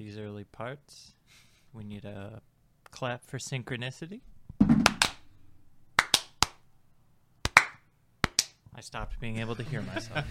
these 0.00 0.18
early 0.18 0.44
parts. 0.44 1.12
We 1.74 1.84
need 1.84 2.06
a 2.06 2.40
clap 2.90 3.22
for 3.26 3.36
synchronicity. 3.36 4.22
I 8.74 8.80
stopped 8.80 9.20
being 9.20 9.38
able 9.40 9.54
to 9.56 9.62
hear 9.62 9.82
myself. 9.82 10.24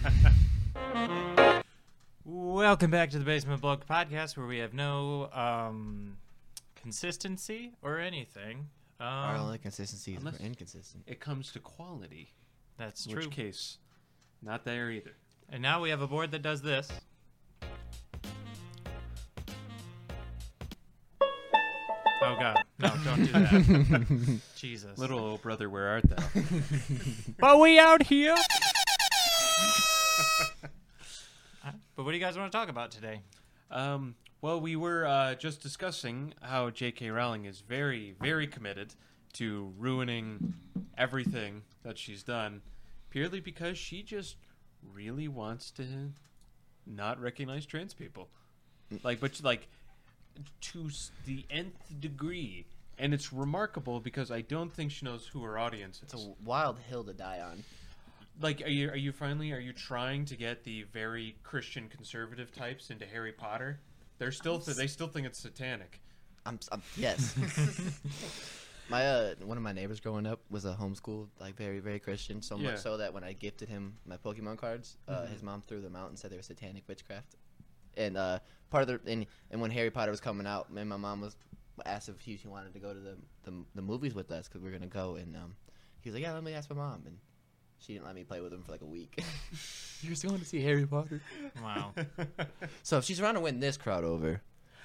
Welcome 2.24 2.90
back 2.90 3.10
to 3.10 3.20
the 3.20 3.24
Basement 3.24 3.60
Bloke 3.60 3.86
podcast, 3.86 4.36
where 4.36 4.48
we 4.48 4.58
have 4.58 4.74
no 4.74 5.30
um, 5.32 6.16
consistency 6.74 7.70
or 7.80 8.00
anything. 8.00 8.66
Um, 8.98 9.06
Our 9.06 9.36
only 9.36 9.58
consistency 9.58 10.14
is 10.16 10.24
we're 10.24 10.32
inconsistent. 10.44 11.04
It 11.06 11.20
comes 11.20 11.52
to 11.52 11.60
quality. 11.60 12.32
that's 12.76 13.06
In 13.06 13.12
true. 13.12 13.22
which 13.26 13.30
case, 13.30 13.78
not 14.42 14.64
there 14.64 14.90
either. 14.90 15.12
And 15.48 15.62
now 15.62 15.80
we 15.80 15.90
have 15.90 16.02
a 16.02 16.08
board 16.08 16.32
that 16.32 16.42
does 16.42 16.60
this. 16.60 16.90
Oh 22.30 22.36
god, 22.38 22.62
no! 22.78 22.92
Don't 23.04 23.24
do 23.24 23.32
that. 23.32 24.40
Jesus. 24.56 24.96
Little 24.96 25.18
old 25.18 25.42
brother, 25.42 25.68
where 25.68 25.88
art 25.88 26.04
thou? 26.08 26.22
But 27.38 27.58
we 27.58 27.78
out 27.78 28.04
here. 28.04 28.36
But 31.96 32.04
what 32.04 32.12
do 32.12 32.16
you 32.16 32.24
guys 32.24 32.38
want 32.38 32.50
to 32.50 32.56
talk 32.56 32.70
about 32.70 32.90
today? 32.92 33.20
Um, 33.70 34.14
well, 34.40 34.58
we 34.58 34.74
were 34.74 35.06
uh, 35.06 35.34
just 35.34 35.60
discussing 35.60 36.32
how 36.40 36.70
J.K. 36.70 37.10
Rowling 37.10 37.44
is 37.44 37.60
very, 37.60 38.14
very 38.18 38.46
committed 38.46 38.94
to 39.34 39.74
ruining 39.76 40.54
everything 40.96 41.60
that 41.82 41.98
she's 41.98 42.22
done, 42.22 42.62
purely 43.10 43.40
because 43.40 43.76
she 43.76 44.02
just 44.02 44.36
really 44.94 45.28
wants 45.28 45.70
to 45.72 45.84
not 46.86 47.20
recognize 47.20 47.66
trans 47.66 47.92
people, 47.92 48.30
like, 49.02 49.20
but 49.20 49.38
like 49.44 49.68
to 50.60 50.90
the 51.26 51.44
nth 51.50 52.00
degree. 52.00 52.66
And 52.98 53.14
it's 53.14 53.32
remarkable 53.32 53.98
because 54.00 54.30
I 54.30 54.42
don't 54.42 54.70
think 54.70 54.90
she 54.90 55.06
knows 55.06 55.26
who 55.26 55.42
her 55.42 55.58
audience 55.58 55.96
is. 55.98 56.02
It's 56.12 56.14
a 56.14 56.34
wild 56.44 56.78
hill 56.80 57.02
to 57.04 57.14
die 57.14 57.40
on. 57.40 57.64
like, 58.40 58.60
are 58.62 58.68
you 58.68 58.90
are 58.90 58.96
you 58.96 59.10
finally 59.12 59.52
are 59.52 59.58
you 59.58 59.72
trying 59.72 60.24
to 60.26 60.36
get 60.36 60.64
the 60.64 60.82
very 60.92 61.36
Christian 61.42 61.88
conservative 61.88 62.52
types 62.52 62.90
into 62.90 63.06
Harry 63.06 63.32
Potter? 63.32 63.80
They're 64.18 64.32
still 64.32 64.58
th- 64.58 64.76
they 64.76 64.86
still 64.86 65.08
think 65.08 65.26
it's 65.26 65.38
satanic. 65.38 66.00
I'm, 66.44 66.58
I'm 66.72 66.82
yes. 66.96 67.34
my 68.88 69.06
uh, 69.06 69.34
one 69.44 69.56
of 69.56 69.62
my 69.62 69.72
neighbors 69.72 70.00
growing 70.00 70.26
up 70.26 70.40
was 70.50 70.64
a 70.64 70.74
homeschool, 70.74 71.28
like 71.38 71.54
very 71.56 71.80
very 71.80 71.98
Christian. 72.00 72.42
So 72.42 72.56
Yeah. 72.56 72.72
much 72.72 72.80
so 72.80 72.96
that 72.98 73.14
when 73.14 73.24
I 73.24 73.32
gifted 73.32 73.68
him 73.68 73.94
my 74.06 74.16
Pokemon 74.18 74.58
cards, 74.58 74.96
uh, 75.08 75.22
Mhm. 75.22 75.28
his 75.32 75.42
mom 75.42 75.62
threw 75.62 75.80
them 75.80 75.96
out 75.96 76.08
and 76.10 76.18
said 76.18 76.30
they 76.30 76.36
were 76.36 76.42
satanic 76.42 76.86
witchcraft. 76.88 77.36
And 78.00 78.16
uh, 78.16 78.38
part 78.70 78.88
of 78.88 79.04
the 79.04 79.12
and, 79.12 79.26
and 79.50 79.60
when 79.60 79.70
Harry 79.70 79.90
Potter 79.90 80.10
was 80.10 80.20
coming 80.20 80.46
out, 80.46 80.72
me 80.72 80.80
and 80.80 80.90
my 80.90 80.96
mom 80.96 81.20
was 81.20 81.36
asked 81.86 82.08
if 82.08 82.20
he, 82.20 82.34
he 82.34 82.48
wanted 82.48 82.72
to 82.72 82.78
go 82.78 82.92
to 82.92 83.00
the 83.00 83.16
the, 83.44 83.52
the 83.74 83.82
movies 83.82 84.14
with 84.14 84.30
us 84.30 84.48
because 84.48 84.62
we 84.62 84.70
were 84.70 84.76
gonna 84.76 84.86
go, 84.86 85.16
and 85.16 85.36
um, 85.36 85.54
he 86.00 86.08
was 86.08 86.14
like, 86.14 86.22
"Yeah, 86.22 86.32
let 86.32 86.42
me 86.44 86.54
ask 86.54 86.70
my 86.70 86.76
mom." 86.76 87.02
And 87.06 87.18
she 87.78 87.94
didn't 87.94 88.06
let 88.06 88.14
me 88.14 88.24
play 88.24 88.40
with 88.40 88.52
him 88.52 88.62
for 88.62 88.72
like 88.72 88.82
a 88.82 88.86
week. 88.86 89.22
You're 90.02 90.14
still 90.14 90.30
going 90.30 90.40
to 90.40 90.46
see 90.46 90.62
Harry 90.62 90.86
Potter. 90.86 91.20
Wow. 91.62 91.94
So 92.82 92.98
if 92.98 93.04
she's 93.04 93.18
trying 93.18 93.34
to 93.34 93.40
win 93.40 93.60
this 93.60 93.76
crowd 93.76 94.04
over, 94.04 94.42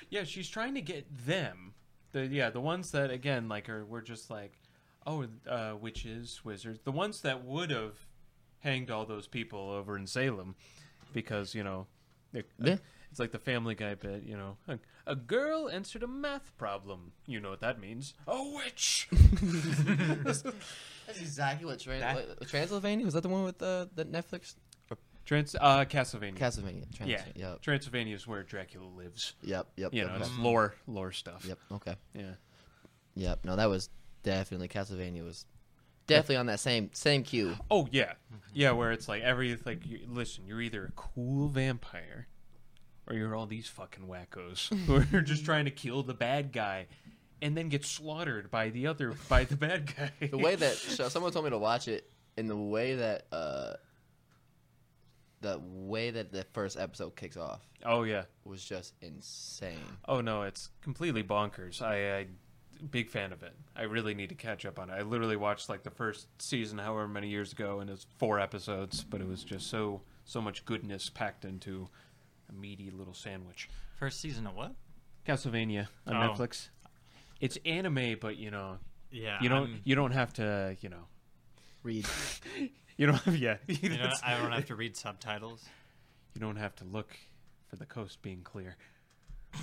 yeah, 0.10 0.24
she's 0.24 0.50
trying 0.50 0.76
to 0.76 0.82
get 0.82 1.06
them. 1.26 1.74
The 2.12 2.26
yeah, 2.28 2.50
the 2.50 2.62
ones 2.62 2.92
that 2.92 3.12
again 3.12 3.48
like 3.50 3.70
are 3.70 3.86
were 3.86 4.02
just 4.02 4.30
like, 4.30 4.54
oh, 5.06 5.26
uh, 5.50 5.76
witches, 5.80 6.42
wizards, 6.44 6.80
the 6.84 6.92
ones 6.92 7.22
that 7.22 7.44
would 7.46 7.70
have 7.72 7.94
hanged 8.60 8.90
all 8.92 9.06
those 9.06 9.28
people 9.28 9.70
over 9.72 9.98
in 9.98 10.08
Salem, 10.08 10.56
because 11.14 11.54
you 11.56 11.64
know, 11.64 11.88
Yeah. 12.34 12.78
It's 13.16 13.20
like 13.22 13.32
the 13.32 13.40
Family 13.40 13.76
Guy 13.76 13.96
bit. 13.96 14.24
You 14.24 14.36
know, 14.36 14.58
a, 14.68 14.78
a 15.08 15.16
girl 15.16 15.70
answered 15.70 16.04
a 16.04 16.08
math 16.08 16.52
problem. 16.58 17.14
You 17.26 17.40
know 17.40 17.50
what 17.50 17.62
that 17.62 17.80
means? 17.80 18.14
A 18.28 18.44
witch. 18.44 19.08
That's 20.26 20.44
exactly 21.22 21.66
what, 21.66 21.80
Tran- 21.80 22.02
That- 22.02 22.28
what 22.28 22.48
Transylvania 22.50 23.06
was. 23.06 23.14
That 23.14 23.22
the 23.22 23.30
one 23.30 23.46
with 23.46 23.62
uh, 23.62 23.86
the 23.96 24.04
Netflix 24.04 24.56
Trans 25.24 25.56
uh, 25.56 25.86
Castlevania. 25.86 26.38
Castlevania? 26.38 26.94
Trans- 26.94 27.09
yeah, 27.09 27.24
Yep. 27.36 27.62
Transylvania 27.62 28.16
is 28.16 28.28
where 28.28 28.44
Dracula 28.44 28.86
lives. 28.86 29.36
Yep. 29.44 29.66
Yep. 29.78 29.94
You 29.94 30.00
yep, 30.02 30.08
know, 30.09 30.16
okay. 30.16 30.24
it's 30.25 30.38
lore 30.38 30.75
lore 30.86 31.14
stuff. 31.14 31.46
Yep. 31.46 31.58
Okay. 31.72 31.96
Yeah. 32.14 32.34
Yep. 33.16 33.46
No, 33.46 33.56
that 33.56 33.70
was 33.70 33.90
definitely 34.24 34.68
Castlevania 34.68 35.24
was 35.24 35.46
definitely 36.06 36.36
on 36.36 36.48
that 36.48 36.59
same 36.59 36.90
same 36.92 37.24
cue. 37.24 37.56
Oh 37.72 37.88
yeah, 37.92 38.14
yeah. 38.54 38.72
Where 38.72 38.92
it's 38.92 39.08
like 39.08 39.24
every 39.24 39.58
like, 39.66 39.86
you, 39.86 40.02
listen, 40.09 40.46
you're 40.46 40.62
either 40.62 40.86
a 40.86 40.92
cool 40.92 41.48
vampire, 41.48 42.28
or 43.08 43.16
you're 43.16 43.36
all 43.36 43.46
these 43.46 43.68
fucking 43.68 44.06
wackos 44.06 44.74
who 44.86 45.18
are 45.18 45.22
just 45.22 45.46
trying 45.46 45.66
to 45.66 45.72
kill 45.72 46.04
the 46.04 46.14
bad 46.14 46.52
guy, 46.52 46.88
and 47.42 47.56
then 47.56 47.70
get 47.70 47.86
slaughtered 47.86 48.50
by 48.50 48.70
the 48.70 48.88
other 48.88 49.14
by 49.30 49.44
the 49.44 49.56
bad 49.56 49.94
guy. 49.98 50.28
The 50.28 50.38
way 50.38 50.56
that 50.56 50.74
so 50.74 51.10
someone 51.10 51.32
told 51.32 51.46
me 51.46 51.52
to 51.52 51.58
watch 51.58 51.88
it, 51.88 52.10
and 52.38 52.50
the 52.50 52.58
way 52.58 52.96
that 52.96 53.28
uh, 53.32 53.74
the 55.42 55.60
way 55.64 56.12
that 56.12 56.32
the 56.32 56.46
first 56.54 56.78
episode 56.78 57.16
kicks 57.16 57.38
off 57.38 57.62
oh 57.86 58.04
yeah, 58.04 58.24
was 58.44 58.64
just 58.64 58.94
insane. 59.02 59.78
oh 60.08 60.22
no, 60.22 60.44
it's 60.44 60.70
completely 60.82 61.24
bonkers. 61.24 61.82
I, 61.82 62.18
I 62.20 62.28
big 62.92 63.10
fan 63.10 63.32
of 63.32 63.44
it. 63.44 63.54
I 63.76 63.84
really 63.84 64.14
need 64.14 64.30
to 64.30 64.36
catch 64.36 64.66
up 64.66 64.80
on 64.80 64.90
it. 64.90 64.94
I 64.94 65.02
literally 65.02 65.38
watched 65.38 65.70
like 65.70 65.84
the 65.84 65.92
first 65.92 66.28
season, 66.42 66.78
however 66.78 67.08
many 67.08 67.30
years 67.30 67.52
ago, 67.52 67.80
and 67.80 67.90
it's 67.90 68.06
four 68.18 68.40
episodes, 68.40 69.04
but 69.04 69.22
it 69.22 69.28
was 69.28 69.44
just 69.44 69.68
so 69.70 70.02
so 70.26 70.42
much 70.42 70.66
goodness 70.66 71.10
packed 71.10 71.46
into 71.46 71.88
a 72.50 72.53
meaty 72.53 72.89
little 72.91 73.13
sandwich. 73.13 73.69
First 73.97 74.19
season 74.22 74.47
of 74.47 74.56
what? 74.56 74.73
Castlevania 75.28 75.88
on 76.07 76.16
Oh. 76.16 76.19
Netflix. 76.33 76.69
It's 77.41 77.57
anime, 77.66 78.17
but 78.19 78.38
you 78.38 78.51
know, 78.51 78.79
Yeah. 79.11 79.39
you 79.41 79.50
don't 79.50 79.67
I'm- 79.69 79.81
you 79.83 79.95
don't 79.95 80.11
have 80.11 80.33
to, 80.33 80.78
you 80.81 80.89
know, 80.89 81.07
Read. 81.83 82.06
you 82.97 83.06
don't 83.07 83.22
have 83.23 83.38
yeah, 83.38 83.57
you 83.67 83.89
know, 83.89 84.11
I 84.23 84.38
don't 84.38 84.51
have 84.51 84.66
to 84.67 84.75
read 84.75 84.95
subtitles. 84.95 85.63
you 86.33 86.41
don't 86.41 86.56
have 86.57 86.75
to 86.78 86.83
look 86.85 87.16
for 87.67 87.75
the 87.75 87.85
coast 87.85 88.22
being 88.22 88.41
clear. 88.41 88.75
Oh, 89.56 89.59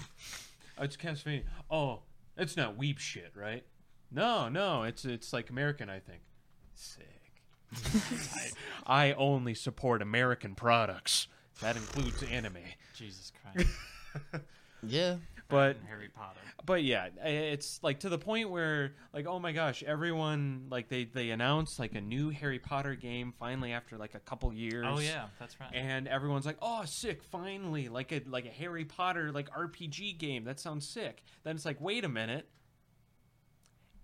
it's 0.82 0.96
Castlevania. 0.96 1.44
Oh, 1.70 2.02
it's 2.36 2.56
not 2.56 2.76
weep 2.76 2.98
shit, 2.98 3.32
right? 3.34 3.64
No, 4.10 4.48
no, 4.48 4.82
it's 4.84 5.04
it's 5.04 5.32
like 5.32 5.50
American, 5.50 5.88
I 5.90 5.98
think. 6.00 6.22
Sick. 6.74 7.08
I, 8.36 8.50
I 9.08 9.12
only 9.14 9.54
support 9.54 10.02
American 10.02 10.54
products. 10.54 11.26
That 11.60 11.76
includes 11.76 12.22
anime. 12.24 12.56
Jesus 12.94 13.32
Christ. 13.52 13.68
Yeah. 14.84 15.16
But 15.48 15.76
Harry 15.86 16.08
Potter. 16.12 16.40
but 16.64 16.82
yeah 16.82 17.08
it's 17.22 17.78
like 17.84 18.00
to 18.00 18.08
the 18.08 18.18
point 18.18 18.50
where 18.50 18.94
like 19.12 19.26
oh 19.28 19.38
my 19.38 19.52
gosh 19.52 19.82
everyone 19.84 20.66
like 20.70 20.88
they 20.88 21.04
they 21.04 21.30
announced 21.30 21.78
like 21.78 21.94
a 21.94 22.00
new 22.00 22.30
harry 22.30 22.58
potter 22.58 22.94
game 22.94 23.32
finally 23.38 23.70
after 23.72 23.96
like 23.98 24.14
a 24.14 24.18
couple 24.20 24.52
years 24.52 24.84
Oh 24.88 24.98
yeah, 24.98 25.26
that's 25.38 25.60
right. 25.60 25.70
and 25.74 26.08
everyone's 26.08 26.46
like 26.46 26.56
oh 26.62 26.82
sick 26.86 27.22
finally 27.22 27.88
like 27.90 28.12
a 28.12 28.22
like 28.26 28.46
a 28.46 28.50
harry 28.50 28.84
potter 28.86 29.30
like 29.30 29.50
rpg 29.50 30.16
game 30.18 30.44
that 30.44 30.58
sounds 30.58 30.88
sick 30.88 31.22
then 31.44 31.54
it's 31.54 31.66
like 31.66 31.80
wait 31.80 32.04
a 32.04 32.08
minute 32.08 32.48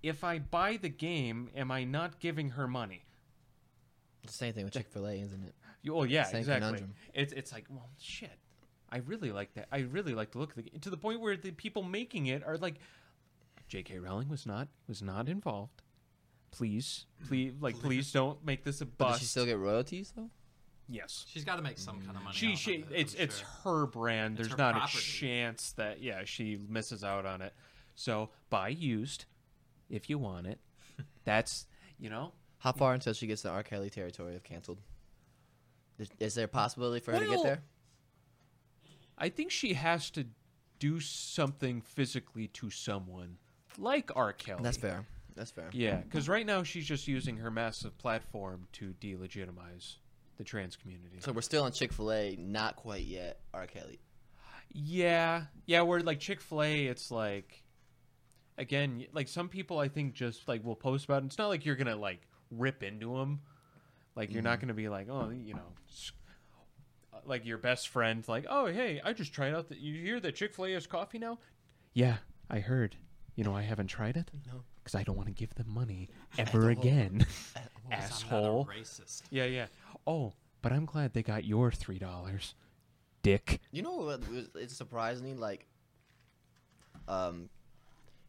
if 0.02 0.22
i 0.22 0.38
buy 0.38 0.76
the 0.80 0.88
game 0.90 1.48
am 1.56 1.70
i 1.70 1.82
not 1.82 2.20
giving 2.20 2.50
her 2.50 2.68
money 2.68 3.04
The 4.26 4.32
same 4.32 4.52
thing 4.52 4.64
with 4.64 4.74
Chick 4.74 4.88
Fil 4.90 5.06
A, 5.06 5.14
isn't 5.14 5.42
it? 5.44 5.54
You- 5.88 5.96
oh 5.96 6.04
yeah 6.04 6.24
Same 6.24 6.40
exactly 6.40 6.66
conundrum. 6.66 6.94
it's 7.14 7.32
it's 7.32 7.52
like 7.52 7.64
well 7.70 7.88
shit 7.98 8.38
i 8.90 8.98
really 8.98 9.32
like 9.32 9.52
that 9.54 9.66
i 9.72 9.78
really 9.80 10.14
like 10.14 10.30
the 10.32 10.38
look 10.38 10.50
of 10.50 10.56
the 10.56 10.62
game 10.62 10.80
to 10.80 10.90
the 10.90 10.96
point 10.96 11.20
where 11.20 11.36
the 11.36 11.50
people 11.50 11.82
making 11.82 12.26
it 12.26 12.42
are 12.46 12.56
like 12.58 12.76
J.K. 13.68 13.98
Rowling 13.98 14.28
was 14.30 14.46
not 14.46 14.68
was 14.86 15.02
not 15.02 15.28
involved. 15.28 15.82
Please, 16.50 17.04
please, 17.26 17.52
like, 17.60 17.78
please 17.78 18.10
don't 18.12 18.42
make 18.42 18.64
this 18.64 18.80
a 18.80 18.86
But 18.86 18.96
bust. 18.98 19.12
does 19.12 19.20
she 19.20 19.26
still 19.26 19.44
get 19.44 19.58
royalties 19.58 20.12
though? 20.16 20.30
yes, 20.88 21.26
She's 21.28 21.44
got 21.44 21.56
to 21.56 21.62
make 21.62 21.76
some 21.76 22.00
kind 22.00 22.16
of 22.16 22.22
money. 22.24 22.34
she 22.34 22.56
she 22.56 22.80
of 22.80 22.90
it, 22.90 22.94
it's 23.00 23.14
I'm 23.14 23.20
it's 23.20 23.38
sure. 23.40 23.48
her 23.64 23.86
brand. 23.86 24.38
It's 24.40 24.48
There's 24.48 24.52
her 24.52 24.64
not 24.64 24.74
property. 24.74 24.96
a 24.98 25.00
chance 25.02 25.72
that 25.72 26.00
yeah 26.02 26.22
she 26.24 26.58
misses 26.66 27.04
out 27.04 27.26
on 27.26 27.42
it. 27.42 27.52
So 27.94 28.30
buy 28.48 28.68
used 28.70 29.26
if 29.90 30.08
you 30.08 30.16
want 30.16 30.46
it. 30.46 30.60
That's 31.24 31.66
you 31.98 32.08
know 32.08 32.32
How 32.60 32.72
far 32.72 32.94
until 32.94 33.12
she 33.12 33.26
gets 33.26 33.42
the 33.42 33.50
R. 33.50 33.62
Kelly 33.62 33.90
territory 33.90 34.34
of 34.34 34.42
canceled? 34.44 34.80
Is, 36.20 36.34
there 36.34 36.44
a 36.44 36.48
possibility 36.48 37.04
for 37.04 37.12
her 37.12 37.18
to 37.18 37.26
get 37.26 37.42
there? 37.42 37.62
I 39.16 39.28
think 39.28 39.50
she 39.50 39.74
has 39.74 40.10
to 40.10 40.26
do 40.78 41.00
something 41.00 41.80
physically 41.80 42.46
to 42.48 42.70
someone 42.70 43.38
like 43.78 44.10
R. 44.14 44.32
Kelly. 44.32 44.62
That's 44.62 44.76
fair. 44.76 45.06
That's 45.34 45.50
fair. 45.50 45.68
Yeah, 45.72 45.96
because 45.96 46.28
right 46.28 46.46
now 46.46 46.62
she's 46.62 46.86
just 46.86 47.06
using 47.06 47.36
her 47.38 47.50
massive 47.50 47.96
platform 47.98 48.66
to 48.74 48.94
delegitimize 49.00 49.96
the 50.36 50.44
trans 50.44 50.76
community. 50.76 51.18
So 51.20 51.32
we're 51.32 51.42
still 51.42 51.64
on 51.64 51.72
Chick 51.72 51.92
Fil 51.92 52.12
A, 52.12 52.36
not 52.36 52.76
quite 52.76 53.04
yet. 53.04 53.40
R. 53.54 53.66
Kelly. 53.66 54.00
Yeah, 54.72 55.44
yeah. 55.66 55.82
Where 55.82 56.00
like 56.00 56.20
Chick 56.20 56.40
Fil 56.40 56.62
A, 56.62 56.86
it's 56.86 57.10
like, 57.10 57.62
again, 58.56 59.06
like 59.12 59.28
some 59.28 59.48
people 59.48 59.78
I 59.78 59.88
think 59.88 60.14
just 60.14 60.48
like 60.48 60.64
will 60.64 60.76
post 60.76 61.04
about. 61.04 61.22
it. 61.22 61.26
It's 61.26 61.38
not 61.38 61.48
like 61.48 61.64
you're 61.64 61.76
gonna 61.76 61.96
like 61.96 62.22
rip 62.50 62.82
into 62.82 63.16
them. 63.16 63.40
Like 64.18 64.32
you're 64.32 64.42
not 64.42 64.58
gonna 64.60 64.74
be 64.74 64.88
like, 64.88 65.06
oh, 65.08 65.30
you 65.30 65.54
know, 65.54 65.72
s- 65.88 66.10
like 67.24 67.46
your 67.46 67.56
best 67.58 67.88
friend, 67.88 68.24
like, 68.26 68.46
oh 68.50 68.66
hey, 68.66 69.00
I 69.04 69.12
just 69.12 69.32
tried 69.32 69.54
out. 69.54 69.68
The, 69.68 69.76
you 69.76 69.94
hear 70.02 70.18
that 70.18 70.34
Chick 70.34 70.52
Fil 70.54 70.66
A 70.66 70.72
has 70.72 70.88
coffee 70.88 71.18
now? 71.20 71.38
Yeah, 71.94 72.16
I 72.50 72.58
heard. 72.58 72.96
You 73.36 73.44
know, 73.44 73.54
I 73.54 73.62
haven't 73.62 73.86
tried 73.86 74.16
it 74.16 74.28
No. 74.52 74.62
because 74.82 74.96
I 74.96 75.04
don't 75.04 75.16
want 75.16 75.28
to 75.28 75.34
give 75.34 75.54
them 75.54 75.68
money 75.72 76.08
ever 76.38 76.70
again. 76.70 77.24
Asshole. 77.92 78.66
racist. 78.68 79.22
Yeah, 79.30 79.44
yeah. 79.44 79.66
Oh, 80.04 80.32
but 80.62 80.72
I'm 80.72 80.84
glad 80.84 81.14
they 81.14 81.22
got 81.22 81.44
your 81.44 81.70
three 81.70 82.00
dollars, 82.00 82.54
dick. 83.22 83.60
You 83.70 83.82
know 83.82 83.94
what? 83.98 84.28
was- 84.28 84.48
It's 84.56 84.76
surprisingly 84.76 85.34
like, 85.34 85.66
um, 87.06 87.48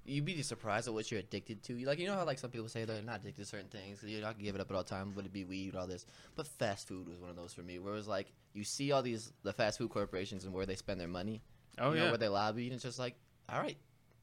you'd 0.09 0.25
be 0.25 0.41
surprised 0.41 0.87
at 0.87 0.93
what 0.93 1.09
you're 1.11 1.19
addicted 1.19 1.63
to. 1.63 1.77
Like 1.85 1.99
you 1.99 2.07
know 2.07 2.15
how 2.15 2.25
like 2.25 2.39
some 2.39 2.49
people 2.51 2.67
say 2.67 2.85
they're 2.85 3.01
not 3.01 3.21
addicted 3.21 3.43
to 3.43 3.47
certain 3.47 3.69
things. 3.69 4.03
You're 4.03 4.21
not 4.21 4.39
give 4.39 4.55
it 4.55 4.61
up 4.61 4.69
at 4.69 4.75
all 4.75 4.83
time. 4.83 5.13
Would 5.15 5.25
it 5.25 5.33
be 5.33 5.45
weed? 5.45 5.75
All 5.75 5.87
this, 5.87 6.05
but 6.35 6.47
fast 6.47 6.87
food 6.87 7.07
was 7.07 7.19
one 7.19 7.29
of 7.29 7.35
those 7.35 7.53
for 7.53 7.61
me. 7.61 7.79
Where 7.79 7.93
it 7.93 7.97
was 7.97 8.07
like 8.07 8.31
you 8.53 8.63
see 8.63 8.91
all 8.91 9.01
these 9.01 9.31
the 9.43 9.53
fast 9.53 9.77
food 9.77 9.89
corporations 9.89 10.43
and 10.45 10.53
where 10.53 10.65
they 10.65 10.75
spend 10.75 10.99
their 10.99 11.07
money. 11.07 11.41
Oh 11.77 11.91
you 11.91 11.97
know, 11.97 12.03
yeah. 12.05 12.09
where 12.09 12.17
they 12.17 12.27
lobby, 12.27 12.65
and 12.65 12.73
it's 12.73 12.83
just 12.83 12.99
like, 12.99 13.15
all 13.47 13.59
right, 13.59 13.77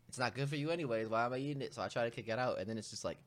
it's 0.09 0.19
not 0.19 0.35
good 0.35 0.49
for 0.49 0.57
you 0.57 0.71
anyways. 0.71 1.09
Why 1.09 1.25
am 1.25 1.33
I 1.33 1.39
eating 1.39 1.63
it? 1.63 1.75
So 1.75 1.83
I 1.83 1.89
try 1.89 2.05
to 2.05 2.11
kick 2.11 2.29
it 2.29 2.39
out, 2.39 2.59
and 2.59 2.69
then 2.69 2.77
it's 2.79 2.91
just 2.91 3.05
like, 3.05 3.19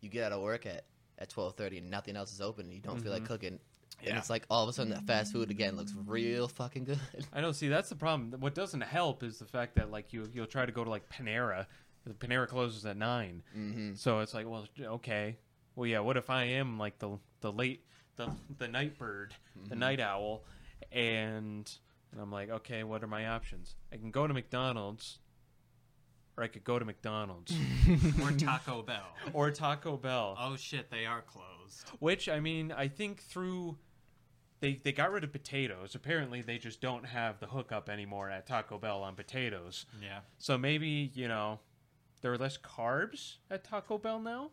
you 0.00 0.08
get 0.08 0.24
out 0.24 0.32
of 0.32 0.42
work 0.42 0.66
at 0.66 0.84
at 1.18 1.30
twelve 1.30 1.54
thirty, 1.54 1.78
and 1.78 1.90
nothing 1.90 2.16
else 2.16 2.32
is 2.32 2.40
open, 2.40 2.66
and 2.66 2.74
you 2.74 2.80
don't 2.80 3.00
feel 3.00 3.12
like 3.12 3.22
Mhm. 3.22 3.26
cooking. 3.28 3.58
And 4.06 4.18
it's 4.18 4.28
like 4.28 4.44
all 4.50 4.62
of 4.62 4.68
a 4.68 4.72
sudden 4.72 4.90
that 4.92 5.04
fast 5.04 5.32
food 5.32 5.50
again 5.50 5.76
looks 5.76 5.94
real 6.06 6.46
fucking 6.48 6.84
good. 6.84 6.98
I 7.32 7.40
know. 7.40 7.52
See, 7.52 7.68
that's 7.68 7.88
the 7.88 7.94
problem. 7.94 8.38
What 8.40 8.54
doesn't 8.54 8.82
help 8.82 9.22
is 9.22 9.38
the 9.38 9.44
fact 9.46 9.76
that 9.76 9.90
like 9.90 10.12
you 10.12 10.28
you'll 10.34 10.46
try 10.46 10.66
to 10.66 10.72
go 10.72 10.84
to 10.84 10.90
like 10.90 11.08
Panera. 11.08 11.66
The 12.06 12.12
Panera 12.14 12.46
closes 12.46 12.84
at 12.84 12.96
nine, 12.98 13.42
mm-hmm. 13.56 13.94
so 13.94 14.20
it's 14.20 14.34
like, 14.34 14.46
well, 14.48 14.66
okay, 14.80 15.38
well, 15.74 15.86
yeah. 15.86 16.00
What 16.00 16.16
if 16.18 16.28
I 16.30 16.44
am 16.44 16.78
like 16.78 16.98
the 16.98 17.18
the 17.40 17.50
late 17.52 17.84
the 18.16 18.30
the 18.58 18.68
night 18.68 18.98
bird, 18.98 19.34
the 19.68 19.74
Mhm. 19.74 19.78
night 19.78 20.00
owl, 20.00 20.44
and 20.92 21.70
and 22.12 22.20
I'm 22.20 22.30
like, 22.30 22.50
okay, 22.50 22.84
what 22.84 23.02
are 23.02 23.06
my 23.08 23.26
options? 23.28 23.74
I 23.92 23.96
can 23.96 24.10
go 24.10 24.26
to 24.26 24.34
McDonald's, 24.34 25.18
or 26.36 26.44
I 26.44 26.48
could 26.48 26.62
go 26.64 26.78
to 26.78 26.84
McDonald's 26.84 27.54
or 28.22 28.30
Taco 28.32 28.82
Bell. 28.82 29.06
or 29.32 29.50
Taco 29.50 29.96
Bell. 29.96 30.36
Oh 30.38 30.56
shit, 30.56 30.90
they 30.90 31.06
are 31.06 31.22
closed. 31.22 31.88
Which 32.00 32.28
I 32.28 32.38
mean, 32.40 32.70
I 32.70 32.88
think 32.88 33.22
through 33.22 33.78
they 34.60 34.74
they 34.84 34.92
got 34.92 35.10
rid 35.10 35.24
of 35.24 35.32
potatoes. 35.32 35.94
Apparently, 35.94 36.42
they 36.42 36.58
just 36.58 36.80
don't 36.80 37.06
have 37.06 37.40
the 37.40 37.46
hookup 37.46 37.88
anymore 37.88 38.30
at 38.30 38.46
Taco 38.46 38.78
Bell 38.78 39.02
on 39.02 39.14
potatoes. 39.14 39.86
Yeah. 40.02 40.20
So 40.38 40.56
maybe 40.58 41.10
you 41.14 41.28
know 41.28 41.60
there 42.24 42.32
are 42.32 42.38
less 42.38 42.56
carbs 42.56 43.34
at 43.50 43.64
Taco 43.64 43.98
Bell 43.98 44.18
now. 44.18 44.50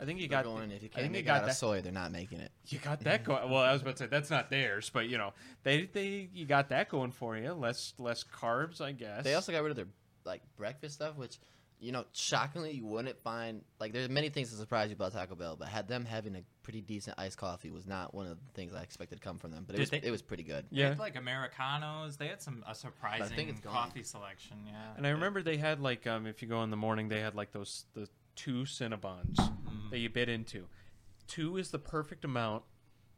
I 0.00 0.06
think 0.06 0.20
you 0.20 0.26
They're 0.26 0.42
got 0.42 0.44
going 0.44 0.70
if 0.70 0.82
you 0.82 0.88
I 0.90 0.96
can't 0.96 1.02
think 1.02 1.12
make 1.12 1.24
they 1.26 1.30
got 1.30 1.44
that. 1.44 1.54
soy, 1.54 1.82
they're 1.82 1.92
not 1.92 2.10
making 2.12 2.40
it. 2.40 2.50
You 2.68 2.78
got 2.78 3.00
that 3.00 3.24
going. 3.24 3.50
Well, 3.50 3.60
I 3.62 3.74
was 3.74 3.82
about 3.82 3.96
to 3.96 4.04
say 4.04 4.06
that's 4.06 4.30
not 4.30 4.48
theirs, 4.48 4.90
but 4.90 5.06
you 5.10 5.18
know 5.18 5.34
they 5.62 5.84
they 5.92 6.30
you 6.32 6.46
got 6.46 6.70
that 6.70 6.88
going 6.88 7.10
for 7.10 7.36
you. 7.36 7.52
Less 7.52 7.92
less 7.98 8.24
carbs, 8.24 8.80
I 8.80 8.92
guess. 8.92 9.22
They 9.22 9.34
also 9.34 9.52
got 9.52 9.62
rid 9.62 9.68
of 9.72 9.76
their 9.76 9.88
like 10.24 10.40
breakfast 10.56 10.94
stuff, 10.94 11.16
which 11.18 11.36
you 11.80 11.92
know, 11.92 12.04
shockingly, 12.12 12.72
you 12.72 12.84
wouldn't 12.84 13.18
find 13.20 13.62
like 13.80 13.92
there's 13.92 14.08
many 14.10 14.28
things 14.28 14.50
that 14.50 14.58
surprise 14.58 14.90
you 14.90 14.96
about 14.96 15.12
Taco 15.12 15.34
Bell, 15.34 15.56
but 15.58 15.68
had 15.68 15.88
them 15.88 16.04
having 16.04 16.36
a 16.36 16.42
pretty 16.62 16.82
decent 16.82 17.18
iced 17.18 17.38
coffee 17.38 17.70
was 17.70 17.86
not 17.86 18.14
one 18.14 18.26
of 18.26 18.32
the 18.36 18.52
things 18.54 18.74
I 18.74 18.82
expected 18.82 19.16
to 19.16 19.22
come 19.22 19.38
from 19.38 19.50
them. 19.50 19.64
But 19.66 19.74
it 19.74 19.78
Did 19.78 19.82
was 19.82 19.90
they- 19.90 20.06
it 20.06 20.10
was 20.10 20.20
pretty 20.22 20.42
good. 20.42 20.66
They 20.70 20.80
yeah. 20.82 20.88
had, 20.90 20.98
like 20.98 21.16
Americanos. 21.16 22.16
They 22.18 22.28
had 22.28 22.42
some 22.42 22.62
a 22.68 22.74
surprising 22.74 23.48
it's 23.48 23.60
gone. 23.60 23.72
coffee 23.72 24.02
selection. 24.02 24.58
Yeah. 24.66 24.74
And 24.96 25.06
I 25.06 25.10
remember 25.10 25.42
they 25.42 25.56
had 25.56 25.80
like 25.80 26.06
um 26.06 26.26
if 26.26 26.42
you 26.42 26.48
go 26.48 26.62
in 26.62 26.70
the 26.70 26.76
morning 26.76 27.08
they 27.08 27.20
had 27.20 27.34
like 27.34 27.52
those 27.52 27.86
the 27.94 28.08
two 28.36 28.62
Cinnabons 28.64 29.36
Mm. 29.36 29.90
that 29.90 29.98
you 29.98 30.08
bit 30.10 30.28
into. 30.28 30.66
Two 31.26 31.56
is 31.56 31.70
the 31.70 31.78
perfect 31.78 32.24
amount 32.24 32.62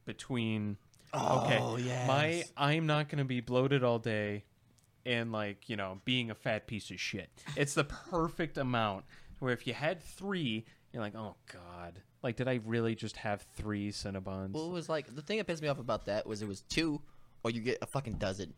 between 0.05 0.76
Oh 1.12 1.44
okay 1.44 1.82
yes. 1.85 2.06
my 2.09 2.44
I'm 2.56 2.87
not 2.87 3.09
gonna 3.09 3.25
be 3.25 3.41
bloated 3.41 3.82
all 3.85 3.99
day 3.99 4.44
and 5.06 5.32
like 5.32 5.69
you 5.69 5.76
know 5.76 6.00
being 6.04 6.31
a 6.31 6.34
fat 6.34 6.66
piece 6.66 6.90
of 6.90 7.00
shit. 7.00 7.31
It's 7.56 7.75
the 7.75 7.84
perfect 7.84 8.58
amount 8.58 9.04
where 9.38 9.52
if 9.52 9.66
you 9.66 9.75
had 9.75 10.00
three 10.02 10.64
you're 10.93 11.02
like 11.02 11.14
oh 11.16 11.34
god 11.52 12.00
like 12.22 12.37
did 12.37 12.46
I 12.49 12.60
really 12.64 12.94
just 12.94 13.16
have 13.16 13.44
three 13.56 13.90
Cinnabons? 13.90 14.52
well, 14.52 14.66
it 14.66 14.72
was 14.72 14.88
like 14.88 15.12
the 15.14 15.22
thing 15.22 15.38
that 15.38 15.46
pissed 15.46 15.62
me 15.62 15.69
off 15.69 15.78
about 15.81 16.06
that 16.06 16.26
was 16.26 16.40
it 16.43 16.46
was 16.49 16.60
two, 16.62 17.00
or 17.43 17.50
you 17.50 17.60
get 17.60 17.78
a 17.82 17.87
fucking 17.87 18.14
dozen. 18.14 18.54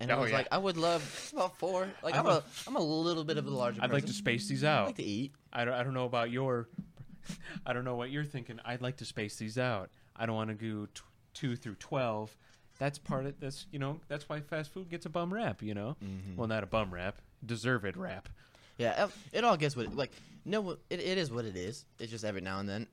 And 0.00 0.12
I 0.12 0.16
Oh, 0.16 0.20
was 0.20 0.30
yeah. 0.30 0.36
like, 0.38 0.48
I 0.52 0.58
would 0.58 0.76
love 0.76 1.30
about 1.32 1.58
four. 1.58 1.88
Like 2.02 2.14
I'm 2.14 2.26
I'm, 2.26 2.32
a- 2.32 2.36
a, 2.36 2.42
I'm 2.66 2.76
a 2.76 2.82
little 2.82 3.24
bit 3.24 3.38
of 3.38 3.46
a 3.46 3.50
larger. 3.50 3.80
I'd 3.82 3.90
like 3.92 4.04
to 4.06 4.12
space 4.12 4.46
these 4.48 4.62
I 4.62 4.72
out. 4.74 4.86
like 4.88 4.96
to 4.96 5.02
eat. 5.02 5.32
I 5.52 5.64
don't, 5.64 5.72
I 5.74 5.82
don't 5.82 5.94
know 5.94 6.04
about 6.04 6.30
your 6.30 6.68
I 7.66 7.72
don't 7.72 7.84
know 7.84 7.96
what 7.96 8.10
you're 8.10 8.24
thinking. 8.24 8.60
I'd 8.64 8.82
like 8.82 8.98
to 8.98 9.04
space 9.04 9.36
these 9.36 9.56
out. 9.58 9.90
I 10.14 10.26
don't 10.26 10.36
want 10.36 10.50
to 10.50 10.54
go 10.54 10.86
t- 10.94 11.00
2 11.34 11.56
through 11.56 11.76
12. 11.76 12.36
That's 12.78 12.98
part 12.98 13.26
of 13.26 13.40
this, 13.40 13.66
you 13.72 13.78
know, 13.78 14.00
that's 14.08 14.28
why 14.28 14.40
fast 14.40 14.72
food 14.72 14.88
gets 14.88 15.04
a 15.04 15.10
bum 15.10 15.34
rap, 15.34 15.62
you 15.62 15.74
know? 15.74 15.96
Mm-hmm. 16.04 16.36
Well, 16.36 16.46
not 16.46 16.62
a 16.62 16.66
bum 16.66 16.92
rap, 16.94 17.16
deserved 17.44 17.96
rap. 17.96 18.28
Yeah, 18.78 19.08
it- 19.32 19.42
all 19.44 19.56
gets 19.56 19.76
what 19.76 19.86
it, 19.86 19.96
like. 19.96 20.12
No, 20.44 20.70
it, 20.70 21.00
it 21.00 21.18
is 21.18 21.30
what 21.32 21.44
it 21.44 21.56
is. 21.56 21.84
It's 21.98 22.10
just 22.12 22.24
every 22.24 22.40
now 22.40 22.60
and 22.60 22.68
then 22.68 22.86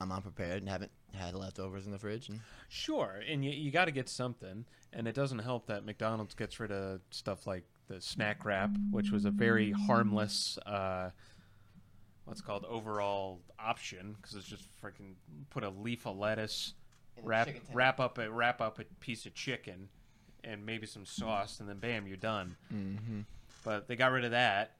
I'm 0.00 0.12
unprepared 0.12 0.58
and 0.62 0.68
haven't 0.68 0.92
had 1.12 1.34
leftovers 1.34 1.86
in 1.86 1.92
the 1.92 1.98
fridge. 1.98 2.28
And 2.28 2.40
Sure, 2.68 3.20
and 3.28 3.44
you, 3.44 3.50
you 3.50 3.70
got 3.72 3.86
to 3.86 3.90
get 3.90 4.08
something, 4.08 4.64
and 4.92 5.08
it 5.08 5.14
doesn't 5.14 5.40
help 5.40 5.66
that 5.66 5.84
McDonald's 5.84 6.34
gets 6.34 6.58
rid 6.60 6.70
of 6.70 7.00
stuff 7.10 7.46
like 7.46 7.64
the 7.88 8.00
snack 8.00 8.44
wrap, 8.44 8.70
which 8.92 9.10
was 9.10 9.24
a 9.24 9.30
very 9.30 9.72
harmless, 9.72 10.56
uh, 10.64 11.10
what's 12.24 12.40
called 12.40 12.64
overall 12.66 13.40
option 13.58 14.14
because 14.20 14.36
it's 14.36 14.46
just 14.46 14.68
freaking 14.82 15.14
put 15.50 15.62
a 15.64 15.68
leaf 15.68 16.06
of 16.06 16.16
lettuce, 16.16 16.74
wrap 17.22 17.48
wrap 17.72 18.00
up 18.00 18.18
a 18.18 18.30
wrap 18.30 18.60
up 18.60 18.78
a 18.78 18.84
piece 19.00 19.26
of 19.26 19.34
chicken, 19.34 19.88
and 20.42 20.64
maybe 20.66 20.86
some 20.86 21.04
sauce, 21.06 21.60
and 21.60 21.68
then 21.68 21.78
bam, 21.78 22.06
you're 22.06 22.16
done. 22.16 22.56
mm-hmm. 22.72 23.20
But 23.64 23.88
they 23.88 23.96
got 23.96 24.12
rid 24.12 24.24
of 24.24 24.32
that. 24.32 24.72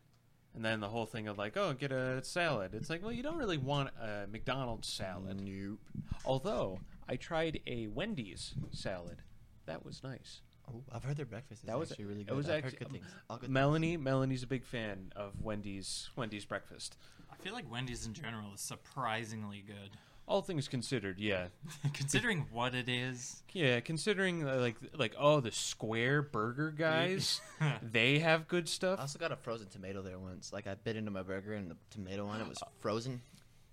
And 0.55 0.65
then 0.65 0.79
the 0.79 0.89
whole 0.89 1.07
thing 1.07 1.27
of 1.27 1.37
like, 1.37 1.57
oh, 1.57 1.73
get 1.73 1.91
a 1.91 2.23
salad. 2.23 2.75
It's 2.75 2.89
like, 2.89 3.03
well, 3.03 3.11
you 3.11 3.25
don't 3.25 3.39
really 3.39 3.59
want 3.59 3.91
a 4.01 4.27
McDonald's 4.31 4.87
salad. 4.87 5.41
Nope. 5.45 5.81
Although 6.25 6.79
I 7.09 7.17
tried 7.17 7.59
a 7.67 7.89
Wendy's 7.89 8.55
salad, 8.71 9.23
that 9.67 9.85
was 9.85 10.05
nice. 10.05 10.43
Oh, 10.71 10.85
I've 10.93 11.03
heard 11.03 11.17
their 11.17 11.27
breakfast 11.27 11.63
is 11.63 11.67
That 11.67 11.77
was- 11.79 11.91
actually 11.91 12.05
really 12.05 12.21
it 12.21 12.29
good. 12.29 12.37
was 12.37 12.49
I've 12.49 12.65
actu- 12.65 12.71
heard 12.71 12.79
good 12.79 12.93
things. 12.93 13.05
All 13.29 13.39
good 13.39 13.51
Melanie, 13.51 13.97
Melanie's 13.97 14.45
a 14.45 14.47
big 14.47 14.65
fan 14.65 15.13
of 15.17 15.33
Wendy's 15.43 16.09
Wendy's 16.15 16.45
breakfast. 16.45 16.97
I 17.33 17.35
feel 17.43 17.53
like 17.53 17.69
Wendy's 17.69 18.07
in 18.07 18.15
general 18.15 18.55
is 18.55 18.61
surprisingly 18.61 19.65
good, 19.67 19.97
All 20.27 20.41
things 20.41 20.69
considered, 20.69 21.19
yeah, 21.19 21.49
considering 21.93 22.47
what 22.51 22.75
it 22.75 22.89
is. 22.89 23.43
yeah. 23.53 23.81
Considering 23.81 24.49
uh, 24.49 24.57
like 24.57 24.77
like 24.97 25.15
oh 25.19 25.41
the 25.41 25.53
square 25.53 26.23
burger 26.23 26.71
guys, 26.71 27.43
they 27.83 28.21
have 28.21 28.49
good 28.49 28.67
stuff. 28.69 28.99
I 28.99 29.03
also 29.03 29.19
got 29.19 29.33
a 29.33 29.37
frozen 29.37 29.69
tomato 29.69 30.01
there 30.01 30.19
once. 30.19 30.51
Like 30.53 30.67
I 30.67 30.75
bit 30.77 30.97
into 30.97 31.11
my 31.11 31.23
burger 31.23 31.53
and 31.53 31.71
the 31.71 31.77
tomato 31.91 32.27
on 32.27 32.41
it 32.41 32.49
was 32.49 32.59
frozen. 32.81 33.21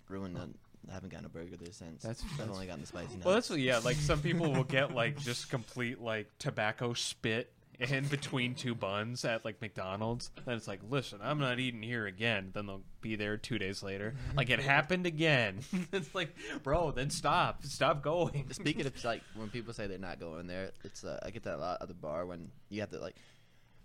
Ruined 0.08 0.36
the. 0.36 0.48
I 0.90 0.94
haven't 0.94 1.10
gotten 1.10 1.26
a 1.26 1.30
burger 1.30 1.56
there 1.56 1.72
since. 1.72 2.02
That's- 2.02 2.22
I've 2.32 2.36
that's- 2.38 2.54
only 2.54 2.66
gotten 2.66 2.80
the 2.82 2.86
spicy. 2.88 3.16
Well, 3.24 3.34
nuts. 3.36 3.48
that's 3.48 3.58
yeah. 3.60 3.78
Like 3.78 3.96
some 3.96 4.20
people 4.20 4.52
will 4.52 4.64
get 4.64 4.94
like 4.94 5.16
just 5.20 5.48
complete 5.48 6.00
like 6.02 6.26
tobacco 6.38 6.92
spit 6.92 7.50
in 7.78 8.06
between 8.06 8.54
two 8.54 8.74
buns 8.74 9.24
at 9.24 9.44
like 9.44 9.60
McDonald's. 9.60 10.30
Then 10.44 10.56
it's 10.56 10.68
like, 10.68 10.80
listen, 10.88 11.20
I'm 11.22 11.38
not 11.38 11.58
eating 11.58 11.82
here 11.82 12.06
again. 12.06 12.50
Then 12.54 12.66
they'll 12.66 12.82
be 13.00 13.16
there 13.16 13.36
two 13.36 13.58
days 13.58 13.82
later. 13.82 14.14
Like 14.36 14.50
it 14.50 14.60
happened 14.60 15.06
again. 15.06 15.60
it's 15.92 16.14
like, 16.14 16.34
bro, 16.62 16.90
then 16.90 17.10
stop, 17.10 17.64
stop 17.64 18.02
going. 18.02 18.46
Speaking 18.52 18.86
of 18.86 19.04
like 19.04 19.22
when 19.34 19.48
people 19.48 19.72
say 19.74 19.86
they're 19.86 19.98
not 19.98 20.20
going 20.20 20.46
there, 20.46 20.72
it's 20.84 21.04
uh, 21.04 21.18
I 21.24 21.30
get 21.30 21.44
that 21.44 21.56
a 21.56 21.58
lot 21.58 21.78
at 21.80 21.88
the 21.88 21.94
bar 21.94 22.26
when 22.26 22.50
you 22.68 22.80
have 22.80 22.90
to 22.90 22.98
like, 22.98 23.16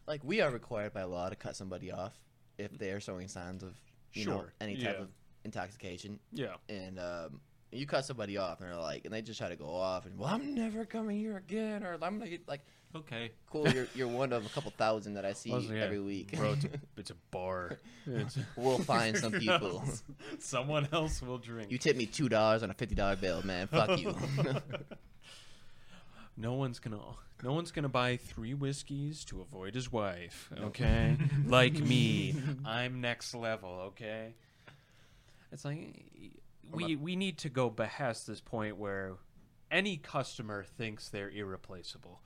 like 0.08 0.22
we 0.24 0.41
are 0.41 0.51
required 0.51 0.94
by 0.94 1.03
law 1.03 1.29
to 1.29 1.36
cut 1.36 1.56
somebody 1.56 1.91
off 1.91 2.13
if 2.58 2.77
they 2.77 2.91
are 2.91 3.00
showing 3.00 3.27
signs 3.27 3.63
of 3.63 3.74
you 4.13 4.25
know 4.25 4.38
Sure, 4.38 4.53
any 4.62 4.75
type 4.75 4.96
yeah. 4.98 5.03
of 5.03 5.10
intoxication, 5.44 6.20
yeah, 6.32 6.56
and 6.70 7.00
um, 7.00 7.41
you 7.72 7.86
cut 7.86 8.06
somebody 8.06 8.38
off 8.38 8.62
and 8.62 8.70
they're 8.70 8.78
like, 8.80 9.06
and 9.06 9.14
they 9.14 9.22
just 9.22 9.40
try 9.40 9.50
to 9.50 9.56
go 9.56 9.70
off 9.70 10.06
and 10.06 10.18
well, 10.18 10.30
I'm 10.30 10.56
never 10.56 10.86
coming 10.86 11.20
here 11.20 11.38
again, 11.38 11.84
or 11.84 11.98
I'm 12.02 12.20
get 12.20 12.48
like, 12.48 12.62
Okay. 12.96 13.32
cool, 13.52 13.68
you're 13.70 13.88
you're 13.94 14.08
one 14.08 14.32
of 14.32 14.46
a 14.46 14.50
couple 14.50 14.72
thousand 14.72 15.16
that 15.16 15.26
I 15.26 15.34
see 15.34 15.50
yeah, 15.52 15.84
every 15.84 16.00
week. 16.00 16.32
bro, 16.36 16.54
it's 16.54 16.66
a, 16.66 16.70
it's 16.98 17.10
a 17.12 17.16
bar. 17.32 17.80
It's, 18.06 18.38
we'll 18.56 18.80
find 18.80 19.18
some 19.18 19.32
people. 19.40 19.84
Someone 20.40 20.88
else 20.94 21.22
will 21.22 21.38
drink. 21.38 21.70
You 21.70 21.78
tip 21.78 21.98
me 21.98 22.06
two 22.06 22.30
dollars 22.30 22.64
on 22.64 22.72
a 22.72 22.74
fifty 22.74 22.96
dollar 22.96 23.16
bill, 23.18 23.42
man. 23.44 23.68
Fuck 23.68 24.00
you. 24.00 24.16
No 26.40 26.54
one's 26.54 26.78
gonna 26.78 27.00
no 27.44 27.54
one's 27.54 27.72
gonna 27.72 27.90
buy 27.90 28.18
three 28.18 28.54
whiskeys 28.54 29.26
to 29.26 29.42
avoid 29.42 29.74
his 29.74 29.92
wife, 29.92 30.52
okay? 30.60 31.18
like 31.48 31.74
me. 31.74 32.36
I'm 32.64 33.02
next 33.02 33.34
level, 33.34 33.70
okay? 33.88 34.36
It's 35.52 35.66
like 35.66 36.06
we 36.72 36.96
we 36.96 37.16
need 37.16 37.38
to 37.40 37.50
go 37.50 37.70
past 37.70 38.28
this 38.28 38.42
point 38.42 38.78
where 38.78 39.14
any 39.72 39.98
customer 39.98 40.64
thinks 40.64 41.10
they're 41.10 41.30
irreplaceable. 41.30 42.22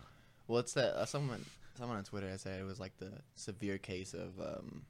Well, 0.47 0.59
it's 0.59 0.73
that 0.73 0.95
uh, 0.95 1.05
someone 1.05 1.45
someone 1.77 1.97
on 1.97 2.03
Twitter 2.03 2.35
said 2.37 2.59
it 2.59 2.63
was 2.65 2.79
like 2.79 2.97
the 2.97 3.11
severe 3.35 3.77
case 3.77 4.13
of 4.13 4.39
um, 4.39 4.83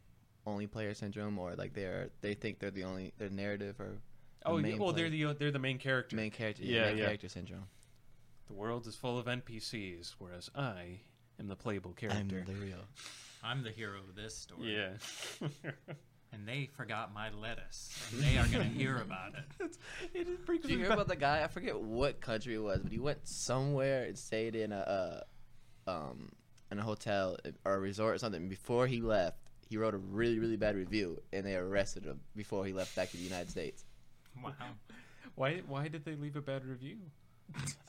only 0.46 0.68
player 0.68 0.94
syndrome, 0.94 1.38
or 1.40 1.56
like 1.56 1.74
they're 1.74 2.10
they 2.22 2.34
think 2.34 2.60
they're 2.60 2.72
the 2.72 2.84
only 2.84 3.14
their 3.18 3.30
narrative 3.30 3.80
or 3.80 3.98
Oh, 4.44 4.58
yeah, 4.58 4.64
main 4.64 4.80
well, 4.80 4.92
player. 4.92 5.08
they're 5.10 5.28
the 5.28 5.34
they're 5.38 5.52
the 5.52 5.60
main 5.60 5.78
character. 5.78 6.16
main 6.16 6.32
character, 6.32 6.64
Yeah, 6.64 6.86
main 6.88 6.98
yeah. 6.98 7.06
character 7.06 7.30
syndrome. 7.30 7.66
The 8.48 8.54
world 8.54 8.88
is 8.88 8.96
full 8.96 9.20
of 9.20 9.28
NPCs, 9.28 10.16
whereas 10.18 10.50
I 10.56 11.02
am 11.40 11.48
the 11.48 11.56
playable 11.56 11.94
character. 11.94 12.20
I'm 12.20 12.30
character. 12.30 12.54
the 12.54 12.60
real. 12.60 12.84
I'm 13.44 13.64
the 13.64 13.70
hero 13.72 14.00
of 14.00 14.16
this 14.16 14.36
story. 14.36 14.76
Yeah. 14.76 15.48
And 16.34 16.48
they 16.48 16.70
forgot 16.78 17.14
my 17.14 17.30
lettuce. 17.30 17.90
And 18.14 18.24
they 18.24 18.38
are 18.38 18.48
going 18.48 18.70
to 18.72 18.74
hear 18.78 18.98
about 19.06 19.34
it. 19.36 19.78
it 20.14 20.46
brings 20.46 20.62
Did 20.64 20.72
you 20.72 20.78
hear 20.78 20.88
back- 20.88 20.96
about 20.96 21.08
the 21.10 21.16
guy? 21.18 21.44
I 21.44 21.48
forget 21.48 21.80
what 21.80 22.22
country 22.22 22.56
it 22.56 22.64
was, 22.64 22.80
but 22.82 22.92
he 22.92 23.00
went 23.00 23.28
somewhere 23.28 24.04
and 24.06 24.18
stayed 24.18 24.56
in 24.56 24.72
a, 24.72 25.24
uh 25.88 25.90
um 25.90 26.30
in 26.72 26.80
a 26.80 26.84
hotel 26.84 27.36
or 27.66 27.74
a 27.76 27.80
resort 27.80 28.16
or 28.16 28.18
something. 28.18 28.48
Before 28.48 28.88
he 28.88 29.02
left, 29.02 29.40
he 29.68 29.76
wrote 29.78 29.94
a 29.94 29.98
really 29.98 30.40
really 30.40 30.56
bad 30.58 30.76
review, 30.76 31.22
and 31.34 31.46
they 31.46 31.56
arrested 31.56 32.06
him 32.06 32.22
before 32.36 32.66
he 32.66 32.72
left 32.72 32.96
back 32.96 33.10
to 33.12 33.18
the 33.18 33.24
United 33.24 33.50
States. 33.50 33.84
Wow. 34.42 34.54
Why? 35.36 35.62
Why 35.68 35.88
did 35.90 36.06
they 36.06 36.16
leave 36.16 36.36
a 36.38 36.42
bad 36.42 36.64
review? 36.66 36.98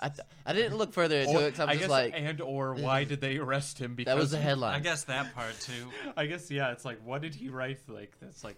I, 0.00 0.08
th- 0.08 0.26
I 0.46 0.52
didn't 0.52 0.76
look 0.78 0.92
further 0.92 1.16
into 1.20 1.32
Or- 1.38 1.42
it. 1.42 1.50
'cause 1.52 1.60
I'm 1.60 1.68
I 1.68 1.72
just 1.74 1.82
guess, 1.82 1.90
like 1.90 2.12
and 2.16 2.40
or 2.40 2.74
why 2.78 3.04
did 3.04 3.20
they 3.20 3.36
arrest 3.38 3.78
him? 3.78 3.94
Because 3.94 4.12
that 4.14 4.18
was 4.20 4.30
the 4.32 4.38
headline. 4.38 4.74
I 4.74 4.80
guess 4.80 5.04
that 5.04 5.34
part 5.34 5.58
too. 5.60 5.88
I 6.16 6.26
guess 6.26 6.50
yeah. 6.50 6.72
It's 6.72 6.84
like, 6.84 6.98
what 7.04 7.22
did 7.22 7.34
he 7.34 7.48
write? 7.48 7.80
Like 7.88 8.12
that's 8.20 8.42
like. 8.44 8.56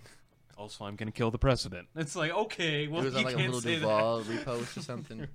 Also, 0.57 0.85
I'm 0.85 0.95
gonna 0.97 1.11
kill 1.11 1.31
the 1.33 1.39
president. 1.39 1.89
It's 1.97 2.15
like 2.15 2.31
okay, 2.33 2.87
well 2.87 3.01
it 3.03 3.07
was 3.07 3.15
you 3.15 3.19
on 3.21 3.25
like 3.25 3.35
a 3.35 3.37
can't 3.37 3.49
little 3.53 3.61
say 3.61 3.75
Duval 3.81 4.21
that. 4.23 4.47
repost 4.47 4.77
or 4.77 4.81
something. 4.83 5.27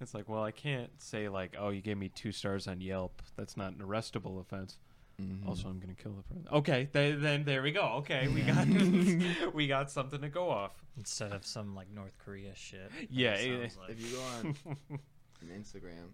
It's 0.00 0.14
like, 0.14 0.28
well, 0.28 0.42
I 0.44 0.50
can't 0.52 0.90
say 1.02 1.28
like, 1.28 1.56
oh, 1.58 1.68
you 1.70 1.82
gave 1.82 1.98
me 1.98 2.08
two 2.08 2.32
stars 2.32 2.66
on 2.68 2.80
Yelp. 2.80 3.20
That's 3.36 3.56
not 3.56 3.72
an 3.72 3.80
arrestable 3.80 4.40
offense. 4.40 4.78
Mhm. 5.20 5.46
Also, 5.46 5.68
I'm 5.68 5.78
gonna 5.78 5.94
kill 5.94 6.12
the 6.12 6.22
president. 6.22 6.52
Okay, 6.54 6.88
th- 6.92 7.20
then 7.20 7.44
there 7.44 7.60
we 7.62 7.72
go. 7.72 7.82
Okay, 7.98 8.28
we 8.28 8.40
got 8.42 8.66
we 9.54 9.66
got 9.66 9.90
something 9.90 10.20
to 10.22 10.28
go 10.30 10.48
off. 10.48 10.72
Instead 10.96 11.32
of 11.32 11.44
some 11.44 11.74
like 11.74 11.90
North 11.90 12.16
Korea 12.24 12.54
shit. 12.54 12.90
Yeah, 13.10 13.34
It 13.34 13.50
it- 13.50 13.76
like. 13.78 13.90
if 13.90 14.00
you 14.00 14.16
go 14.16 14.22
on 14.22 14.56
on 15.42 15.48
Instagram, 15.48 16.12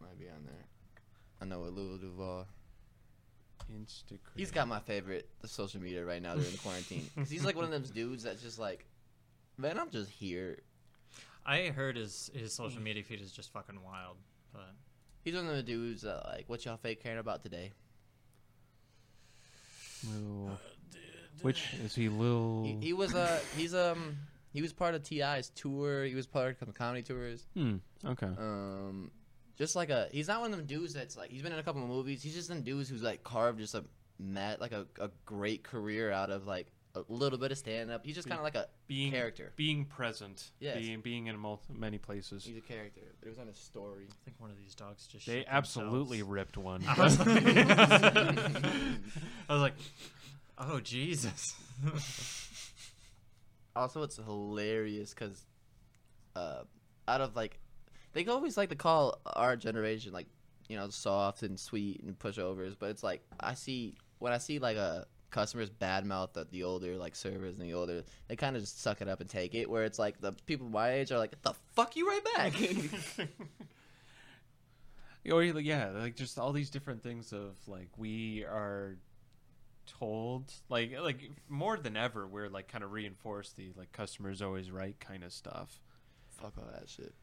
might 0.00 0.18
be 0.18 0.28
on 0.28 0.44
there. 0.44 0.66
I 1.40 1.44
know 1.44 1.60
with 1.60 1.72
Lil 1.74 1.98
Duval. 1.98 2.46
Instagram. 3.72 4.18
He's 4.36 4.52
got 4.52 4.68
my 4.68 4.78
favorite 4.78 5.28
social 5.44 5.80
media 5.80 6.04
right 6.04 6.22
now 6.22 6.34
during 6.34 6.52
the 6.52 6.58
quarantine. 6.58 7.10
'Cause 7.16 7.28
he's 7.30 7.44
like 7.44 7.56
one 7.56 7.64
of 7.64 7.70
those 7.72 7.90
dudes 7.90 8.22
that's 8.22 8.40
just 8.42 8.58
like, 8.60 8.86
man, 9.56 9.78
I'm 9.78 9.90
just 9.90 10.10
here. 10.10 10.60
I 11.44 11.68
heard 11.68 11.96
his 11.96 12.30
his 12.34 12.52
social 12.52 12.80
media 12.80 13.02
feed 13.02 13.20
is 13.20 13.32
just 13.32 13.50
fucking 13.52 13.82
wild. 13.82 14.18
But 14.52 14.70
He's 15.26 15.34
one 15.34 15.48
of 15.48 15.56
the 15.56 15.62
dudes 15.64 16.02
that 16.02 16.24
like, 16.24 16.44
what 16.46 16.64
y'all 16.64 16.76
fake 16.76 17.02
caring 17.02 17.18
about 17.18 17.42
today? 17.42 17.72
Lil- 20.08 20.56
Which 21.42 21.74
is 21.84 21.96
he, 21.96 22.08
Lil? 22.08 22.62
He, 22.80 22.86
he 22.86 22.92
was 22.92 23.12
uh 23.12 23.40
he's 23.56 23.74
um 23.74 24.18
he 24.52 24.62
was 24.62 24.72
part 24.72 24.94
of 24.94 25.02
Ti's 25.02 25.50
tour. 25.56 26.04
He 26.04 26.14
was 26.14 26.28
part 26.28 26.52
of 26.52 26.58
some 26.58 26.72
comedy 26.72 27.02
tours. 27.02 27.44
Hmm. 27.54 27.78
Okay. 28.04 28.28
Um, 28.38 29.10
just 29.58 29.74
like 29.74 29.90
a 29.90 30.06
he's 30.12 30.28
not 30.28 30.42
one 30.42 30.52
of 30.52 30.58
them 30.58 30.66
dudes 30.66 30.94
that's 30.94 31.16
like 31.16 31.30
he's 31.30 31.42
been 31.42 31.52
in 31.52 31.58
a 31.58 31.64
couple 31.64 31.82
of 31.82 31.88
movies. 31.88 32.22
He's 32.22 32.34
just 32.34 32.48
them 32.48 32.62
dudes 32.62 32.88
who's 32.88 33.02
like 33.02 33.24
carved 33.24 33.58
just 33.58 33.74
a 33.74 33.84
mat 34.20 34.60
like 34.60 34.70
a, 34.70 34.86
a 35.00 35.10
great 35.24 35.64
career 35.64 36.12
out 36.12 36.30
of 36.30 36.46
like 36.46 36.68
a 36.96 37.04
little 37.08 37.38
bit 37.38 37.52
of 37.52 37.58
stand 37.58 37.90
up. 37.90 38.04
He's 38.04 38.14
just 38.14 38.28
kind 38.28 38.38
of 38.38 38.44
like 38.44 38.54
a 38.54 38.66
being 38.88 39.12
character. 39.12 39.52
being 39.56 39.84
present. 39.84 40.50
Yes. 40.60 40.78
Being 40.78 41.00
being 41.00 41.26
in 41.26 41.38
mul- 41.38 41.62
many 41.72 41.98
places. 41.98 42.44
He's 42.44 42.56
a 42.56 42.60
character. 42.60 43.02
It 43.22 43.28
was 43.28 43.38
on 43.38 43.46
his 43.46 43.58
story. 43.58 44.06
I 44.10 44.14
think 44.24 44.40
one 44.40 44.50
of 44.50 44.56
these 44.58 44.74
dogs 44.74 45.06
just. 45.06 45.26
They 45.26 45.40
shit 45.40 45.46
absolutely 45.48 46.18
themselves. 46.18 46.32
ripped 46.32 46.56
one. 46.56 46.84
I 46.88 47.02
was 47.02 47.18
like, 47.18 47.28
I 49.48 49.52
was 49.52 49.60
like, 49.60 49.74
oh 50.58 50.80
Jesus. 50.80 51.54
Also, 53.74 54.02
it's 54.02 54.16
hilarious 54.16 55.12
because, 55.12 55.44
uh, 56.34 56.62
out 57.06 57.20
of 57.20 57.36
like, 57.36 57.58
they 58.14 58.24
always 58.24 58.56
like 58.56 58.70
to 58.70 58.74
call 58.74 59.20
our 59.26 59.54
generation 59.54 60.14
like, 60.14 60.28
you 60.66 60.78
know, 60.78 60.88
soft 60.88 61.42
and 61.42 61.60
sweet 61.60 62.02
and 62.02 62.18
pushovers. 62.18 62.74
But 62.78 62.88
it's 62.88 63.02
like 63.02 63.20
I 63.38 63.52
see 63.52 63.96
when 64.18 64.32
I 64.32 64.38
see 64.38 64.58
like 64.58 64.78
a 64.78 65.06
customers 65.30 65.70
badmouth 65.70 66.32
the, 66.32 66.46
the 66.50 66.64
older 66.64 66.96
like 66.96 67.14
servers 67.14 67.56
and 67.58 67.64
the 67.68 67.74
older, 67.74 68.04
they 68.28 68.36
kind 68.36 68.56
of 68.56 68.62
just 68.62 68.80
suck 68.80 69.00
it 69.00 69.08
up 69.08 69.20
and 69.20 69.28
take 69.28 69.54
it. 69.54 69.68
Where 69.68 69.84
it's 69.84 69.98
like 69.98 70.20
the 70.20 70.32
people 70.46 70.68
my 70.68 70.92
age 70.92 71.12
are 71.12 71.18
like, 71.18 71.40
the 71.42 71.54
fuck 71.74 71.96
you 71.96 72.08
right 72.08 72.24
back. 72.36 72.54
Or 75.32 75.42
yeah, 75.42 75.90
like 75.90 76.16
just 76.16 76.38
all 76.38 76.52
these 76.52 76.70
different 76.70 77.02
things 77.02 77.32
of 77.32 77.56
like 77.66 77.88
we 77.96 78.44
are 78.44 78.96
told 79.86 80.52
like 80.68 80.92
like 81.00 81.30
more 81.48 81.76
than 81.76 81.96
ever 81.96 82.26
we're 82.26 82.48
like 82.48 82.66
kind 82.68 82.82
of 82.82 82.92
reinforce 82.92 83.52
the 83.52 83.72
like 83.76 83.92
customers 83.92 84.42
always 84.42 84.70
right 84.70 84.98
kind 84.98 85.22
of 85.22 85.32
stuff. 85.32 85.80
fuck 86.28 86.54
all 86.58 86.68
that 86.72 86.88
shit. 86.88 87.14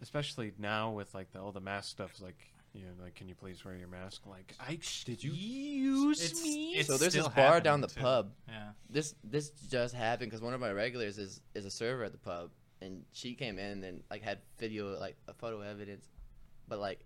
Especially 0.00 0.52
now 0.58 0.90
with 0.90 1.14
like 1.14 1.32
the, 1.32 1.40
all 1.40 1.52
the 1.52 1.60
mask 1.60 1.90
stuff 1.90 2.20
like 2.20 2.51
you 2.74 2.82
know 2.84 2.92
like 3.02 3.14
can 3.14 3.28
you 3.28 3.34
please 3.34 3.64
wear 3.64 3.74
your 3.76 3.88
mask 3.88 4.26
like 4.26 4.54
I 4.58 4.78
did 5.04 5.22
you 5.22 5.32
use 5.32 6.22
It's- 6.24 6.42
me? 6.42 6.72
it's 6.78 6.88
so 6.88 6.96
there's 6.96 7.12
this 7.12 7.28
bar 7.28 7.60
down 7.60 7.80
the 7.80 7.86
too. 7.88 8.00
pub 8.00 8.32
Yeah. 8.48 8.70
this 8.88 9.14
this 9.24 9.50
just 9.70 9.94
happened 9.94 10.30
because 10.30 10.40
one 10.42 10.54
of 10.54 10.60
my 10.60 10.72
regulars 10.72 11.18
is 11.18 11.40
is 11.54 11.64
a 11.66 11.70
server 11.70 12.04
at 12.04 12.12
the 12.12 12.18
pub, 12.18 12.50
and 12.80 13.04
she 13.12 13.34
came 13.34 13.58
in 13.58 13.84
and 13.84 14.02
like 14.10 14.22
had 14.22 14.38
video 14.58 14.98
like 14.98 15.16
a 15.28 15.34
photo 15.34 15.60
evidence, 15.60 16.08
but 16.68 16.78
like 16.78 17.04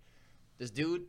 this 0.59 0.71
dude 0.71 1.07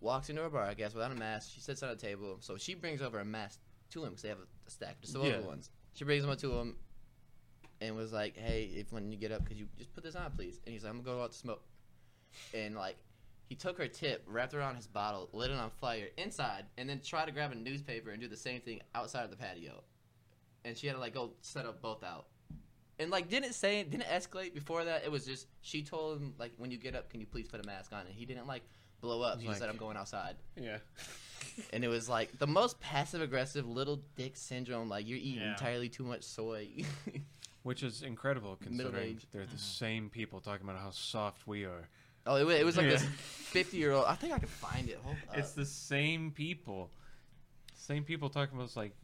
walks 0.00 0.30
into 0.30 0.42
her 0.42 0.50
bar, 0.50 0.62
I 0.64 0.74
guess, 0.74 0.94
without 0.94 1.12
a 1.12 1.14
mask. 1.14 1.52
She 1.52 1.60
sits 1.60 1.82
on 1.82 1.90
a 1.90 1.96
table, 1.96 2.38
so 2.40 2.56
she 2.56 2.74
brings 2.74 3.00
over 3.02 3.20
a 3.20 3.24
mask 3.24 3.60
to 3.90 4.02
him 4.02 4.10
because 4.10 4.22
they 4.22 4.28
have 4.30 4.38
a, 4.38 4.48
a 4.66 4.70
stack 4.70 4.94
of 4.96 5.00
disposable 5.02 5.40
Yeah. 5.42 5.46
ones. 5.46 5.70
She 5.94 6.04
brings 6.04 6.22
them 6.22 6.30
up 6.32 6.38
to 6.38 6.50
him, 6.52 6.76
and 7.82 7.94
was 7.94 8.12
like, 8.12 8.36
"Hey, 8.36 8.70
if 8.74 8.90
when 8.90 9.12
you 9.12 9.18
get 9.18 9.30
up, 9.32 9.44
could 9.46 9.56
you 9.58 9.68
just 9.76 9.92
put 9.94 10.02
this 10.02 10.16
on, 10.16 10.30
please?" 10.32 10.60
And 10.64 10.72
he's 10.72 10.82
like, 10.82 10.90
"I'm 10.94 11.02
gonna 11.02 11.18
go 11.18 11.22
out 11.22 11.32
to 11.32 11.38
smoke," 11.38 11.62
and 12.54 12.74
like. 12.74 12.96
He 13.52 13.56
took 13.56 13.76
her 13.76 13.86
tip, 13.86 14.24
wrapped 14.26 14.54
it 14.54 14.56
around 14.56 14.76
his 14.76 14.86
bottle, 14.86 15.28
lit 15.34 15.50
it 15.50 15.58
on 15.58 15.68
fire 15.78 16.08
inside, 16.16 16.64
and 16.78 16.88
then 16.88 17.00
tried 17.00 17.26
to 17.26 17.32
grab 17.32 17.52
a 17.52 17.54
newspaper 17.54 18.08
and 18.08 18.18
do 18.18 18.26
the 18.26 18.36
same 18.36 18.62
thing 18.62 18.80
outside 18.94 19.24
of 19.24 19.30
the 19.30 19.36
patio 19.36 19.82
and 20.64 20.76
she 20.76 20.86
had 20.86 20.94
to 20.94 21.00
like 21.00 21.14
go 21.14 21.30
set 21.40 21.66
up 21.66 21.80
both 21.82 22.02
out. 22.02 22.26
And 22.98 23.10
like 23.10 23.28
didn't 23.28 23.54
say 23.54 23.82
didn't 23.82 24.06
escalate 24.06 24.54
before 24.54 24.84
that. 24.84 25.04
It 25.04 25.10
was 25.10 25.24
just 25.24 25.48
she 25.60 25.82
told 25.82 26.18
him 26.18 26.34
like 26.38 26.52
when 26.56 26.70
you 26.70 26.78
get 26.78 26.94
up, 26.94 27.10
can 27.10 27.20
you 27.20 27.26
please 27.26 27.48
put 27.48 27.62
a 27.62 27.66
mask 27.66 27.92
on? 27.92 28.06
And 28.06 28.14
he 28.14 28.24
didn't 28.24 28.46
like 28.46 28.62
blow 29.00 29.22
up. 29.22 29.40
He 29.40 29.46
just 29.46 29.58
said 29.58 29.68
I'm 29.68 29.76
going 29.76 29.96
outside. 29.96 30.36
yeah. 30.56 30.78
And 31.70 31.84
it 31.84 31.88
was 31.88 32.08
like 32.08 32.38
the 32.38 32.46
most 32.46 32.80
passive 32.80 33.20
aggressive 33.20 33.68
little 33.68 34.00
dick 34.16 34.38
syndrome. 34.38 34.88
Like 34.88 35.06
you're 35.06 35.18
eating 35.18 35.42
Yeah. 35.42 35.50
entirely 35.50 35.90
too 35.90 36.04
much 36.04 36.22
soy. 36.22 36.68
Which 37.62 37.82
is 37.82 38.02
incredible 38.02 38.56
considering 38.60 39.18
they're 39.32 39.42
the 39.42 39.48
uh-huh. 39.48 39.56
same 39.58 40.08
people 40.08 40.40
talking 40.40 40.66
about 40.66 40.80
how 40.80 40.90
soft 40.90 41.46
we 41.46 41.64
are. 41.64 41.88
Oh, 42.26 42.36
it, 42.36 42.60
it 42.60 42.64
was 42.64 42.76
like 42.76 42.88
this 42.88 43.04
50 43.04 43.76
year 43.76 43.92
old. 43.92 44.06
I 44.06 44.14
think 44.14 44.32
I 44.32 44.38
can 44.38 44.48
find 44.48 44.88
it. 44.88 44.98
Hold 45.02 45.16
up. 45.28 45.38
It's 45.38 45.52
the 45.52 45.66
same 45.66 46.30
people. 46.30 46.90
Same 47.74 48.04
people 48.04 48.30
talking 48.30 48.54
about 48.56 48.66
it's 48.68 48.76
like, 48.76 48.94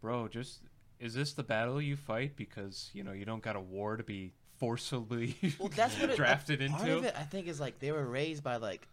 bro, 0.00 0.28
just 0.28 0.60
is 1.00 1.14
this 1.14 1.32
the 1.32 1.42
battle 1.42 1.80
you 1.80 1.96
fight 1.96 2.36
because, 2.36 2.90
you 2.92 3.04
know, 3.04 3.12
you 3.12 3.24
don't 3.24 3.42
got 3.42 3.56
a 3.56 3.60
war 3.60 3.96
to 3.96 4.04
be 4.04 4.32
forcibly 4.58 5.36
well, 5.58 5.70
that's 5.74 5.98
what 6.00 6.10
it, 6.10 6.16
drafted 6.16 6.58
part 6.70 6.82
into? 6.82 6.96
of 6.98 7.04
it, 7.04 7.14
I 7.16 7.22
think, 7.22 7.46
is 7.46 7.60
like 7.60 7.78
they 7.78 7.92
were 7.92 8.04
raised 8.04 8.42
by 8.42 8.56
like 8.56 8.86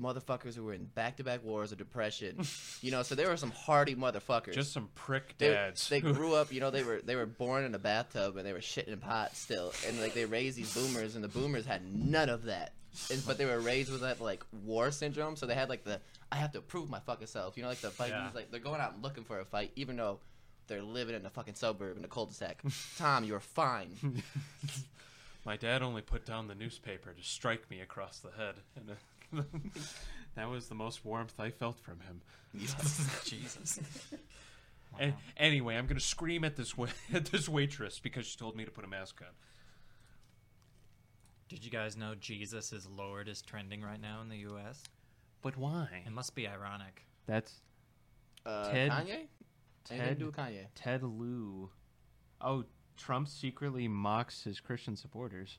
motherfuckers 0.00 0.54
who 0.54 0.64
were 0.64 0.72
in 0.72 0.84
back 0.84 1.16
to 1.18 1.24
back 1.24 1.44
wars 1.44 1.72
of 1.72 1.78
depression. 1.78 2.44
you 2.80 2.90
know, 2.90 3.02
so 3.02 3.14
there 3.14 3.28
were 3.28 3.36
some 3.36 3.50
hardy 3.50 3.94
motherfuckers. 3.94 4.54
Just 4.54 4.72
some 4.72 4.88
prick 4.94 5.36
they, 5.38 5.50
dads. 5.50 5.88
they 5.88 6.00
grew 6.00 6.34
up, 6.34 6.52
you 6.52 6.60
know, 6.60 6.70
they 6.70 6.82
were 6.82 7.00
they 7.04 7.16
were 7.16 7.26
born 7.26 7.64
in 7.64 7.74
a 7.74 7.78
bathtub 7.78 8.36
and 8.36 8.46
they 8.46 8.52
were 8.52 8.60
shitting 8.60 8.88
in 8.88 8.98
pots 8.98 9.38
still, 9.38 9.72
and 9.86 10.00
like 10.00 10.14
they 10.14 10.24
raised 10.24 10.56
these 10.56 10.74
boomers, 10.74 11.14
and 11.14 11.24
the 11.24 11.28
boomers 11.28 11.66
had 11.66 11.82
none 11.94 12.28
of 12.28 12.44
that, 12.44 12.72
and, 13.10 13.24
but 13.26 13.38
they 13.38 13.44
were 13.46 13.60
raised 13.60 13.90
with 13.92 14.00
that 14.02 14.20
like 14.20 14.44
war 14.64 14.90
syndrome, 14.90 15.36
so 15.36 15.46
they 15.46 15.54
had 15.54 15.68
like 15.68 15.84
the 15.84 16.00
I 16.32 16.36
have 16.36 16.52
to 16.52 16.60
prove 16.60 16.88
my 16.90 17.00
fucking 17.00 17.26
self, 17.26 17.56
you 17.56 17.62
know, 17.62 17.68
like 17.68 17.80
the 17.80 17.90
Vikings, 17.90 18.18
Yeah. 18.18 18.30
like 18.34 18.50
they're 18.50 18.60
going 18.60 18.80
out 18.80 19.00
looking 19.02 19.24
for 19.24 19.40
a 19.40 19.44
fight, 19.44 19.72
even 19.76 19.96
though 19.96 20.18
they're 20.68 20.82
living 20.82 21.14
in 21.16 21.26
a 21.26 21.30
fucking 21.30 21.54
suburb 21.54 21.96
in 21.98 22.04
a 22.04 22.08
cul-de-sac. 22.08 22.62
Tom, 22.98 23.24
you're 23.24 23.40
fine. 23.40 23.90
My 25.44 25.56
dad 25.56 25.82
only 25.82 26.02
put 26.02 26.24
down 26.26 26.46
the 26.48 26.54
newspaper 26.54 27.12
to 27.12 27.22
strike 27.24 27.68
me 27.70 27.80
across 27.80 28.18
the 28.20 28.30
head. 28.30 28.54
And 28.76 28.90
uh, 29.40 29.42
that 30.36 30.48
was 30.48 30.68
the 30.68 30.74
most 30.74 31.04
warmth 31.04 31.40
I 31.40 31.50
felt 31.50 31.78
from 31.80 31.98
him. 32.00 32.20
Jesus. 33.24 33.80
A- 34.12 34.16
Wow. 35.06 35.12
anyway, 35.36 35.76
I'm 35.76 35.86
going 35.86 35.98
to 35.98 36.04
scream 36.04 36.44
at 36.44 36.56
this, 36.56 36.76
wa- 36.76 36.88
at 37.14 37.26
this 37.26 37.48
waitress 37.48 38.00
because 38.00 38.26
she 38.26 38.36
told 38.36 38.56
me 38.56 38.64
to 38.64 38.70
put 38.72 38.84
a 38.84 38.88
mask 38.88 39.22
on. 39.22 39.28
Did 41.50 41.64
you 41.64 41.70
guys 41.70 41.96
know 41.96 42.14
Jesus 42.14 42.72
is 42.72 42.86
Lord 42.86 43.26
is 43.26 43.42
trending 43.42 43.82
right 43.82 44.00
now 44.00 44.20
in 44.22 44.28
the 44.28 44.36
U.S.? 44.36 44.84
But 45.42 45.56
why? 45.56 45.88
It 46.06 46.12
must 46.12 46.36
be 46.36 46.46
ironic. 46.46 47.04
That's 47.26 47.60
Uh, 48.46 48.70
Ted- 48.70 48.92
Kanye? 48.92 49.26
Ted 49.84 50.18
do 50.20 50.30
Kanye? 50.30 50.66
Ted 50.76 51.02
Lieu. 51.02 51.68
Oh, 52.40 52.64
Trump 52.96 53.26
secretly 53.26 53.88
mocks 53.88 54.44
his 54.44 54.60
Christian 54.60 54.94
supporters. 54.94 55.58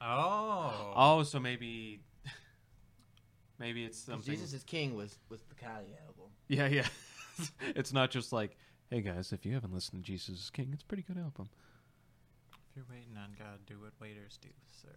Oh. 0.00 0.92
Oh, 0.96 1.22
so 1.22 1.38
maybe, 1.38 2.00
maybe 3.60 3.84
it's 3.84 3.98
something. 3.98 4.28
Jesus 4.34 4.52
is 4.52 4.64
King 4.64 4.96
was 4.96 5.20
was 5.28 5.42
the 5.42 5.54
Kanye 5.54 5.94
album. 6.04 6.32
Yeah, 6.48 6.66
yeah. 6.66 6.88
it's 7.76 7.92
not 7.92 8.10
just 8.10 8.32
like, 8.32 8.56
hey 8.90 9.02
guys, 9.02 9.32
if 9.32 9.46
you 9.46 9.54
haven't 9.54 9.72
listened 9.72 10.04
to 10.04 10.10
Jesus 10.10 10.40
is 10.40 10.50
King, 10.50 10.70
it's 10.72 10.82
a 10.82 10.86
pretty 10.86 11.04
good 11.04 11.16
album. 11.16 11.48
You're 12.80 12.96
waiting 12.96 13.14
on 13.18 13.34
God, 13.38 13.58
do 13.66 13.78
what 13.78 13.92
waiters 14.00 14.38
do, 14.40 14.48
serve. 14.80 14.90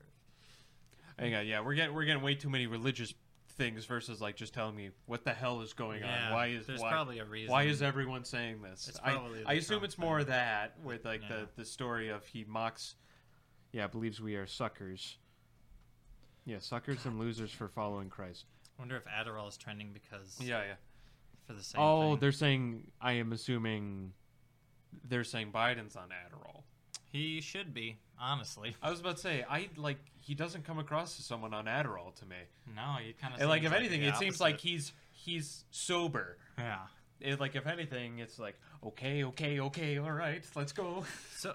Hang 1.20 1.36
on, 1.36 1.46
yeah, 1.46 1.60
we're 1.60 1.74
getting 1.74 1.94
we're 1.94 2.06
getting 2.06 2.24
way 2.24 2.34
too 2.34 2.50
many 2.50 2.66
religious 2.66 3.14
things 3.58 3.84
versus 3.84 4.22
like 4.22 4.38
just 4.38 4.54
telling 4.54 4.74
me 4.76 4.92
what 5.06 5.26
the 5.26 5.34
hell 5.34 5.60
is 5.62 5.74
going 5.74 6.00
Yeah, 6.00 6.28
on. 6.28 6.34
Why 6.34 6.48
is 6.48 6.66
there's 6.66 6.80
why, 6.80 6.92
probably 6.92 7.20
a 7.20 7.26
reason. 7.26 7.52
why 7.52 7.64
is 7.64 7.82
everyone 7.82 8.24
saying 8.24 8.62
this? 8.62 8.88
It's 8.88 9.00
I, 9.04 9.12
probably 9.12 9.44
the 9.44 9.50
I 9.50 9.54
assume 9.56 9.80
Trump 9.80 9.84
it's 9.86 9.98
more 9.98 10.20
thing. 10.20 10.28
that 10.30 10.80
with 10.82 11.04
like 11.04 11.24
Yeah. 11.24 11.40
the 11.40 11.48
the 11.58 11.66
story 11.66 12.08
of 12.08 12.26
he 12.26 12.46
mocks, 12.46 12.96
yeah, 13.74 13.88
believes 13.88 14.22
we 14.22 14.36
are 14.36 14.48
suckers. 14.48 15.18
Yeah, 16.46 16.60
suckers 16.60 17.06
and 17.06 17.20
losers 17.20 17.52
for 17.52 17.68
following 17.68 18.10
Christ. 18.10 18.46
I 18.78 18.82
wonder 18.82 18.96
if 18.96 19.04
Adderall 19.06 19.50
is 19.50 19.58
trending 19.58 19.92
because 19.94 20.38
Yeah, 20.40 20.64
yeah. 20.64 20.74
for 21.46 21.52
the 21.54 21.64
same 21.64 21.82
Oh, 21.82 22.12
thing. 22.14 22.20
they're 22.22 22.32
saying. 22.32 22.92
I 23.02 23.14
am 23.14 23.34
assuming 23.34 24.14
they're 25.04 25.26
saying 25.26 25.52
Biden's 25.52 25.98
on 25.98 26.10
Adderall. 26.10 26.64
He 27.14 27.42
should 27.42 27.74
be 27.74 27.98
honestly. 28.20 28.76
I 28.82 28.90
was 28.90 29.00
about 29.00 29.18
to 29.18 29.22
say, 29.22 29.46
I 29.48 29.70
like 29.78 30.00
he 30.20 30.34
doesn't 30.34 30.66
come 30.66 30.80
across 30.80 31.18
as 31.20 31.26
someone 31.26 31.54
on 31.54 31.66
Adderall 31.66 32.14
to 32.16 32.26
me. 32.26 32.36
No, 32.76 32.96
he 33.02 33.14
kind 33.14 33.36
of 33.40 33.48
like 33.48 33.64
if 33.64 33.72
anything, 33.72 34.02
it 34.02 34.18
seems 34.18 34.42
like 34.42 34.60
he's 34.60 34.92
he's 35.12 35.64
sober. 35.72 36.38
yeah. 36.58 36.80
It, 37.22 37.40
like 37.40 37.56
if 37.56 37.68
anything, 37.68 38.20
it's 38.20 38.40
like 38.40 38.60
okay, 38.84 39.24
okay, 39.26 39.60
okay, 39.60 39.98
all 40.00 40.12
right, 40.12 40.44
let's 40.56 40.74
go. 40.74 41.06
So, 41.38 41.54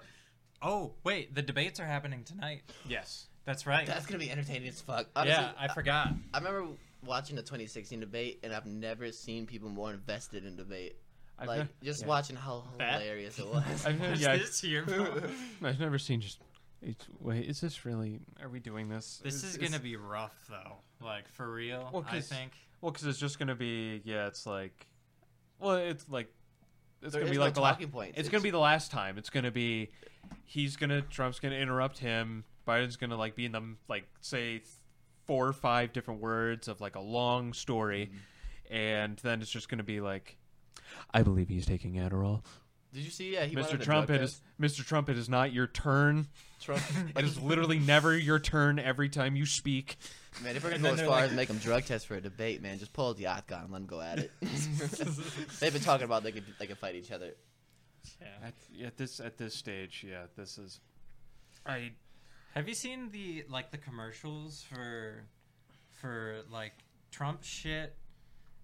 oh 0.61 0.93
wait, 1.03 1.35
the 1.35 1.41
debates 1.41 1.79
are 1.79 1.85
happening 1.85 2.23
tonight. 2.23 2.61
Yes. 2.87 3.27
That's 3.45 3.67
right. 3.67 3.85
That's 3.85 4.05
gonna 4.05 4.19
be 4.19 4.31
entertaining 4.31 4.69
as 4.69 4.79
fuck. 4.79 5.07
Honestly, 5.15 5.43
yeah, 5.43 5.51
I 5.59 5.67
forgot. 5.73 6.09
I 6.33 6.37
remember 6.37 6.67
watching 7.05 7.35
the 7.35 7.41
2016 7.41 7.99
debate, 7.99 8.39
and 8.43 8.53
I've 8.53 8.65
never 8.65 9.11
seen 9.11 9.45
people 9.45 9.69
more 9.69 9.91
invested 9.91 10.45
in 10.45 10.55
debate. 10.55 10.95
I've 11.41 11.47
like 11.47 11.59
ne- 11.61 11.67
just 11.83 12.01
yeah. 12.01 12.07
watching 12.07 12.35
how 12.35 12.63
That- 12.77 13.01
hilarious 13.01 13.39
it 13.39 13.47
was. 13.47 13.85
I've 13.85 13.99
never, 14.01 14.15
yeah, 14.15 14.37
this 14.37 14.63
your 14.63 14.85
fault? 14.85 15.23
I've 15.63 15.79
never 15.79 15.97
seen 15.99 16.21
just. 16.21 16.39
It's, 16.81 17.05
wait, 17.19 17.45
is 17.45 17.59
this 17.59 17.83
really? 17.85 18.21
Are 18.41 18.47
we 18.47 18.59
doing 18.59 18.87
this? 18.87 19.19
This 19.23 19.43
is 19.43 19.57
gonna 19.57 19.79
be 19.79 19.95
rough 19.97 20.35
though. 20.49 20.77
Like 21.05 21.27
for 21.27 21.51
real, 21.51 21.89
Well, 21.91 22.05
I 22.07 22.11
'cause- 22.15 22.29
think. 22.29 22.53
well 22.81 22.91
because 22.91 23.05
it's 23.07 23.19
just 23.19 23.37
gonna 23.39 23.55
be 23.55 24.01
yeah. 24.05 24.27
It's 24.27 24.45
like, 24.45 24.87
well, 25.59 25.75
it's 25.75 26.07
like 26.09 26.31
it's 27.01 27.13
There 27.13 27.21
gonna 27.21 27.31
be 27.31 27.37
no 27.37 27.43
like 27.43 27.53
the 27.53 27.61
la- 27.61 27.71
talking 27.71 27.89
points. 27.89 28.17
It's 28.17 28.29
gonna 28.29 28.43
be 28.43 28.49
the 28.51 28.59
last 28.59 28.91
time. 28.91 29.17
It's 29.17 29.29
gonna 29.29 29.51
be 29.51 29.91
he's 30.45 30.75
gonna 30.77 31.01
Trump's 31.01 31.39
gonna 31.39 31.55
interrupt 31.55 31.97
him. 31.97 32.45
Biden's 32.67 32.95
gonna 32.95 33.17
like 33.17 33.35
be 33.35 33.45
in 33.45 33.51
them 33.51 33.77
like 33.89 34.05
say 34.21 34.61
four 35.25 35.47
or 35.47 35.53
five 35.53 35.91
different 35.91 36.21
words 36.21 36.67
of 36.69 36.79
like 36.81 36.95
a 36.95 36.99
long 37.01 37.51
story, 37.53 38.09
mm-hmm. 38.11 38.73
and 38.73 39.17
then 39.19 39.41
it's 39.41 39.51
just 39.51 39.67
gonna 39.69 39.83
be 39.83 39.99
like, 40.01 40.37
I 41.13 41.23
believe 41.23 41.49
he's 41.49 41.65
taking 41.65 41.93
Adderall. 41.93 42.43
Did 42.93 43.03
you 43.03 43.11
see? 43.11 43.33
Yeah, 43.33 43.45
he 43.45 43.55
Mr. 43.55 43.79
Trump, 43.79 44.09
it 44.09 44.21
is. 44.21 44.41
Mr. 44.59 44.85
Trump. 44.85 45.09
It 45.09 45.17
is 45.17 45.29
not 45.29 45.53
your 45.53 45.67
turn. 45.67 46.27
Trump. 46.59 46.81
It 47.15 47.23
is 47.23 47.39
literally 47.39 47.79
never 47.79 48.17
your 48.17 48.39
turn 48.39 48.79
every 48.79 49.09
time 49.09 49.35
you 49.35 49.45
speak. 49.45 49.97
Man, 50.43 50.55
if 50.55 50.63
we're 50.63 50.71
gonna 50.71 50.83
go 50.83 50.93
as 50.93 50.99
far 51.01 51.09
like- 51.09 51.23
as 51.25 51.31
make 51.33 51.47
them 51.47 51.59
drug 51.59 51.85
test 51.85 52.07
for 52.07 52.15
a 52.15 52.21
debate, 52.21 52.61
man, 52.61 52.79
just 52.79 52.93
pull 52.93 53.09
out 53.09 53.17
the 53.17 53.27
Octagon 53.27 53.65
and 53.65 53.71
let 53.71 53.79
them 53.79 53.87
go 53.87 54.01
at 54.01 54.19
it. 54.19 54.31
They've 55.59 55.73
been 55.73 55.81
talking 55.81 56.05
about 56.05 56.23
they 56.23 56.31
could 56.31 56.45
they 56.57 56.65
could 56.67 56.77
fight 56.77 56.95
each 56.95 57.11
other. 57.11 57.35
Yeah. 58.19 58.47
At, 58.47 58.85
at 58.87 58.97
this 58.97 59.19
at 59.19 59.37
this 59.37 59.53
stage, 59.53 60.05
yeah, 60.07 60.23
this 60.35 60.57
is. 60.57 60.79
I 61.65 61.91
Have 62.55 62.67
you 62.67 62.73
seen 62.73 63.11
the 63.11 63.45
like 63.49 63.69
the 63.71 63.77
commercials 63.77 64.63
for 64.63 65.25
for 65.91 66.37
like 66.49 66.73
Trump 67.11 67.43
shit 67.43 67.95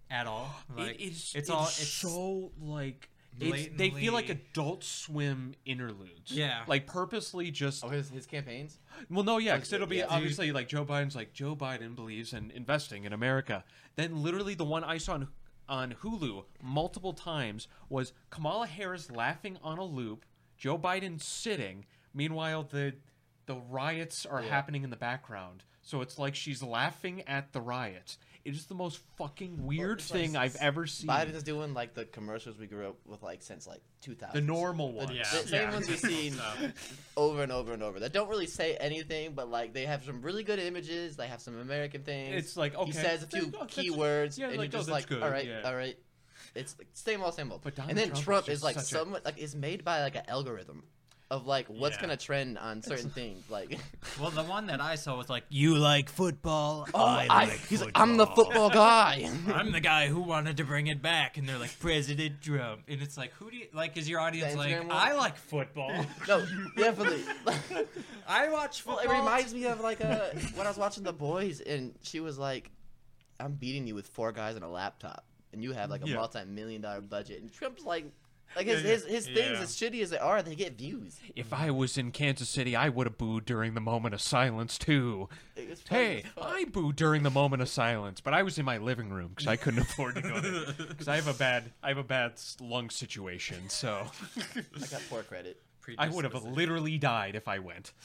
at 0.09 0.27
all? 0.27 0.49
Like 0.77 0.99
it 0.99 1.03
is. 1.03 1.31
it's 1.35 1.49
all 1.49 1.65
it's 1.65 1.75
so 1.87 2.51
like. 2.61 3.09
It's, 3.37 3.67
they 3.75 3.89
feel 3.89 4.13
like 4.13 4.29
Adult 4.29 4.85
Swim 4.85 5.55
interludes. 5.65 6.31
Yeah. 6.31 6.63
like 6.67 6.87
purposely 6.87 7.51
just. 7.51 7.83
Oh, 7.83 7.89
his 7.89 8.09
his 8.09 8.25
campaigns. 8.25 8.79
Well, 9.09 9.25
no, 9.25 9.39
yeah, 9.39 9.55
because 9.55 9.73
it'll 9.73 9.87
be 9.87 9.97
yeah. 9.97 10.05
obviously 10.09 10.53
like 10.53 10.69
Joe 10.69 10.85
Biden's 10.85 11.17
like 11.17 11.33
Joe 11.33 11.53
Biden 11.53 11.95
believes 11.95 12.31
in 12.31 12.49
investing 12.51 13.03
in 13.03 13.11
America. 13.11 13.65
Then 13.97 14.23
literally 14.23 14.53
the 14.53 14.63
one 14.63 14.85
I 14.85 14.97
saw 14.99 15.15
on, 15.15 15.27
on 15.67 15.95
Hulu 16.01 16.45
multiple 16.63 17.11
times 17.11 17.67
was 17.89 18.13
Kamala 18.29 18.67
Harris 18.67 19.11
laughing 19.11 19.57
on 19.61 19.79
a 19.79 19.83
loop, 19.83 20.23
Joe 20.57 20.77
Biden 20.77 21.21
sitting. 21.21 21.85
Meanwhile, 22.13 22.63
the 22.71 22.93
the 23.47 23.55
riots 23.57 24.25
are 24.25 24.41
Yeah. 24.41 24.49
happening 24.49 24.83
in 24.85 24.91
the 24.91 24.95
background, 24.95 25.63
so 25.81 25.99
it's 25.99 26.17
like 26.17 26.35
she's 26.35 26.63
laughing 26.63 27.21
at 27.27 27.51
the 27.51 27.59
riots. 27.59 28.17
It 28.45 28.53
is 28.53 28.67
the 28.67 28.75
most 28.75 28.99
fucking 29.17 29.65
weird 29.65 29.99
it's 29.99 30.11
like 30.11 30.21
thing 30.21 30.37
I've 30.37 30.55
ever 30.57 30.85
seen. 30.85 31.07
Biden's 31.09 31.41
doing 31.41 31.73
like 31.73 31.95
the 31.95 32.05
commercials 32.05 32.59
we 32.59 32.67
grew 32.67 32.89
up 32.89 32.95
with 33.07 33.23
like 33.23 33.41
since 33.41 33.65
like 33.65 33.81
2000. 34.01 34.35
the 34.39 34.45
normal 34.45 34.91
ones. 34.91 35.09
Yeah. 35.11 35.23
The 35.23 35.47
same 35.47 35.71
ones 35.71 35.87
we've 35.89 35.97
seen 35.99 36.33
Stuff. 36.35 37.11
over 37.17 37.41
and 37.41 37.51
over 37.51 37.73
and 37.73 37.81
over. 37.81 37.99
That 37.99 38.13
don't 38.13 38.29
really 38.29 38.45
say 38.45 38.75
anything, 38.77 39.33
but 39.33 39.49
like 39.49 39.73
they 39.73 39.87
have 39.87 40.03
some 40.05 40.21
really 40.21 40.43
good 40.43 40.59
images. 40.59 41.17
They 41.17 41.25
have 41.27 41.41
some 41.41 41.59
American 41.59 42.03
things. 42.03 42.35
It's 42.35 42.55
like 42.55 42.75
okay, 42.75 42.85
he 42.85 42.91
says 42.91 43.23
a 43.23 43.27
few 43.27 43.45
Oh, 43.47 43.65
that's- 43.65 43.75
keywords, 43.75 44.37
yeah, 44.37 44.49
and 44.49 44.57
like, 44.57 44.71
you're 44.71 44.79
oh, 44.79 44.83
just 44.83 44.87
that's 44.87 44.89
like, 44.89 45.07
good, 45.09 45.23
all 45.23 45.29
right, 45.31 45.47
yeah. 45.47 45.61
all 45.65 45.75
right. 45.75 45.97
It's 46.53 46.77
like, 46.77 46.87
same 46.93 47.21
old, 47.23 47.33
same 47.33 47.51
old. 47.51 47.61
But 47.63 47.73
Donald 47.75 47.89
and 47.89 47.97
then 47.97 48.09
Trump 48.09 48.19
is 48.19 48.23
Trump, 48.23 48.45
just 48.45 48.57
is 48.57 48.63
like 48.63 48.79
such 48.79 49.01
a- 49.07 49.21
like 49.25 49.37
is 49.39 49.55
made 49.55 49.83
by 49.83 50.01
like 50.03 50.15
an 50.15 50.23
algorithm 50.27 50.83
of 51.31 51.47
like 51.47 51.67
what's 51.67 51.95
Yeah. 51.95 52.01
gonna 52.01 52.17
trend 52.17 52.57
on 52.59 52.83
certain 52.83 53.09
things. 53.09 53.49
Like, 53.49 53.79
Well, 54.19 54.29
the 54.29 54.43
one 54.43 54.67
that 54.67 54.79
I 54.79 54.93
saw 54.95 55.17
was 55.17 55.27
like, 55.29 55.43
"You 55.49 55.75
like 55.75 56.07
football? 56.09 56.87
oh, 56.93 57.03
I, 57.03 57.25
like 57.45 57.65
he's 57.67 57.81
like, 57.81 57.91
I'm 57.95 58.15
the 58.17 58.27
football 58.27 58.69
guy. 58.69 59.27
I'm 59.47 59.71
the 59.71 59.79
guy 59.79 60.07
who 60.07 60.21
wanted 60.21 60.57
to 60.57 60.63
bring 60.63 60.85
it 60.87 61.01
back, 61.01 61.37
and 61.37 61.49
they're 61.49 61.57
like 61.57 61.77
President 61.79 62.41
Trump, 62.41 62.83
and 62.87 63.01
it's 63.01 63.17
like, 63.17 63.31
who 63.33 63.49
do 63.49 63.57
you 63.57 63.67
like? 63.73 63.97
Is 63.97 64.07
your 64.07 64.19
audience 64.19 64.51
The 64.53 64.57
like? 64.59 64.69
Instagram 64.75 64.87
one? 64.87 64.91
I 64.97 65.13
like 65.13 65.35
football. 65.37 66.05
no, 66.27 66.45
definitely. 66.77 67.23
I 68.27 68.49
watch 68.49 68.85
Well, 68.85 68.97
football. 68.97 69.15
it 69.15 69.19
reminds 69.19 69.53
me 69.53 69.65
of 69.65 69.79
like 69.81 70.01
a 70.01 70.31
when 70.55 70.67
I 70.67 70.69
was 70.69 70.77
watching 70.77 71.03
The 71.03 71.13
Boys, 71.13 71.59
and 71.59 71.93
she 72.03 72.19
was 72.19 72.37
like, 72.37 72.69
"I'm 73.39 73.53
beating 73.53 73.87
you 73.87 73.95
with 73.95 74.07
four 74.07 74.31
guys 74.31 74.55
and 74.55 74.63
a 74.63 74.67
laptop, 74.69 75.25
and 75.53 75.63
you 75.63 75.71
have 75.73 75.89
like 75.89 76.03
a 76.03 76.07
Yeah. 76.07 76.15
multi-million 76.17 76.81
dollar 76.81 77.01
budget." 77.01 77.41
And 77.41 77.51
Trump's 77.51 77.83
like, 77.83 78.05
like 78.55 78.67
his 78.67 78.81
Yeah, 78.81 78.87
yeah. 78.87 78.93
his, 78.93 79.05
his 79.05 79.25
things, 79.25 79.37
Yeah. 79.37 79.61
as 79.61 79.75
shitty 79.75 80.01
as 80.01 80.09
they 80.09 80.17
are, 80.17 80.41
they 80.41 80.55
get 80.55 80.77
views. 80.77 81.19
If 81.35 81.53
I 81.53 81.71
was 81.71 81.97
in 81.97 82.11
Kansas 82.11 82.49
City, 82.49 82.75
I 82.75 82.89
would 82.89 83.07
have 83.07 83.17
booed 83.17 83.45
during 83.45 83.73
the 83.73 83.81
moment 83.81 84.13
of 84.13 84.21
silence 84.21 84.77
too. 84.77 85.29
Hey. 85.89 86.23
I 86.41 86.65
booed 86.65 86.95
during 86.95 87.23
the 87.23 87.29
moment 87.29 87.61
of 87.61 87.69
silence, 87.69 88.21
but 88.21 88.33
I 88.33 88.43
was 88.43 88.57
in 88.57 88.65
my 88.65 88.77
living 88.77 89.09
room 89.09 89.29
because 89.29 89.47
I 89.47 89.55
couldn't 89.55 89.79
afford 89.81 90.15
to 90.15 90.21
go 90.21 90.39
there 90.39 90.73
because 90.87 91.07
I 91.07 91.15
have 91.15 91.27
a 91.27 91.33
bad 91.33 91.71
I 91.83 91.89
have 91.89 91.97
a 91.97 92.03
bad 92.03 92.33
lung 92.61 92.89
situation. 92.89 93.69
So 93.69 94.07
I 94.55 94.85
got 94.91 95.01
poor 95.09 95.23
credit. 95.23 95.61
I 95.97 96.09
would 96.09 96.23
have 96.23 96.33
literally 96.43 96.97
died 96.97 97.35
if 97.35 97.47
I 97.47 97.59
went. 97.59 97.91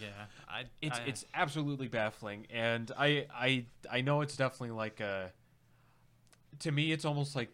Yeah, 0.00 0.08
I. 0.48 0.64
It's 0.80 0.98
I, 0.98 1.02
it's 1.04 1.24
absolutely 1.34 1.88
baffling, 1.88 2.46
and 2.50 2.90
I 2.98 3.26
I 3.32 3.66
I 3.90 4.00
know 4.00 4.22
it's 4.22 4.36
definitely 4.36 4.70
like 4.70 5.00
a. 5.00 5.30
To 6.60 6.72
me, 6.72 6.90
it's 6.90 7.04
almost 7.04 7.36
like 7.36 7.50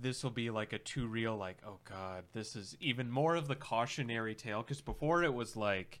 this 0.00 0.22
will 0.22 0.30
be 0.30 0.50
like 0.50 0.72
a 0.72 0.78
too 0.78 1.06
real. 1.06 1.36
Like, 1.36 1.58
oh 1.66 1.78
god, 1.84 2.24
this 2.32 2.56
is 2.56 2.76
even 2.80 3.10
more 3.10 3.36
of 3.36 3.48
the 3.48 3.54
cautionary 3.54 4.34
tale. 4.34 4.62
Because 4.62 4.80
before 4.80 5.22
it 5.22 5.34
was 5.34 5.56
like, 5.56 6.00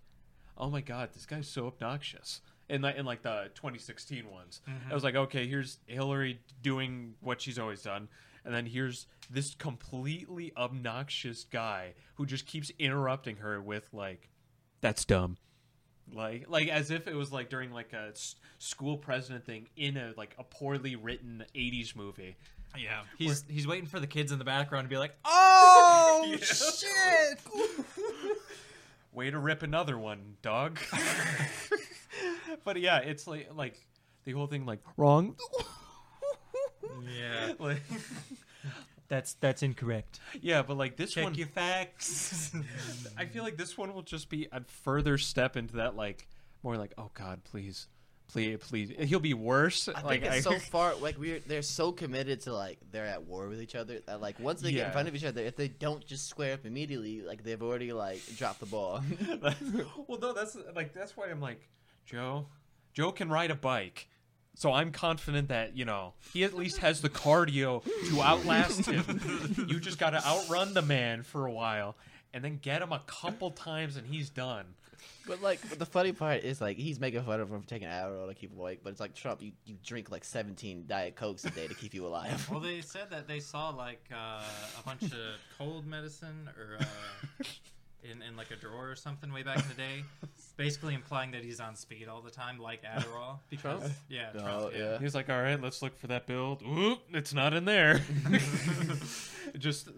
oh 0.56 0.70
my 0.70 0.80
god, 0.80 1.10
this 1.14 1.26
guy's 1.26 1.48
so 1.48 1.66
obnoxious. 1.66 2.40
In 2.68 2.82
like 2.82 2.96
in 2.96 3.04
like 3.04 3.22
the 3.22 3.50
2016 3.54 4.30
ones, 4.30 4.60
mm-hmm. 4.68 4.90
I 4.90 4.94
was 4.94 5.04
like, 5.04 5.16
okay, 5.16 5.46
here's 5.46 5.78
Hillary 5.86 6.40
doing 6.62 7.14
what 7.20 7.40
she's 7.40 7.58
always 7.58 7.82
done, 7.82 8.08
and 8.44 8.54
then 8.54 8.66
here's 8.66 9.06
this 9.28 9.54
completely 9.54 10.52
obnoxious 10.56 11.44
guy 11.44 11.94
who 12.14 12.24
just 12.24 12.46
keeps 12.46 12.70
interrupting 12.78 13.36
her 13.36 13.60
with 13.60 13.88
like, 13.92 14.30
that's 14.80 15.04
dumb 15.04 15.36
like 16.14 16.46
like 16.48 16.68
as 16.68 16.90
if 16.90 17.06
it 17.06 17.14
was 17.14 17.32
like 17.32 17.48
during 17.48 17.72
like 17.72 17.92
a 17.92 18.08
s- 18.10 18.36
school 18.58 18.96
president 18.96 19.44
thing 19.44 19.68
in 19.76 19.96
a 19.96 20.12
like 20.16 20.34
a 20.38 20.44
poorly 20.44 20.96
written 20.96 21.44
80s 21.54 21.96
movie 21.96 22.36
yeah, 22.78 23.02
he's 23.18 23.44
he's 23.48 23.66
waiting 23.66 23.86
for 23.86 24.00
the 24.00 24.06
kids 24.06 24.32
in 24.32 24.38
the 24.38 24.44
background 24.44 24.84
to 24.84 24.88
be 24.88 24.98
like, 24.98 25.14
"Oh 25.24 26.24
Yeah. 26.30 26.36
shit!" 26.38 27.38
way 29.12 29.30
to 29.30 29.38
rip 29.38 29.62
another 29.62 29.98
one 29.98 30.36
dog 30.40 30.78
but 32.64 32.80
yeah 32.80 32.96
it's 32.98 33.26
like 33.26 33.46
like 33.54 33.78
the 34.24 34.32
whole 34.32 34.46
thing 34.46 34.64
like 34.64 34.80
wrong 34.96 35.36
yeah, 37.18 37.52
like, 37.58 37.82
that's 39.08 39.34
that's 39.34 39.62
incorrect. 39.62 40.18
yeah 40.40 40.62
but 40.62 40.78
like 40.78 40.96
this 40.96 41.12
Check 41.12 41.24
one 41.24 41.34
your 41.34 41.46
facts. 41.48 42.52
i 43.18 43.26
feel 43.26 43.42
like 43.42 43.58
this 43.58 43.76
one 43.76 43.92
will 43.92 44.00
just 44.02 44.30
be 44.30 44.48
a 44.50 44.62
further 44.64 45.18
step 45.18 45.58
into 45.58 45.76
that 45.76 45.94
like 45.94 46.26
more 46.62 46.78
like 46.78 46.94
oh 46.96 47.10
god 47.12 47.44
please 47.44 47.88
please 48.32 48.58
please 48.60 48.92
he'll 49.08 49.20
be 49.20 49.34
worse 49.34 49.88
I 49.88 50.00
like 50.02 50.22
think 50.22 50.34
it's 50.34 50.44
so 50.44 50.58
far 50.70 50.94
like 50.96 51.18
we're 51.18 51.40
they're 51.40 51.62
so 51.62 51.92
committed 51.92 52.40
to 52.42 52.52
like 52.54 52.78
they're 52.90 53.06
at 53.06 53.24
war 53.24 53.48
with 53.48 53.60
each 53.60 53.74
other 53.74 54.00
that 54.06 54.20
like 54.20 54.40
once 54.40 54.60
they 54.60 54.72
get 54.72 54.86
in 54.86 54.92
front 54.92 55.08
of 55.08 55.14
each 55.14 55.24
other, 55.24 55.42
if 55.42 55.56
they 55.56 55.68
don't 55.68 56.04
just 56.04 56.28
square 56.28 56.54
up 56.54 56.64
immediately, 56.64 57.22
like 57.22 57.42
they've 57.42 57.62
already 57.62 57.92
like 57.92 58.20
dropped 58.36 58.60
the 58.60 58.66
ball. 58.66 59.02
well, 60.06 60.18
no, 60.18 60.32
that's 60.32 60.56
like 60.74 60.92
that's 60.92 61.16
why 61.16 61.28
I'm 61.28 61.40
like 61.40 61.68
Joe. 62.06 62.46
Joe 62.92 63.12
can 63.12 63.30
ride 63.30 63.50
a 63.50 63.54
bike, 63.54 64.08
so 64.54 64.72
I'm 64.72 64.92
confident 64.92 65.48
that 65.48 65.76
you 65.76 65.84
know 65.84 66.14
he 66.32 66.44
at 66.44 66.54
least 66.54 66.78
has 66.78 67.00
the 67.00 67.08
cardio 67.08 67.82
to 68.10 68.22
outlast 68.22 68.86
him. 68.86 69.66
you 69.68 69.80
just 69.80 69.98
got 69.98 70.10
to 70.10 70.26
outrun 70.26 70.74
the 70.74 70.82
man 70.82 71.22
for 71.22 71.46
a 71.46 71.52
while, 71.52 71.96
and 72.34 72.44
then 72.44 72.58
get 72.60 72.82
him 72.82 72.92
a 72.92 73.02
couple 73.06 73.50
times 73.50 73.96
and 73.96 74.06
he's 74.06 74.30
done. 74.30 74.66
But 75.26 75.40
like, 75.40 75.60
but 75.68 75.78
the 75.78 75.86
funny 75.86 76.12
part 76.12 76.42
is 76.42 76.60
like 76.60 76.76
he's 76.76 76.98
making 76.98 77.22
fun 77.22 77.40
of 77.40 77.50
him 77.50 77.60
for 77.60 77.68
taking 77.68 77.88
Adderall 77.88 78.28
to 78.28 78.34
keep 78.34 78.52
him 78.52 78.58
awake. 78.58 78.80
But 78.82 78.90
it's 78.90 79.00
like 79.00 79.14
Trump, 79.14 79.40
you, 79.42 79.52
you 79.64 79.76
drink 79.84 80.10
like 80.10 80.24
17 80.24 80.84
Diet 80.88 81.14
Cokes 81.16 81.44
a 81.44 81.50
day 81.50 81.68
to 81.68 81.74
keep 81.74 81.94
you 81.94 82.06
alive. 82.06 82.48
Well, 82.50 82.60
they 82.60 82.80
said 82.82 83.10
that 83.10 83.28
they 83.28 83.40
saw 83.40 83.70
like 83.70 84.04
uh, 84.12 84.42
a 84.78 84.82
bunch 84.84 85.04
of 85.04 85.10
cold 85.58 85.86
medicine 85.86 86.50
or 86.58 86.78
uh, 86.80 87.44
in 88.02 88.20
in 88.22 88.36
like 88.36 88.50
a 88.50 88.56
drawer 88.56 88.90
or 88.90 88.96
something 88.96 89.32
way 89.32 89.44
back 89.44 89.58
in 89.58 89.68
the 89.68 89.74
day, 89.74 90.02
basically 90.56 90.94
implying 90.94 91.30
that 91.30 91.44
he's 91.44 91.60
on 91.60 91.76
speed 91.76 92.08
all 92.08 92.20
the 92.20 92.30
time, 92.30 92.58
like 92.58 92.82
Adderall. 92.82 93.38
Because 93.48 93.80
Trump? 93.80 93.94
yeah, 94.08 94.30
Oh, 94.34 94.40
Trump, 94.40 94.72
yeah. 94.76 94.98
He's 94.98 95.14
like, 95.14 95.30
all 95.30 95.40
right, 95.40 95.60
let's 95.60 95.82
look 95.82 95.96
for 95.96 96.08
that 96.08 96.26
build. 96.26 96.62
Oop, 96.62 96.98
it's 97.12 97.32
not 97.32 97.54
in 97.54 97.64
there. 97.64 98.00
Just 99.58 99.88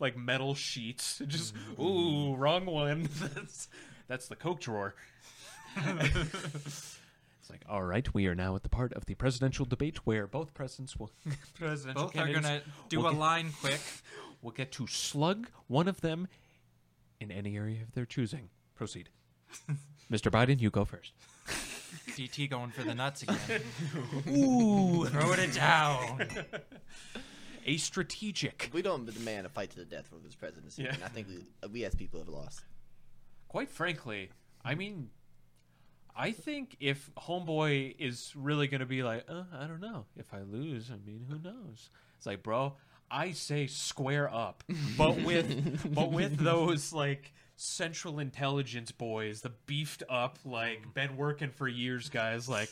like 0.00 0.16
metal 0.16 0.54
sheets. 0.54 1.22
Just 1.26 1.54
ooh, 1.78 2.34
wrong 2.34 2.66
one. 2.66 3.08
That's 4.08 4.26
that's 4.26 4.28
the 4.28 4.36
coke 4.36 4.60
drawer. 4.60 4.94
it's 5.76 6.98
like, 7.50 7.62
all 7.68 7.82
right, 7.82 8.12
we 8.14 8.26
are 8.26 8.34
now 8.34 8.56
at 8.56 8.62
the 8.62 8.68
part 8.68 8.92
of 8.94 9.06
the 9.06 9.14
presidential 9.14 9.64
debate 9.66 9.98
where 10.06 10.26
both 10.26 10.54
presidents 10.54 10.96
will 10.96 11.10
presidential 11.58 12.04
Both 12.04 12.16
are 12.16 12.24
candidates 12.24 12.46
gonna 12.48 12.62
do 12.88 12.98
will 12.98 13.06
a 13.08 13.12
get- 13.12 13.18
line 13.20 13.52
quick. 13.60 13.80
We'll 14.42 14.52
get 14.52 14.70
to 14.72 14.86
slug 14.86 15.48
one 15.66 15.88
of 15.88 16.02
them 16.02 16.28
in 17.18 17.32
any 17.32 17.56
area 17.56 17.82
of 17.82 17.92
their 17.92 18.04
choosing. 18.04 18.50
Proceed. 18.76 19.08
Mr. 20.12 20.30
Biden, 20.30 20.60
you 20.60 20.70
go 20.70 20.84
first. 20.84 21.12
DT 22.10 22.48
going 22.50 22.70
for 22.70 22.82
the 22.82 22.94
nuts 22.94 23.22
again. 23.22 23.62
Ooh, 24.28 25.06
Throwing 25.06 25.40
it 25.40 25.54
down. 25.54 26.20
a 27.64 27.76
strategic. 27.78 28.70
we 28.72 28.82
don't 28.82 29.06
demand 29.12 29.46
a 29.46 29.48
fight 29.48 29.70
to 29.70 29.78
the 29.78 29.84
death 29.86 30.06
for 30.06 30.16
this 30.22 30.34
presidency. 30.36 30.82
Yeah. 30.82 30.94
And 30.94 31.02
I 31.02 31.08
think 31.08 31.26
we, 31.28 31.68
we 31.68 31.84
as 31.84 31.94
people 31.96 32.20
have 32.20 32.28
lost. 32.28 32.60
Quite 33.56 33.70
frankly, 33.70 34.28
I 34.62 34.74
mean, 34.74 35.08
I 36.14 36.32
think 36.32 36.76
if 36.78 37.10
Homeboy 37.16 37.96
is 37.98 38.34
really 38.36 38.68
going 38.68 38.80
to 38.80 38.86
be 38.86 39.02
like, 39.02 39.24
uh, 39.30 39.44
I 39.50 39.66
don't 39.66 39.80
know. 39.80 40.04
If 40.14 40.34
I 40.34 40.42
lose, 40.42 40.90
I 40.90 40.98
mean, 41.06 41.24
who 41.26 41.38
knows? 41.38 41.88
It's 42.18 42.26
like, 42.26 42.42
bro, 42.42 42.74
I 43.10 43.30
say 43.30 43.66
square 43.66 44.30
up, 44.30 44.62
but 44.98 45.22
with 45.22 45.94
but 45.94 46.12
with 46.12 46.36
those 46.36 46.92
like 46.92 47.32
Central 47.56 48.18
Intelligence 48.18 48.92
boys, 48.92 49.40
the 49.40 49.52
beefed 49.64 50.02
up, 50.06 50.38
like 50.44 50.92
been 50.92 51.16
working 51.16 51.48
for 51.48 51.66
years, 51.66 52.10
guys, 52.10 52.50
like 52.50 52.68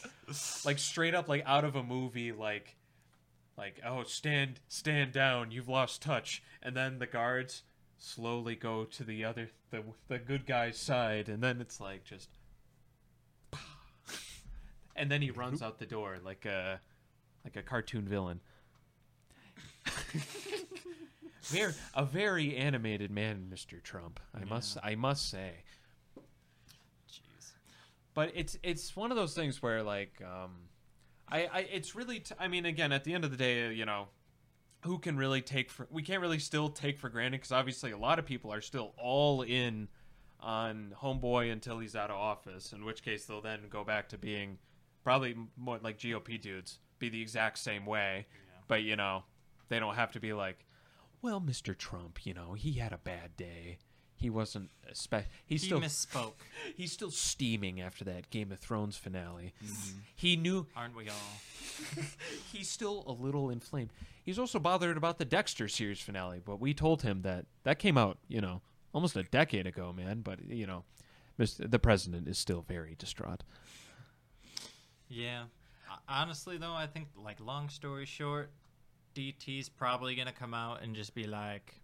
like 0.67 0.79
straight 0.79 1.15
up, 1.15 1.31
like 1.31 1.45
out 1.47 1.65
of 1.65 1.77
a 1.77 1.83
movie, 1.83 2.33
like 2.33 2.77
like 3.57 3.81
oh 3.87 4.03
stand 4.03 4.61
stand 4.69 5.13
down, 5.13 5.51
you've 5.51 5.71
lost 5.71 6.03
touch, 6.03 6.43
and 6.63 6.77
then 6.77 6.99
the 6.99 7.07
guards 7.07 7.63
slowly 8.05 8.55
go 8.55 8.85
to 8.85 9.05
the 9.05 9.25
other 9.25 9.51
the 9.71 9.83
the 10.09 10.19
good 10.19 10.47
guy's 10.47 10.79
side, 10.79 11.29
and 11.29 11.43
then 11.43 11.61
it's 11.61 11.81
like 11.81 12.05
just. 12.05 12.29
And 14.97 15.11
then 15.11 15.23
he 15.23 15.33
runs 15.33 15.61
out 15.61 15.81
the 15.81 15.87
door 15.87 16.19
like 16.25 16.45
a 16.45 16.79
like 17.45 17.57
a 17.57 17.63
cartoon 17.63 18.07
villain. 18.07 18.39
very 21.43 21.73
a 21.95 22.05
very 22.05 22.57
animated 22.57 23.11
man, 23.11 23.51
Mr. 23.53 23.83
Trump. 23.83 24.21
I 24.33 24.45
must 24.45 24.79
I 24.85 24.95
must 24.95 25.29
say. 25.29 25.65
Jeez. 27.11 27.51
But 28.15 28.31
it's 28.37 28.57
it's 28.63 28.95
one 28.95 29.11
of 29.11 29.17
those 29.17 29.35
things 29.35 29.61
where 29.61 29.83
like 29.83 30.23
um 30.25 30.69
I 31.29 31.47
I 31.53 31.59
it's 31.73 31.97
really 31.97 32.21
t- 32.21 32.37
I 32.39 32.47
mean 32.47 32.65
again 32.65 32.93
at 32.93 33.03
the 33.03 33.15
end 33.15 33.25
of 33.25 33.33
the 33.33 33.37
day, 33.37 33.73
you 33.73 33.85
know, 33.85 34.07
who 34.85 34.99
can 34.99 35.17
really 35.17 35.43
take 35.43 35.71
for 35.71 35.87
we 35.91 36.03
can't 36.03 36.21
really 36.21 36.39
still 36.39 36.69
take 36.69 36.99
for 36.99 37.09
granted 37.09 37.41
cuz 37.41 37.53
obviously 37.53 37.91
a 37.91 37.99
lot 37.99 38.19
of 38.19 38.27
people 38.27 38.53
are 38.53 38.61
still 38.61 38.95
all 38.99 39.43
in 39.43 39.89
on 40.45 40.95
homeboy 41.03 41.51
until 41.51 41.79
he's 41.79 41.97
out 41.97 42.11
of 42.11 42.17
office, 42.17 42.73
in 42.73 42.85
which 42.85 43.03
case 43.03 43.25
they'll 43.25 43.41
then 43.41 43.61
go 43.71 43.83
back 43.83 44.09
to 44.11 44.19
being 44.19 44.59
probably 45.03 45.35
more 45.57 45.79
like 45.83 45.99
GOP 45.99 46.41
dudes, 46.41 46.79
be 46.99 47.09
the 47.09 47.23
exact 47.23 47.59
same 47.59 47.87
way. 47.87 48.27
But 48.69 48.83
you 48.83 48.95
know, 48.95 49.25
they 49.69 49.79
don't 49.79 49.95
have 49.95 50.13
to 50.13 50.21
be 50.21 50.33
like, 50.33 50.67
well, 51.23 51.41
Mr. 51.41 51.77
Trump, 51.77 52.27
you 52.27 52.35
know, 52.35 52.53
he 52.53 52.75
had 52.75 52.93
a 52.93 52.99
bad 52.99 53.37
day. 53.37 53.79
He 54.17 54.31
wasn't 54.31 54.71
spe- 54.93 55.27
he's 55.45 55.63
He 55.63 55.67
still 55.67 55.81
misspoke, 55.81 56.33
he's 56.77 56.93
still 56.93 57.11
steaming 57.11 57.81
after 57.81 58.05
that 58.05 58.31
Game 58.31 58.53
of 58.53 58.59
Thrones 58.59 58.97
finale. 58.97 59.53
Mm-hmm. 59.65 59.99
He 60.15 60.37
knew 60.37 60.67
aren't 60.77 60.97
we 60.97 61.09
all? 61.09 62.03
he's 62.53 62.69
still 62.69 63.05
a 63.07 63.13
little 63.13 63.51
inflamed. 63.51 63.91
He's 64.23 64.39
also 64.39 64.59
bothered 64.59 64.97
about 64.97 65.19
the 65.19 65.25
Dexter 65.25 65.69
series 65.69 66.01
finale, 66.01 66.41
but 66.43 66.61
we 66.61 66.73
told 66.73 67.03
him 67.03 67.23
that 67.23 67.47
that 67.65 67.79
came 67.79 67.99
out, 67.99 68.19
you 68.29 68.41
know, 68.41 68.63
almost 68.95 69.17
a 69.17 69.25
decade 69.25 69.67
ago, 69.67 69.93
man. 69.93 70.21
But 70.21 70.45
you 70.49 70.67
know, 70.67 70.85
Mr. 71.39 71.71
the 71.71 71.79
president 71.79 72.29
is 72.29 72.39
still 72.39 72.65
very 72.67 72.95
distraught. 72.99 73.43
Yeah. 75.09 75.45
Honestly, 76.09 76.57
though, 76.59 76.73
I 76.73 76.87
think, 76.87 77.09
like, 77.17 77.39
long 77.41 77.69
story 77.69 78.05
short, 78.05 78.51
DT's 79.15 79.69
probably 79.69 80.15
going 80.15 80.27
to 80.27 80.35
come 80.35 80.55
out 80.55 80.83
and 80.83 80.95
just 80.95 81.15
be 81.15 81.25
like, 81.25 81.75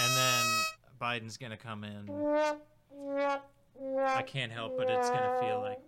and 0.00 0.16
then 0.16 0.44
Biden's 0.98 1.36
going 1.36 1.50
to 1.52 1.56
come 1.56 1.84
in. 1.84 2.08
I 4.04 4.22
can't 4.22 4.52
help 4.52 4.76
but 4.78 4.88
it's 4.90 5.08
going 5.08 5.22
to 5.22 5.38
feel 5.40 5.60
like, 5.60 5.80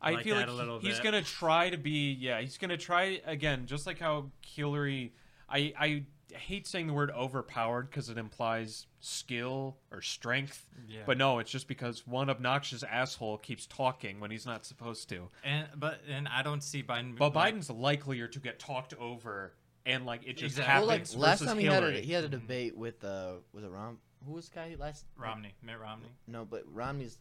I 0.00 0.12
Like 0.12 0.24
feel 0.24 0.36
that 0.36 0.42
like 0.42 0.50
a 0.50 0.52
little 0.52 0.78
he's 0.78 0.96
bit. 0.96 1.04
gonna 1.04 1.22
try 1.22 1.70
to 1.70 1.78
be 1.78 2.12
yeah 2.20 2.38
he's 2.40 2.58
gonna 2.58 2.76
try 2.76 3.22
again 3.24 3.64
just 3.64 3.86
like 3.86 3.98
how 3.98 4.30
Hillary 4.44 5.14
I 5.48 5.72
I 5.78 6.02
hate 6.34 6.66
saying 6.66 6.88
the 6.88 6.92
word 6.92 7.10
overpowered 7.10 7.88
because 7.88 8.10
it 8.10 8.18
implies 8.18 8.86
skill 9.00 9.78
or 9.90 10.02
strength 10.02 10.66
yeah. 10.88 11.02
but 11.06 11.16
no 11.16 11.38
it's 11.38 11.50
just 11.50 11.68
because 11.68 12.06
one 12.06 12.28
obnoxious 12.28 12.82
asshole 12.82 13.38
keeps 13.38 13.66
talking 13.66 14.20
when 14.20 14.30
he's 14.30 14.44
not 14.44 14.66
supposed 14.66 15.08
to 15.08 15.28
and, 15.42 15.68
but, 15.76 16.00
and 16.10 16.28
I 16.28 16.42
don't 16.42 16.62
see 16.62 16.82
Biden. 16.82 17.16
but 17.16 17.34
like, 17.34 17.54
Biden's 17.54 17.70
likelier 17.70 18.28
to 18.28 18.40
get 18.40 18.58
talked 18.58 18.92
over 18.94 19.54
and 19.86 20.04
like 20.04 20.22
it 20.26 20.36
just 20.36 20.58
Exactly. 20.58 20.80
Well, 20.80 20.90
happens 20.90 21.16
like 21.16 21.28
last 21.28 21.44
time 21.44 21.58
he 21.58 21.66
had 21.66 21.82
a, 21.82 21.92
he 21.92 22.12
had 22.12 22.24
a 22.24 22.28
debate 22.28 22.76
with 22.76 23.02
uh 23.04 23.34
was 23.54 23.64
it 23.64 23.70
Rom? 23.70 23.98
Who 24.26 24.32
was 24.32 24.48
the 24.48 24.54
guy 24.56 24.76
last? 24.78 25.04
Romney, 25.16 25.54
Mitt 25.62 25.78
Romney. 25.80 26.08
No, 26.26 26.44
but 26.44 26.62
Romney's. 26.72 27.18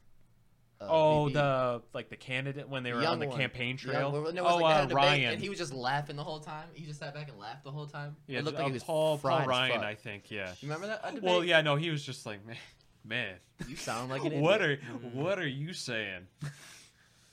Uh, 0.81 0.87
oh 0.89 1.25
VP. 1.27 1.33
the 1.35 1.81
like 1.93 2.09
the 2.09 2.15
candidate 2.17 2.67
when 2.67 2.81
they 2.83 2.91
were 2.91 3.01
Young 3.01 3.13
on 3.13 3.19
the 3.19 3.27
one. 3.27 3.37
campaign 3.37 3.77
trail 3.77 4.11
well, 4.11 4.23
no, 4.23 4.29
it 4.29 4.43
was 4.43 4.53
oh 4.53 4.57
like 4.57 4.75
uh, 4.75 4.81
debate, 4.81 4.95
Ryan 4.95 5.33
and 5.33 5.41
he 5.41 5.47
was 5.47 5.59
just 5.59 5.71
laughing 5.71 6.15
the 6.15 6.23
whole 6.23 6.39
time. 6.39 6.67
He 6.73 6.83
just 6.85 6.99
sat 6.99 7.13
back 7.13 7.29
and 7.29 7.39
laughed 7.39 7.63
the 7.63 7.71
whole 7.71 7.85
time. 7.85 8.15
yeah 8.27 8.39
it 8.39 8.43
looked 8.45 8.57
uh, 8.57 8.63
like 8.63 8.67
he 8.71 8.73
was 8.73 8.83
Paul 8.83 9.17
Paul 9.19 9.45
Ryan. 9.45 9.81
I 9.81 9.93
think 9.95 10.29
yeah 10.31 10.49
You 10.59 10.67
remember 10.67 10.87
that? 10.87 11.03
that 11.03 11.21
well 11.23 11.43
yeah 11.43 11.61
no 11.61 11.75
he 11.75 11.89
was 11.91 12.03
just 12.03 12.25
like 12.25 12.45
man 12.45 12.57
man 13.05 13.35
You 13.67 13.75
sound 13.77 14.09
like 14.09 14.25
an 14.25 14.41
what 14.41 14.61
idiot. 14.61 14.79
are 14.89 14.95
what 15.09 15.39
are 15.39 15.47
you 15.47 15.73
saying? 15.73 16.27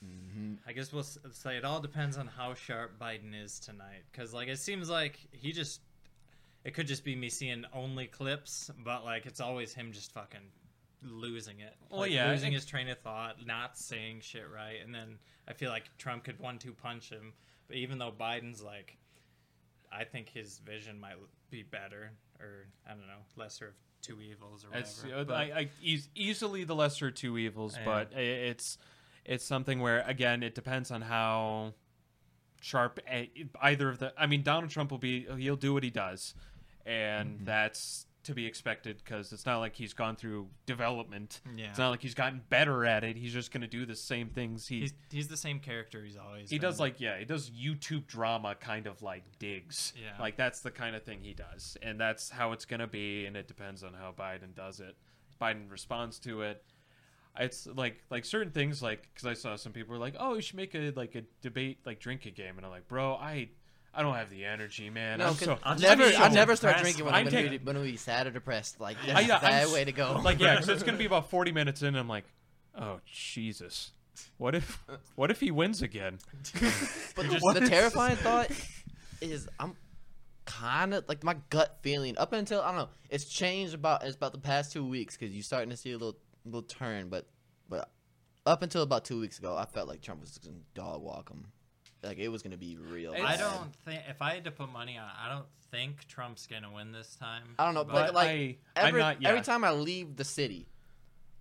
Mhm. 0.04 0.56
I 0.66 0.72
guess 0.72 0.92
we'll 0.92 1.02
say 1.02 1.56
it 1.56 1.64
all 1.64 1.80
depends 1.80 2.16
on 2.16 2.26
how 2.26 2.54
sharp 2.54 2.98
Biden 2.98 3.34
is 3.34 3.60
tonight. 3.60 4.02
Because, 4.10 4.32
like, 4.32 4.48
it 4.48 4.58
seems 4.58 4.88
like 4.88 5.18
he 5.32 5.52
just. 5.52 5.80
It 6.64 6.74
could 6.74 6.86
just 6.86 7.04
be 7.04 7.16
me 7.16 7.28
seeing 7.30 7.64
only 7.72 8.06
clips, 8.06 8.70
but, 8.84 9.04
like, 9.04 9.26
it's 9.26 9.40
always 9.40 9.72
him 9.72 9.92
just 9.92 10.12
fucking 10.12 10.40
losing 11.02 11.60
it. 11.60 11.74
Well, 11.90 12.00
Like, 12.00 12.12
yeah, 12.12 12.30
Losing 12.30 12.52
his 12.52 12.66
train 12.66 12.88
of 12.88 12.98
thought, 12.98 13.46
not 13.46 13.78
saying 13.78 14.20
shit 14.20 14.44
right. 14.54 14.76
And 14.84 14.94
then 14.94 15.18
I 15.48 15.54
feel 15.54 15.70
like 15.70 15.84
Trump 15.96 16.24
could 16.24 16.38
one 16.38 16.58
two 16.58 16.72
punch 16.74 17.08
him. 17.10 17.32
But 17.66 17.76
even 17.76 17.98
though 17.98 18.12
Biden's, 18.12 18.62
like. 18.62 18.96
I 19.92 20.04
think 20.04 20.28
his 20.28 20.58
vision 20.58 21.00
might 21.00 21.16
be 21.50 21.64
better, 21.64 22.12
or, 22.38 22.66
I 22.86 22.90
don't 22.90 23.08
know, 23.08 23.24
lesser 23.34 23.66
of 23.66 23.74
two 24.02 24.20
evils 24.20 24.64
or 24.64 24.68
whatever. 24.68 25.32
I, 25.34 25.42
I, 25.62 25.68
eas- 25.82 26.08
easily 26.14 26.62
the 26.62 26.76
lesser 26.76 27.08
of 27.08 27.16
two 27.16 27.36
evils, 27.36 27.76
Yeah. 27.76 27.84
but 27.84 28.12
eh, 28.14 28.20
it's 28.20 28.78
it's 29.24 29.44
something 29.44 29.80
where 29.80 30.02
again 30.06 30.44
it 30.44 30.54
depends 30.54 30.92
on 30.92 31.02
how 31.02 31.74
sharp 32.60 33.00
a- 33.10 33.30
either 33.62 33.88
of 33.88 33.98
the. 33.98 34.12
I 34.16 34.26
mean, 34.26 34.42
Donald 34.42 34.70
Trump 34.70 34.90
will 34.90 34.98
be 34.98 35.26
he'll 35.38 35.56
do 35.56 35.72
what 35.74 35.82
he 35.82 35.90
does, 35.90 36.34
and 36.86 37.36
Mm-hmm. 37.36 37.44
that's 37.44 38.06
to 38.22 38.34
be 38.34 38.44
expected 38.44 38.98
because 39.02 39.32
it's 39.32 39.46
not 39.46 39.60
like 39.60 39.74
he's 39.74 39.94
gone 39.94 40.14
through 40.14 40.46
development. 40.66 41.40
yeah. 41.56 41.70
It's 41.70 41.78
not 41.78 41.88
like 41.88 42.02
he's 42.02 42.14
gotten 42.14 42.42
better 42.50 42.84
at 42.84 43.02
it. 43.02 43.16
He's 43.16 43.32
just 43.32 43.50
going 43.50 43.62
to 43.62 43.66
do 43.66 43.86
the 43.86 43.96
same 43.96 44.28
things 44.28 44.68
he 44.68 44.80
He's, 44.80 44.92
he's 45.10 45.28
the 45.28 45.38
same 45.38 45.58
character 45.58 46.04
he's 46.04 46.18
always 46.18 46.50
he 46.50 46.58
been. 46.58 46.68
does 46.68 46.78
like 46.78 47.00
yeah 47.00 47.18
he 47.18 47.24
does 47.24 47.50
youtube 47.50 48.06
drama 48.06 48.54
kind 48.54 48.86
of 48.86 49.00
like 49.00 49.22
digs 49.38 49.94
Yeah. 49.96 50.20
like 50.22 50.36
that's 50.36 50.60
the 50.60 50.70
kind 50.70 50.94
of 50.94 51.02
thing 51.02 51.20
he 51.22 51.32
does 51.32 51.78
and 51.82 51.98
that's 51.98 52.28
how 52.28 52.52
it's 52.52 52.66
gonna 52.66 52.86
be 52.86 53.24
and 53.24 53.36
it 53.38 53.48
depends 53.48 53.82
on 53.82 53.94
how 53.94 54.12
biden 54.12 54.54
does 54.54 54.80
it 54.80 54.96
biden 55.40 55.70
responds 55.70 56.18
to 56.20 56.42
it 56.42 56.62
it's 57.38 57.66
like 57.66 58.02
like 58.10 58.24
certain 58.24 58.52
things 58.52 58.82
like 58.82 59.08
because 59.14 59.26
i 59.26 59.34
saw 59.34 59.56
some 59.56 59.72
people 59.72 59.92
were 59.92 60.00
like 60.00 60.14
oh 60.18 60.34
you 60.34 60.40
should 60.42 60.56
make 60.56 60.74
a 60.74 60.90
like 60.96 61.14
a 61.14 61.22
debate 61.42 61.78
like 61.86 62.00
drinking 62.00 62.34
game 62.34 62.56
and 62.56 62.66
i'm 62.66 62.72
like 62.72 62.86
bro 62.88 63.14
i 63.14 63.48
i 63.94 64.02
don't 64.02 64.14
have 64.14 64.30
the 64.30 64.44
energy 64.44 64.90
man 64.90 65.20
No, 65.20 65.28
i'm 65.28 65.34
so 65.34 65.58
I'll 65.62 65.78
never. 65.78 66.08
be 66.10 66.16
I 66.16 66.28
so 66.28 66.34
never 66.34 66.56
start 66.56 66.78
drinking 66.78 67.04
when 67.04 67.14
I'm 67.14 67.26
I'm, 67.26 67.32
be, 67.32 67.36
when 67.42 67.52
I'm 67.52 67.64
gonna 67.64 67.80
be 67.82 67.96
sad 67.96 68.26
or 68.26 68.30
depressed. 68.30 68.80
Like 68.80 68.96
I- 69.04 69.06
that's 69.24 69.28
yeah, 69.28 69.36
I'm 69.36 69.42
that 69.42 69.68
way 69.70 69.84
to 69.84 69.92
go. 69.92 70.20
like 70.24 70.40
yeah 70.40 70.60
so 70.60 70.72
it's 70.72 70.82
gonna 70.82 70.98
be 70.98 71.04
about 71.12 71.30
40 71.30 71.52
minutes 71.52 71.82
in 71.82 71.88
and 71.88 71.98
i'm 71.98 72.08
like 72.08 72.24
oh 72.76 73.00
jesus 73.06 73.92
what 74.38 74.54
if 74.54 74.78
what 75.14 75.30
if 75.30 75.40
he 75.40 75.50
wins 75.50 75.82
again 75.82 76.18
But 77.14 77.28
the, 77.28 77.38
just- 77.38 77.54
the 77.60 77.66
terrifying 77.68 78.16
thought 78.16 78.50
is 79.20 79.48
I'm 79.58 79.74
kind 80.46 80.94
of 80.94 81.08
like 81.08 81.22
my 81.22 81.36
gut 81.50 81.78
feeling 81.82 82.18
up 82.18 82.32
until 82.32 82.60
I 82.60 82.68
don't 82.68 82.76
know. 82.76 82.88
It's 83.08 83.24
changed 83.26 83.74
about 83.74 84.02
it's 84.04 84.16
about 84.16 84.32
the 84.32 84.38
past 84.38 84.72
two 84.72 84.84
weeks 84.84 85.16
because 85.16 85.34
you're 85.34 85.42
starting 85.44 85.70
to 85.70 85.76
see 85.76 85.92
a 85.92 85.96
little 85.98 86.16
little 86.44 86.62
turn, 86.62 87.08
but 87.08 87.26
but 87.68 87.90
up 88.46 88.62
until 88.62 88.82
about 88.82 89.04
two 89.04 89.20
weeks 89.20 89.38
ago, 89.38 89.56
I 89.56 89.64
felt 89.66 89.88
like 89.88 90.00
Trump 90.00 90.20
was 90.20 90.38
going 90.38 90.56
to 90.56 90.62
dog 90.74 91.02
walk 91.02 91.28
him. 91.30 91.46
Like 92.02 92.18
it 92.18 92.28
was 92.28 92.42
going 92.42 92.52
to 92.52 92.56
be 92.56 92.78
real. 92.78 93.12
I 93.12 93.20
bad. 93.36 93.38
don't 93.40 93.74
think 93.84 94.02
if 94.08 94.22
I 94.22 94.34
had 94.34 94.44
to 94.44 94.50
put 94.50 94.72
money 94.72 94.96
on, 94.96 95.04
it, 95.04 95.12
I 95.22 95.28
don't 95.28 95.44
think 95.70 96.06
Trump's 96.08 96.46
gonna 96.46 96.72
win 96.72 96.90
this 96.90 97.14
time. 97.14 97.54
I 97.58 97.64
don't 97.66 97.74
know, 97.74 97.84
but- 97.84 97.94
like 97.94 98.06
But 98.06 98.14
like 98.14 98.28
I, 98.28 98.56
I'm 98.76 98.86
every 98.88 99.00
not, 99.00 99.22
yeah. 99.22 99.28
every 99.28 99.42
time 99.42 99.62
I 99.64 99.70
leave 99.72 100.16
the 100.16 100.24
city, 100.24 100.66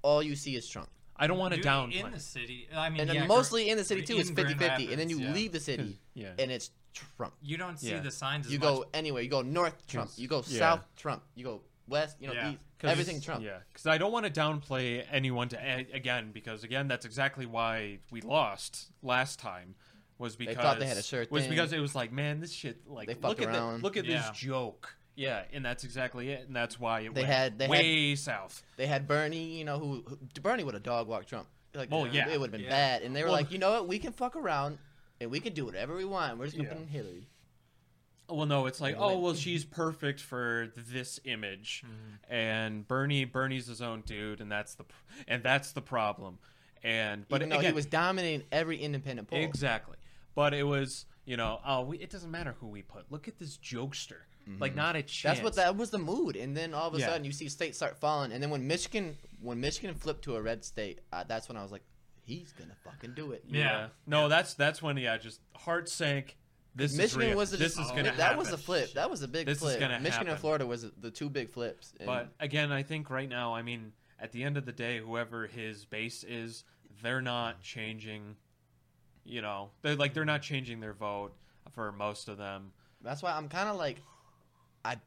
all 0.02 0.22
you 0.22 0.36
see 0.36 0.56
is 0.56 0.68
Trump. 0.68 0.90
I 1.16 1.28
don't 1.28 1.38
want 1.38 1.54
to 1.54 1.62
down 1.62 1.92
in 1.92 2.12
the 2.12 2.20
city. 2.20 2.68
I 2.74 2.90
mean, 2.90 3.02
And 3.02 3.14
yeah, 3.14 3.26
mostly 3.26 3.70
in 3.70 3.78
the 3.78 3.84
city 3.84 4.04
too, 4.04 4.18
it's 4.18 4.30
Grand 4.30 4.58
50-50. 4.60 4.92
And 4.92 5.00
then 5.00 5.10
you 5.10 5.20
yeah. 5.20 5.34
leave 5.34 5.52
the 5.52 5.60
city 5.60 6.00
yeah. 6.14 6.32
and 6.40 6.50
it's 6.52 6.72
Trump. 6.94 7.34
you 7.42 7.58
don't 7.58 7.78
see 7.80 7.90
Yeah. 7.92 8.00
the 8.00 8.12
signs. 8.12 8.46
As 8.48 8.54
You 8.54 8.60
much. 8.60 8.68
go 8.70 8.86
anywhere. 8.94 9.22
You 9.22 9.30
go 9.30 9.42
north, 9.42 9.86
Trump. 9.88 10.12
You 10.16 10.28
go 10.28 10.44
Yeah. 10.48 10.60
south, 10.60 10.86
Trump. 10.96 11.24
You 11.36 11.44
go 11.44 11.62
west, 11.90 12.18
you 12.20 12.28
know, 12.28 12.34
Yeah. 12.34 12.52
east. 12.52 12.60
'Cause 12.80 12.92
Everything 12.92 13.18
it's- 13.18 13.26
Trump. 13.26 13.44
Yeah, 13.44 13.60
because 13.72 13.86
I 13.88 13.98
don't 13.98 14.12
want 14.14 14.26
to 14.26 14.32
downplay 14.32 15.06
anyone 15.12 15.50
to 15.50 15.58
a- 15.58 15.88
again 15.94 16.32
because 16.32 16.64
again 16.64 16.88
that's 16.88 17.06
exactly 17.06 17.46
why 17.46 18.00
we 18.12 18.22
lost 18.22 18.92
last 19.02 19.38
time 19.40 19.76
was 20.18 20.36
because 20.38 20.56
they 20.56 20.62
thought 20.62 20.80
they 20.80 20.86
had 20.88 20.98
a 20.98 21.04
sure 21.04 21.26
was 21.30 21.44
thing. 21.44 21.50
because 21.50 21.74
it 21.74 21.80
was 21.80 21.96
like 21.96 22.12
man 22.12 22.40
this 22.40 22.54
shit 22.54 22.88
like 22.88 23.08
They 23.08 23.16
look 23.16 23.42
at 23.42 23.52
the, 23.52 23.80
look 23.84 23.98
at 23.98 24.06
Yeah. 24.06 24.30
this 24.30 24.40
joke 24.40 24.96
yeah 25.16 25.44
and 25.52 25.66
that's 25.66 25.84
exactly 25.84 26.30
it 26.32 26.48
and 26.48 26.56
that's 26.56 26.80
why 26.80 27.02
it 27.02 27.14
They 27.14 27.22
went 27.22 27.28
had- 27.34 27.58
they 27.60 27.66
had- 27.66 27.72
way 27.72 28.16
south 28.16 28.64
They 28.78 28.88
had 28.88 29.08
Bernie, 29.08 29.58
you 29.58 29.66
know, 29.66 29.78
who, 29.78 30.04
who 30.08 30.18
Bernie 30.42 30.64
would 30.64 30.74
have 30.74 30.84
dog 30.84 31.08
walked 31.08 31.28
Trump. 31.28 31.48
Like, 31.74 31.92
Well, 31.92 32.08
yeah. 32.08 32.30
it 32.30 32.40
would 32.40 32.48
have 32.48 32.52
been 32.54 32.62
Yeah. 32.62 32.70
bad. 32.70 33.02
And 33.04 33.14
they 33.16 33.22
were 33.24 33.28
Well- 33.28 33.38
like, 33.38 33.52
you 33.52 33.58
know 33.60 33.72
what? 33.72 33.88
We 33.88 34.00
can 34.00 34.12
fuck 34.14 34.36
around 34.38 34.80
and 35.22 35.30
we 35.30 35.40
can 35.42 35.54
do 35.54 35.66
whatever 35.66 35.96
we 35.96 36.06
want. 36.06 36.38
We're 36.38 36.46
just 36.46 36.56
gonna 36.58 36.70
Yeah. 36.70 36.76
put 36.76 36.82
in 36.84 36.88
Hillary. 36.88 37.28
Well 38.30 38.46
no 38.46 38.66
it's 38.68 38.80
like 38.82 38.96
oh 38.98 39.18
well 39.20 39.34
she's 39.34 39.66
perfect 39.66 40.20
for 40.22 40.72
this 40.76 41.20
image 41.26 41.84
Mm-hmm. 41.86 42.34
and 42.34 42.88
Bernie 42.88 43.26
Bernie's 43.26 43.68
his 43.68 43.82
own 43.82 44.02
dude 44.02 44.42
and 44.42 44.52
that's 44.52 44.76
the 44.76 44.86
and 45.28 45.42
that's 45.44 45.72
the 45.72 45.82
problem 45.82 46.38
and 46.84 47.28
but 47.28 47.38
Even 47.42 47.50
though 47.50 47.58
again, 47.60 47.72
he 47.72 47.76
was 47.76 47.86
dominating 47.86 48.44
every 48.54 48.78
independent 48.78 49.28
poll. 49.28 49.40
Exactly. 49.40 49.98
But 50.34 50.54
it 50.54 50.64
was, 50.64 51.06
you 51.26 51.36
know, 51.36 51.60
oh, 51.68 51.82
we, 51.82 51.98
it 51.98 52.10
doesn't 52.10 52.32
matter 52.32 52.56
who 52.62 52.68
we 52.68 52.82
put. 52.84 53.12
Look 53.12 53.28
at 53.28 53.38
this 53.38 53.58
jokester. 53.58 54.20
Like, 54.60 54.74
not 54.76 54.96
a 54.96 55.04
chance. 55.04 55.12
Mm-hmm. 55.12 55.28
That's 55.28 55.42
what 55.44 55.56
that 55.56 55.76
was 55.76 55.90
the 55.92 56.00
mood. 56.00 56.36
And 56.38 56.56
then 56.58 56.74
all 56.74 56.88
of 56.88 56.96
a 56.96 57.00
Yeah. 57.00 57.08
sudden 57.08 57.24
you 57.26 57.32
see 57.34 57.50
states 57.50 57.78
start 57.78 57.98
falling. 58.00 58.32
And 58.32 58.42
then 58.42 58.50
when 58.50 58.66
Michigan 58.66 59.18
when 59.42 59.60
Michigan 59.60 59.94
flipped 59.94 60.24
to 60.24 60.38
a 60.38 60.42
red 60.42 60.64
state, 60.64 61.02
uh, 61.12 61.24
that's 61.28 61.48
when 61.50 61.58
I 61.58 61.62
was 61.64 61.72
like, 61.74 61.84
he's 62.24 62.52
gonna 62.54 62.76
fucking 62.84 63.14
do 63.14 63.34
it. 63.34 63.44
Yeah. 63.48 63.60
Yeah. 63.60 63.88
No, 64.08 64.28
that's 64.30 64.54
that's 64.56 64.82
when 64.82 64.98
yeah, 64.98 65.18
just 65.18 65.42
heart 65.56 65.88
sank. 65.90 66.38
This 66.76 66.96
Michigan 66.96 67.22
is 67.24 67.28
real. 67.30 67.38
was 67.38 67.52
the, 67.52 67.58
this 67.58 67.74
is 67.74 67.88
oh, 67.90 67.96
gonna 67.96 68.04
that 68.04 68.14
happen. 68.16 68.38
was 68.38 68.52
a 68.52 68.58
flip. 68.58 68.94
That 68.94 69.10
was 69.10 69.22
a 69.22 69.28
big 69.28 69.46
This 69.46 69.58
is 69.58 69.64
flip. 69.64 69.80
gonna 69.80 70.00
Michigan 70.00 70.12
happen. 70.14 70.28
and 70.30 70.40
Florida 70.40 70.66
was 70.66 70.86
the 71.02 71.12
two 71.12 71.30
big 71.30 71.50
flips. 71.50 71.94
And 72.00 72.06
But 72.08 72.30
again, 72.40 72.72
I 72.72 72.84
think 72.84 73.10
right 73.10 73.28
now, 73.28 73.54
I 73.56 73.62
mean, 73.64 73.92
at 74.20 74.32
the 74.32 74.44
end 74.44 74.56
of 74.58 74.66
the 74.66 74.72
day, 74.72 75.00
whoever 75.00 75.48
his 75.48 75.86
base 75.86 76.24
is, 76.24 76.64
they're 77.02 77.22
not 77.22 77.62
changing. 77.62 78.36
You 79.26 79.42
know, 79.42 79.72
they're 79.82 79.96
like 79.96 80.14
they're 80.14 80.26
not 80.26 80.42
changing 80.42 80.80
their 80.80 80.94
vote 80.94 81.34
for 81.72 81.92
most 81.92 82.30
of 82.30 82.38
them. 82.38 82.72
That's 83.02 83.22
why 83.24 83.32
I'm 83.34 83.48
kind 83.50 83.70
of 83.70 83.76
like, 83.78 83.98
I 84.84 84.98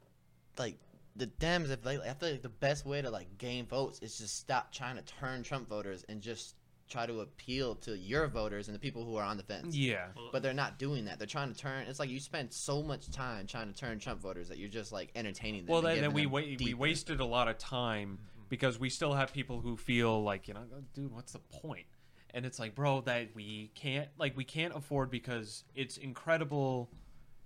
like 0.58 0.76
the 1.16 1.26
Dems. 1.26 1.70
If 1.70 1.82
they, 1.82 1.98
I 1.98 2.14
feel 2.14 2.30
like 2.30 2.42
the 2.42 2.48
best 2.48 2.86
way 2.86 3.02
to 3.02 3.10
like 3.10 3.36
gain 3.38 3.66
votes 3.66 3.98
is 4.00 4.16
just 4.18 4.38
stop 4.38 4.72
trying 4.72 4.96
to 4.96 5.02
turn 5.02 5.42
Trump 5.42 5.68
voters 5.68 6.04
and 6.08 6.20
just 6.20 6.54
try 6.92 7.06
to 7.06 7.20
appeal 7.20 7.74
to 7.76 7.96
your 7.96 8.28
voters 8.28 8.68
and 8.68 8.74
the 8.74 8.78
people 8.78 9.04
who 9.04 9.16
are 9.16 9.24
on 9.24 9.36
the 9.36 9.42
fence. 9.42 9.74
Yeah. 9.74 10.06
But 10.30 10.42
they're 10.42 10.52
not 10.52 10.78
doing 10.78 11.06
that. 11.06 11.18
They're 11.18 11.26
trying 11.26 11.52
to 11.52 11.58
turn. 11.58 11.86
It's 11.88 11.98
like 11.98 12.10
you 12.10 12.20
spend 12.20 12.52
so 12.52 12.82
much 12.82 13.10
time 13.10 13.46
trying 13.46 13.72
to 13.72 13.78
turn 13.78 13.98
Trump 13.98 14.20
voters 14.20 14.48
that 14.48 14.58
you're 14.58 14.68
just 14.68 14.92
like 14.92 15.10
entertaining 15.14 15.64
them. 15.64 15.72
Well, 15.72 15.82
then, 15.82 16.00
then 16.00 16.12
we 16.12 16.26
wa- 16.26 16.42
we 16.58 16.74
wasted 16.74 17.20
a 17.20 17.24
lot 17.24 17.48
of 17.48 17.58
time 17.58 18.18
because 18.48 18.78
we 18.78 18.90
still 18.90 19.14
have 19.14 19.32
people 19.32 19.60
who 19.60 19.76
feel 19.76 20.22
like 20.22 20.46
you 20.46 20.54
know, 20.54 20.64
dude, 20.94 21.12
what's 21.12 21.32
the 21.32 21.38
point? 21.38 21.86
And 22.34 22.46
it's 22.46 22.58
like, 22.58 22.74
bro, 22.74 23.00
that 23.02 23.34
we 23.34 23.72
can't 23.74 24.08
like 24.18 24.36
we 24.36 24.44
can't 24.44 24.74
afford 24.76 25.10
because 25.10 25.64
it's 25.74 25.96
incredible. 25.96 26.90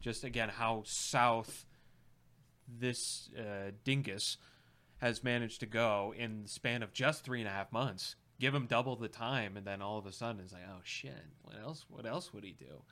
Just 0.00 0.24
again, 0.24 0.48
how 0.48 0.82
south 0.84 1.64
this 2.68 3.30
uh, 3.38 3.70
dingus 3.84 4.36
has 4.98 5.22
managed 5.22 5.60
to 5.60 5.66
go 5.66 6.14
in 6.16 6.42
the 6.42 6.48
span 6.48 6.82
of 6.82 6.92
just 6.92 7.24
three 7.24 7.40
and 7.40 7.48
a 7.48 7.52
half 7.52 7.70
months. 7.72 8.16
Give 8.38 8.54
him 8.54 8.66
double 8.66 8.96
the 8.96 9.08
time, 9.08 9.56
and 9.56 9.66
then 9.66 9.80
all 9.80 9.98
of 9.98 10.06
a 10.06 10.12
sudden 10.12 10.40
it's 10.42 10.52
like, 10.52 10.62
oh 10.68 10.80
shit, 10.84 11.24
what 11.42 11.56
else? 11.58 11.86
What 11.88 12.06
else 12.06 12.32
would 12.34 12.44
he 12.44 12.52
do? 12.52 12.82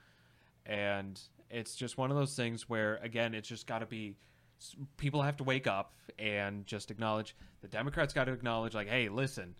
And 0.66 1.20
it's 1.50 1.76
just 1.76 1.98
one 1.98 2.10
of 2.10 2.16
those 2.16 2.34
things 2.34 2.68
where, 2.68 2.98
again, 3.02 3.34
it's 3.34 3.48
just 3.48 3.66
got 3.66 3.80
to 3.80 3.86
be 3.86 4.16
people 4.96 5.20
have 5.20 5.36
to 5.36 5.44
wake 5.44 5.66
up 5.66 5.92
and 6.18 6.66
just 6.66 6.90
acknowledge 6.90 7.36
the 7.60 7.68
Democrats 7.68 8.14
got 8.14 8.24
to 8.24 8.32
acknowledge, 8.32 8.74
like, 8.74 8.88
hey, 8.88 9.08
listen, 9.08 9.54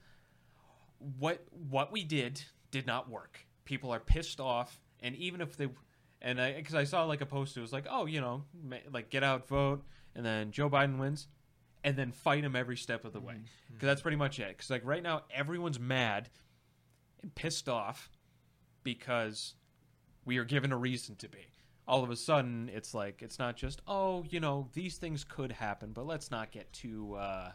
what 1.18 1.44
what 1.68 1.92
we 1.92 2.04
did 2.04 2.42
did 2.70 2.86
not 2.86 3.10
work. 3.10 3.46
People 3.64 3.92
are 3.92 4.00
pissed 4.00 4.40
off, 4.40 4.80
and 5.00 5.14
even 5.16 5.40
if 5.40 5.56
they 5.56 5.68
and 6.22 6.40
I 6.40 6.54
because 6.54 6.74
I 6.74 6.84
saw 6.84 7.04
like 7.04 7.20
a 7.20 7.26
post, 7.26 7.56
it 7.56 7.60
was 7.60 7.72
like, 7.72 7.86
oh, 7.90 8.06
you 8.06 8.20
know, 8.20 8.44
like 8.92 9.10
get 9.10 9.22
out, 9.22 9.46
vote, 9.46 9.84
and 10.14 10.24
then 10.24 10.50
Joe 10.50 10.70
Biden 10.70 10.98
wins, 10.98 11.28
and 11.84 11.96
then 11.96 12.10
fight 12.10 12.42
him 12.42 12.56
every 12.56 12.76
step 12.76 13.04
of 13.04 13.12
the 13.12 13.20
way, 13.20 13.36
because 13.68 13.86
that's 13.86 14.00
pretty 14.00 14.16
much 14.16 14.40
it. 14.40 14.48
Because 14.48 14.70
like 14.70 14.84
right 14.84 15.02
now, 15.02 15.22
everyone's 15.32 15.78
mad 15.78 16.30
and 17.22 17.32
pissed 17.34 17.68
off 17.68 18.10
because 18.82 19.54
we 20.24 20.38
are 20.38 20.44
given 20.44 20.72
a 20.72 20.76
reason 20.76 21.14
to 21.16 21.28
be. 21.28 21.46
All 21.86 22.02
of 22.02 22.10
a 22.10 22.16
sudden, 22.16 22.70
it's 22.72 22.94
like 22.94 23.20
it's 23.22 23.38
not 23.38 23.56
just 23.56 23.82
oh, 23.86 24.24
you 24.30 24.40
know, 24.40 24.68
these 24.72 24.96
things 24.96 25.22
could 25.22 25.52
happen, 25.52 25.92
but 25.92 26.06
let's 26.06 26.30
not 26.30 26.50
get 26.50 26.72
too. 26.72 27.14
Uh, 27.14 27.52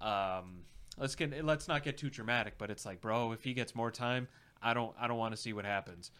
um, 0.00 0.64
let's 0.98 1.14
get 1.14 1.44
let's 1.44 1.68
not 1.68 1.84
get 1.84 1.96
too 1.96 2.10
dramatic. 2.10 2.54
But 2.58 2.70
it's 2.70 2.84
like, 2.84 3.00
bro, 3.00 3.30
if 3.30 3.44
he 3.44 3.54
gets 3.54 3.76
more 3.76 3.92
time, 3.92 4.26
I 4.60 4.74
don't 4.74 4.92
I 5.00 5.06
don't 5.06 5.18
want 5.18 5.32
to 5.32 5.40
see 5.40 5.52
what 5.52 5.64
happens. 5.64 6.10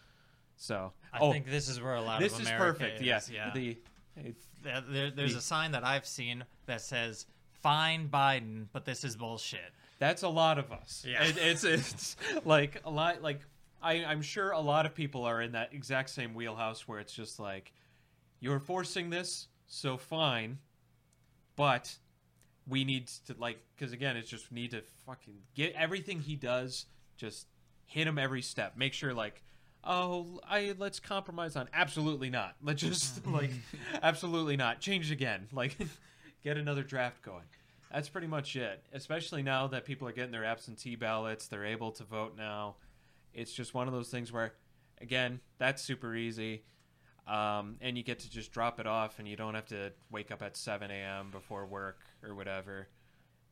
So 0.56 0.92
I 1.12 1.18
oh, 1.18 1.32
think 1.32 1.46
this 1.46 1.68
is 1.68 1.80
where 1.80 1.94
a 1.94 2.00
lot 2.00 2.20
this 2.20 2.34
of 2.34 2.42
is 2.42 2.50
perfect. 2.50 3.00
is, 3.00 3.06
yeah, 3.06 3.20
yeah. 3.32 3.50
The 3.52 3.78
There- 4.16 4.80
there- 4.80 5.10
there's 5.10 5.32
the- 5.32 5.38
a 5.38 5.42
sign 5.42 5.72
that 5.72 5.84
I've 5.84 6.06
seen 6.06 6.44
that 6.66 6.80
says 6.80 7.26
"Fine 7.62 8.08
Biden," 8.10 8.68
but 8.72 8.84
this 8.84 9.04
is 9.04 9.16
bullshit. 9.16 9.72
that's 9.98 10.22
a 10.22 10.28
lot 10.28 10.58
of 10.58 10.72
us. 10.72 11.04
Yeah. 11.06 11.22
It, 11.24 11.36
it's 11.38 11.64
it's 11.64 12.16
like 12.44 12.80
a 12.84 12.90
lot 12.90 13.22
like 13.22 13.40
I, 13.82 14.04
I'm 14.04 14.22
sure 14.22 14.50
a 14.52 14.60
lot 14.60 14.86
of 14.86 14.94
people 14.94 15.24
are 15.24 15.40
in 15.42 15.52
that 15.52 15.72
exact 15.74 16.10
same 16.10 16.34
wheelhouse 16.34 16.86
where 16.86 16.98
it's 17.00 17.12
just 17.12 17.38
like 17.40 17.72
you're 18.40 18.60
forcing 18.60 19.10
this, 19.10 19.48
so 19.66 19.96
fine, 19.96 20.58
but 21.56 21.98
we 22.66 22.84
need 22.84 23.08
to 23.26 23.34
like 23.38 23.58
because 23.76 23.92
again, 23.92 24.16
it's 24.16 24.28
just 24.30 24.50
need 24.52 24.70
to 24.72 24.82
fucking 25.06 25.34
get 25.54 25.72
everything 25.74 26.20
he 26.20 26.36
does, 26.36 26.86
just 27.16 27.46
hit 27.86 28.06
him 28.06 28.18
every 28.18 28.42
step. 28.42 28.76
Make 28.76 28.92
sure 28.92 29.12
like. 29.14 29.42
Oh, 29.84 30.40
I 30.48 30.74
let's 30.78 31.00
compromise 31.00 31.56
on 31.56 31.68
absolutely 31.72 32.30
not. 32.30 32.54
Let's 32.62 32.82
just 32.82 33.26
like 33.26 33.50
absolutely 34.02 34.56
not. 34.56 34.80
Change 34.80 35.10
again. 35.10 35.48
Like 35.52 35.76
get 36.44 36.56
another 36.56 36.82
draft 36.82 37.22
going. 37.22 37.44
That's 37.92 38.08
pretty 38.08 38.26
much 38.26 38.56
it. 38.56 38.82
Especially 38.92 39.42
now 39.42 39.66
that 39.68 39.84
people 39.84 40.08
are 40.08 40.12
getting 40.12 40.32
their 40.32 40.44
absentee 40.44 40.96
ballots, 40.96 41.48
they're 41.48 41.66
able 41.66 41.92
to 41.92 42.04
vote 42.04 42.34
now. 42.38 42.76
It's 43.34 43.52
just 43.52 43.74
one 43.74 43.86
of 43.86 43.92
those 43.92 44.08
things 44.08 44.32
where, 44.32 44.54
again, 45.00 45.40
that's 45.58 45.82
super 45.82 46.14
easy, 46.14 46.64
um, 47.26 47.76
and 47.80 47.96
you 47.96 48.02
get 48.02 48.20
to 48.20 48.30
just 48.30 48.52
drop 48.52 48.80
it 48.80 48.86
off, 48.86 49.18
and 49.18 49.28
you 49.28 49.36
don't 49.36 49.54
have 49.54 49.66
to 49.66 49.92
wake 50.10 50.30
up 50.30 50.42
at 50.42 50.56
7 50.56 50.90
a.m. 50.90 51.30
before 51.30 51.66
work 51.66 51.98
or 52.22 52.34
whatever, 52.34 52.88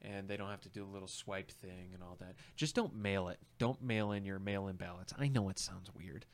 and 0.02 0.28
they 0.28 0.36
don't 0.36 0.50
have 0.50 0.62
to 0.62 0.68
do 0.68 0.84
a 0.84 0.90
little 0.92 1.08
swipe 1.08 1.50
thing 1.50 1.90
and 1.92 2.02
all 2.02 2.16
that. 2.20 2.34
Just 2.56 2.74
don't 2.74 2.94
mail 2.94 3.28
it. 3.28 3.38
Don't 3.58 3.82
mail 3.82 4.12
in 4.12 4.24
your 4.24 4.38
mail-in 4.38 4.76
ballots. 4.76 5.12
I 5.18 5.28
know 5.28 5.48
it 5.48 5.58
sounds 5.58 5.90
weird, 5.94 6.26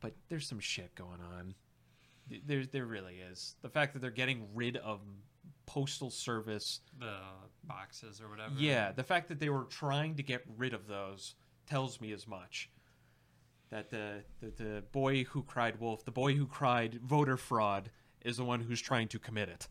but 0.00 0.14
there's 0.28 0.46
some 0.46 0.60
shit 0.60 0.94
going 0.94 1.20
on. 1.20 1.54
There, 2.46 2.64
there 2.64 2.86
really 2.86 3.16
is. 3.16 3.56
The 3.62 3.68
fact 3.68 3.92
that 3.92 3.98
they're 4.00 4.10
getting 4.10 4.46
rid 4.54 4.76
of 4.78 5.00
postal 5.66 6.10
service 6.10 6.80
The 6.98 7.16
boxes 7.64 8.20
or 8.20 8.28
whatever. 8.28 8.54
yeah, 8.58 8.92
the 8.92 9.02
fact 9.02 9.28
that 9.28 9.38
they 9.40 9.48
were 9.48 9.64
trying 9.64 10.14
to 10.16 10.22
get 10.22 10.42
rid 10.56 10.72
of 10.74 10.86
those 10.86 11.34
tells 11.66 12.00
me 12.00 12.12
as 12.12 12.26
much. 12.26 12.70
That 13.70 13.90
the, 13.90 14.22
the 14.40 14.50
the 14.62 14.84
boy 14.92 15.24
who 15.24 15.42
cried 15.42 15.80
wolf, 15.80 16.04
the 16.04 16.10
boy 16.10 16.34
who 16.34 16.46
cried 16.46 17.00
voter 17.02 17.38
fraud, 17.38 17.90
is 18.22 18.36
the 18.36 18.44
one 18.44 18.60
who's 18.60 18.80
trying 18.82 19.08
to 19.08 19.18
commit 19.18 19.48
it. 19.48 19.66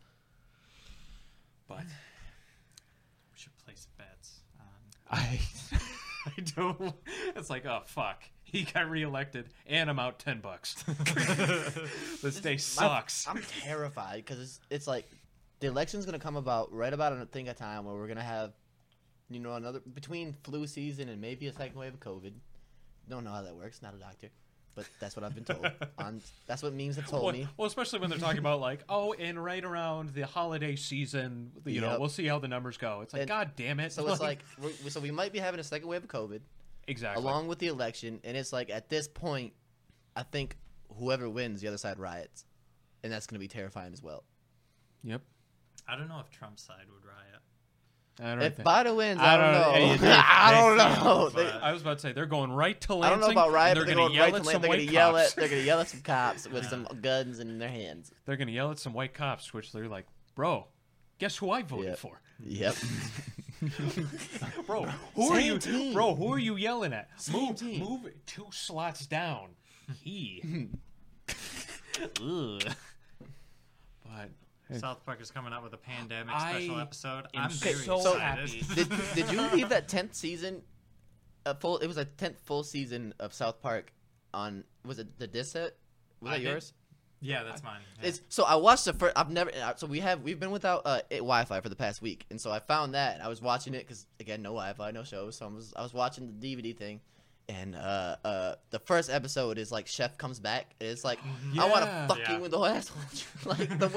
But 1.68 1.84
we 1.84 3.36
should 3.36 3.56
place 3.64 3.86
bets. 3.96 4.40
On... 4.58 4.66
I 5.12 5.40
I 6.26 6.40
don't. 6.56 6.94
It's 7.36 7.50
like 7.50 7.66
oh 7.66 7.82
fuck, 7.86 8.22
he 8.42 8.62
got 8.64 8.88
reelected, 8.90 9.50
and 9.66 9.90
I'm 9.90 9.98
out 9.98 10.18
ten 10.18 10.40
bucks. 10.40 10.74
this 12.22 12.40
day 12.40 12.52
My- 12.52 12.56
sucks. 12.56 13.26
I'm 13.28 13.42
terrified 13.60 14.24
because 14.24 14.40
it's, 14.40 14.60
it's 14.70 14.86
like 14.86 15.08
the 15.60 15.66
election's 15.66 16.04
gonna 16.06 16.18
come 16.18 16.36
about 16.36 16.72
right 16.72 16.92
about 16.92 17.12
a 17.12 17.26
thing 17.26 17.48
of 17.48 17.56
time 17.56 17.84
where 17.84 17.94
we're 17.94 18.08
gonna 18.08 18.22
have, 18.22 18.52
you 19.30 19.40
know, 19.40 19.54
another 19.54 19.80
between 19.80 20.32
flu 20.44 20.66
season 20.66 21.08
and 21.08 21.20
maybe 21.20 21.46
a 21.46 21.52
second 21.52 21.78
wave 21.78 21.94
of 21.94 22.00
COVID. 22.00 22.32
Don't 23.08 23.24
know 23.24 23.32
how 23.32 23.42
that 23.42 23.54
works. 23.56 23.82
Not 23.82 23.94
a 23.94 23.98
doctor, 23.98 24.28
but 24.74 24.86
that's 25.00 25.14
what 25.16 25.24
I've 25.24 25.34
been 25.34 25.44
told. 25.44 25.70
On 25.98 26.20
that's 26.46 26.62
what 26.62 26.72
memes 26.72 26.96
have 26.96 27.06
told 27.06 27.24
Well, 27.24 27.32
me. 27.32 27.48
well, 27.56 27.66
especially 27.66 27.98
when 28.00 28.10
they're 28.10 28.18
talking 28.18 28.38
about 28.38 28.60
like, 28.60 28.80
oh, 28.88 29.12
and 29.14 29.42
right 29.42 29.64
around 29.64 30.10
the 30.10 30.26
holiday 30.26 30.76
season, 30.76 31.52
you 31.66 31.80
know, 31.80 31.98
we'll 32.00 32.08
see 32.08 32.26
how 32.26 32.38
the 32.38 32.48
numbers 32.48 32.76
go. 32.78 33.00
It's 33.02 33.12
like, 33.12 33.22
And- 33.22 33.28
God 33.28 33.52
damn 33.56 33.80
it! 33.80 33.92
So 33.92 34.06
it's 34.08 34.20
like, 34.28 34.40
so 34.88 35.00
we 35.00 35.10
might 35.10 35.32
be 35.32 35.38
having 35.38 35.60
a 35.60 35.64
second 35.64 35.88
wave 35.88 36.02
of 36.04 36.08
COVID 36.08 36.40
exactly. 36.88 37.22
along 37.22 37.48
with 37.48 37.58
the 37.58 37.66
election, 37.68 38.20
and 38.24 38.36
it's 38.36 38.52
like 38.52 38.70
at 38.70 38.88
this 38.88 39.08
point, 39.08 39.52
I 40.16 40.22
think 40.22 40.56
whoever 40.98 41.28
wins, 41.28 41.60
the 41.60 41.68
other 41.68 41.78
side 41.78 41.98
riots, 41.98 42.44
and 43.02 43.12
that's 43.12 43.26
going 43.26 43.36
to 43.36 43.40
be 43.40 43.48
terrifying 43.48 43.92
as 43.92 44.02
well. 44.02 44.24
Yep. 45.04 45.22
I 45.88 45.96
don't 45.96 46.08
know 46.08 46.20
if 46.20 46.30
Trump's 46.30 46.62
side 46.62 46.84
would 46.92 47.04
riot. 47.04 47.31
I 48.20 48.34
don't 48.34 48.42
If 48.42 48.56
think- 48.56 48.68
Biden 48.68 48.96
wins, 48.96 49.20
I 49.20 49.34
I 49.34 49.36
don't 49.36 49.52
don't 49.52 49.52
know. 49.52 49.60
know. 49.72 49.72
Hey, 49.72 49.96
they- 49.96 50.10
I 50.16 50.52
don't 50.52 50.76
know. 51.04 51.28
They- 51.30 51.50
I 51.50 51.72
was 51.72 51.82
about 51.82 51.98
to 51.98 52.02
say 52.02 52.12
they're 52.12 52.26
going 52.26 52.52
right 52.52 52.78
to 52.82 52.94
Lansing. 52.94 53.06
I 53.06 53.10
don't 53.10 53.20
know 53.20 53.30
about 53.30 53.52
riot, 53.52 53.78
and 53.78 53.86
but 53.86 53.86
they're 53.86 53.94
they're 53.96 54.04
gonna 54.04 54.14
yell 54.14 54.24
right 54.24 54.30
to 54.32 54.36
at 54.36 54.44
Lane. 54.44 54.52
some 54.52 54.62
They're 54.62 54.68
going 54.70 54.86
to 54.86 54.92
yell 54.92 55.12
cops. 55.12 55.30
at. 55.30 55.36
They're 55.36 55.48
going 55.48 55.60
to 55.62 55.66
yell 55.66 55.80
at 55.80 55.88
some 55.88 56.00
cops 56.04 56.48
with 56.48 56.62
Yeah. 56.64 56.68
some 56.70 56.88
guns 57.00 57.38
in 57.40 57.58
their 57.58 57.68
hands. 57.70 58.12
They're 58.26 58.36
gonna 58.36 58.50
yell 58.52 58.70
at 58.70 58.78
some 58.78 58.92
white 58.92 59.14
cops, 59.14 59.52
which 59.54 59.72
they're 59.72 59.88
like, 59.88 60.06
bro, 60.34 60.66
guess 61.18 61.36
who 61.38 61.50
I 61.50 61.62
voted 61.62 61.86
Yep. 61.90 61.98
for? 61.98 62.20
Yep. 62.44 62.74
Bro, 64.66 64.86
who 65.14 65.32
are 65.32 65.40
you? 65.40 65.56
team. 65.58 65.92
Bro, 65.94 66.16
who 66.16 66.32
are 66.32 66.38
you 66.38 66.56
yelling 66.56 66.92
at? 66.92 67.08
Same 67.20 67.40
move, 67.46 67.56
team. 67.56 67.78
move 67.80 68.12
two 68.26 68.46
slots 68.50 69.06
down. 69.06 69.50
He. 70.02 70.68
Ugh. 74.74 74.80
But 74.80 74.88
South 74.88 75.04
Park 75.06 75.20
is 75.20 75.30
coming 75.30 75.52
out 75.52 75.62
with 75.62 75.72
a 75.74 75.78
pandemic 75.78 76.34
I 76.34 76.52
special 76.52 76.80
episode. 76.80 77.26
I'm 77.34 77.50
so 77.50 77.64
very 77.64 77.76
so 77.76 77.96
excited. 77.96 78.20
happy. 78.20 78.64
did, 78.74 78.92
did 79.14 79.32
you 79.32 79.40
leave 79.52 79.68
that 79.70 79.88
tenth 79.88 80.14
season? 80.14 80.62
A 81.46 81.54
full. 81.54 81.78
It 81.78 81.86
was 81.86 81.96
a 81.96 82.04
tenth 82.04 82.38
full 82.44 82.62
season 82.62 83.14
of 83.18 83.32
South 83.34 83.60
Park. 83.62 83.92
On 84.34 84.64
was 84.84 84.98
it 84.98 85.18
the 85.18 85.26
disc 85.26 85.52
set? 85.52 85.76
Was 86.20 86.30
I 86.30 86.34
that 86.34 86.42
did. 86.44 86.48
yours? 86.50 86.72
yeah, 87.20 87.42
that's 87.44 87.62
mine. 87.62 87.80
Yeah. 88.00 88.08
It's 88.08 88.22
so 88.28 88.44
I 88.44 88.54
watched 88.56 88.84
the 88.86 88.92
first. 88.94 89.12
I've 89.16 89.28
never. 89.30 89.50
uh, 89.62 89.74
So 89.76 89.86
we 89.86 90.00
have 90.00 90.22
we've 90.22 90.40
been 90.40 90.50
without 90.52 90.82
uh, 90.84 91.00
it, 91.10 91.16
Wi-Fi 91.18 91.60
for 91.60 91.68
the 91.68 91.76
past 91.76 92.00
week, 92.00 92.24
and 92.30 92.40
so 92.40 92.50
I 92.50 92.58
found 92.60 92.94
that 92.94 93.14
and 93.14 93.22
I 93.22 93.28
was 93.28 93.42
watching 93.42 93.74
it 93.74 93.80
because 93.86 94.06
again 94.20 94.40
no 94.42 94.50
Wi-Fi, 94.50 94.90
no 94.92 95.04
shows. 95.04 95.36
So 95.36 95.46
I 95.46 95.48
was 95.50 95.74
I 95.76 95.82
was 95.82 95.92
watching 95.92 96.34
the 96.40 96.56
DVD 96.56 96.76
thing, 96.76 97.00
and 97.48 97.74
uh 97.74 98.16
uh 98.24 98.54
the 98.70 98.78
first 98.78 99.10
episode 99.10 99.58
is 99.58 99.70
like 99.72 99.86
Chef 99.86 100.16
comes 100.18 100.38
back. 100.40 100.74
And 100.80 100.90
it's 100.90 101.04
like 101.04 101.18
I 101.58 101.68
want 101.68 101.84
to 101.84 101.90
Yeah. 101.90 102.06
fuck 102.06 102.18
Yeah. 102.18 102.36
you 102.36 102.40
with 102.42 102.50
the 102.52 102.58
whole 102.58 102.66
asshole. 102.66 103.02
like 103.44 103.78
the 103.78 103.90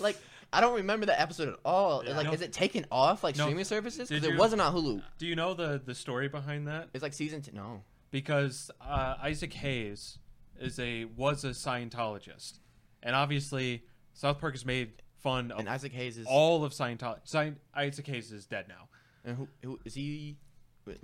like 0.00 0.16
I 0.54 0.60
don't 0.60 0.74
remember 0.74 1.06
that 1.06 1.20
episode 1.20 1.48
at 1.48 1.58
all. 1.64 2.04
Yeah. 2.04 2.16
Like 2.16 2.26
No. 2.26 2.32
is 2.32 2.42
it 2.42 2.52
taken 2.52 2.84
off 2.92 3.24
like 3.24 3.36
No. 3.36 3.44
streaming 3.44 3.64
services? 3.64 4.08
Because 4.08 4.24
it 4.24 4.36
wasn't 4.36 4.60
on 4.62 4.74
Hulu. 4.74 5.02
do 5.18 5.26
you 5.26 5.34
know 5.36 5.54
the 5.54 5.80
the 5.84 5.94
story 5.94 6.28
behind 6.28 6.68
that? 6.68 6.88
It's 6.94 7.02
like 7.02 7.14
season 7.14 7.42
two. 7.42 7.52
No. 7.52 7.82
because 8.10 8.70
uh, 8.80 9.16
Isaac 9.22 9.52
Hayes 9.54 10.18
is 10.60 10.78
a 10.78 11.06
was 11.16 11.44
a 11.44 11.50
Scientologist, 11.50 12.58
and 13.02 13.16
obviously 13.16 13.84
South 14.12 14.38
Park 14.38 14.54
has 14.54 14.64
made 14.66 14.92
fun 15.22 15.50
of 15.50 15.58
And 15.60 15.68
Isaac 15.68 15.92
Hayes 15.92 16.18
is. 16.18 16.26
all 16.28 16.64
of 16.64 16.72
Scientology. 16.72 17.20
Sci- 17.24 17.54
Isaac 17.74 18.06
Hayes 18.06 18.30
is 18.32 18.46
dead 18.46 18.66
now. 18.68 18.88
and 19.24 19.36
who, 19.36 19.48
who 19.62 19.80
is 19.84 19.94
he 19.94 20.36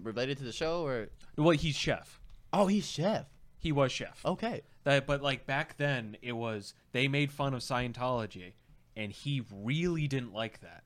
related 0.03 0.39
to 0.39 0.45
the 0.45 0.53
show 0.53 0.85
or? 0.85 1.09
Well, 1.37 1.51
he's 1.51 1.77
chef. 1.77 2.21
Oh, 2.53 2.67
he's 2.67 2.87
chef. 2.87 3.27
He 3.59 3.73
was 3.73 3.93
chef. 3.93 4.25
Okay. 4.25 4.63
That, 4.85 5.07
but 5.07 5.23
like 5.23 5.47
back 5.47 5.77
then, 5.77 6.17
it 6.23 6.33
was 6.33 6.75
they 6.93 7.09
made 7.09 7.33
fun 7.33 7.55
of 7.55 7.61
Scientology, 7.61 8.53
and 8.97 9.13
he 9.13 9.43
really 9.53 10.07
didn't 10.07 10.33
like 10.33 10.61
that, 10.61 10.85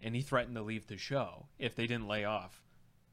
and 0.00 0.16
he 0.16 0.22
threatened 0.22 0.56
to 0.56 0.62
leave 0.62 0.86
the 0.86 0.96
show 0.96 1.46
if 1.58 1.74
they 1.74 1.86
didn't 1.86 2.08
lay 2.08 2.24
off. 2.24 2.64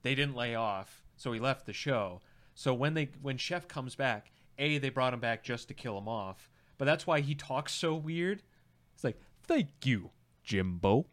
They 0.02 0.16
didn't 0.16 0.36
lay 0.36 0.56
off, 0.56 1.04
so 1.16 1.32
he 1.32 1.40
left 1.40 1.66
the 1.66 1.74
show. 1.74 2.22
So 2.56 2.74
when 2.74 2.94
they 2.94 3.10
when 3.22 3.38
Chef 3.38 3.68
comes 3.68 3.96
back, 3.96 4.32
a 4.58 4.78
they 4.78 4.90
brought 4.90 5.14
him 5.14 5.20
back 5.20 5.44
just 5.44 5.68
to 5.68 5.74
kill 5.74 5.98
him 5.98 6.08
off, 6.08 6.50
but 6.78 6.86
that's 6.86 7.06
why 7.06 7.20
he 7.20 7.36
talks 7.36 7.74
so 7.74 7.94
weird. 7.94 8.42
It's 8.96 9.04
like 9.04 9.20
thank 9.44 9.70
you, 9.84 10.12
Jimbo. 10.44 11.06